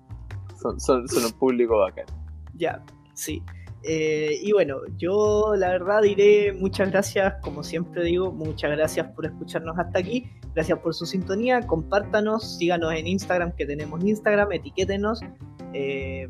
Son, 0.60 0.78
son, 0.80 1.06
un 1.24 1.32
público 1.32 1.78
bacán. 1.78 2.06
Ya, 2.54 2.82
sí. 3.14 3.42
Eh, 3.82 4.38
y 4.42 4.52
bueno, 4.52 4.76
yo 4.98 5.54
la 5.56 5.68
verdad 5.68 6.02
diré 6.02 6.52
muchas 6.52 6.90
gracias, 6.90 7.34
como 7.40 7.62
siempre 7.62 8.04
digo, 8.04 8.30
muchas 8.30 8.70
gracias 8.72 9.08
por 9.12 9.24
escucharnos 9.24 9.78
hasta 9.78 9.98
aquí, 9.98 10.30
gracias 10.54 10.78
por 10.80 10.94
su 10.94 11.06
sintonía, 11.06 11.66
compártanos, 11.66 12.58
síganos 12.58 12.92
en 12.92 13.06
Instagram, 13.06 13.52
que 13.52 13.64
tenemos 13.64 14.04
Instagram, 14.04 14.52
etiquétenos. 14.52 15.20
Eh, 15.72 16.28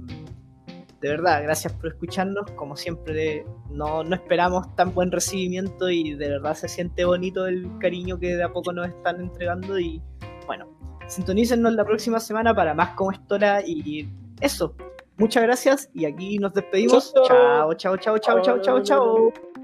de 1.01 1.09
verdad, 1.09 1.43
gracias 1.43 1.73
por 1.73 1.89
escucharnos, 1.89 2.51
como 2.53 2.77
siempre 2.77 3.45
no, 3.71 4.05
no 4.05 4.15
esperamos 4.15 4.75
tan 4.77 4.95
buen 4.95 5.11
recibimiento 5.11 5.89
y 5.89 6.15
de 6.15 6.29
verdad 6.29 6.55
se 6.55 6.69
siente 6.69 7.05
bonito 7.05 7.47
el 7.47 7.67
cariño 7.79 8.21
que 8.21 8.37
de 8.37 8.45
a 8.45 8.53
poco 8.53 8.73
nos 8.73 8.87
están 8.87 9.19
entregando 9.19 9.79
y 9.79 10.03
bueno, 10.47 10.69
sintonícennos 11.09 11.73
la 11.73 11.85
próxima 11.85 12.21
semana 12.21 12.55
para 12.55 12.75
más 12.75 12.91
como 12.91 13.13
estora 13.13 13.63
y 13.67 14.09
eso. 14.41 14.75
Muchas 15.17 15.43
gracias 15.43 15.91
y 15.93 16.07
aquí 16.07 16.39
nos 16.39 16.55
despedimos. 16.55 17.13
Chao. 17.13 17.75
Chao, 17.75 17.75
chao, 17.75 18.19
chao, 18.19 18.19
chao, 18.19 18.41
chao, 18.41 18.61
chao, 18.61 18.83
chao. 18.83 19.60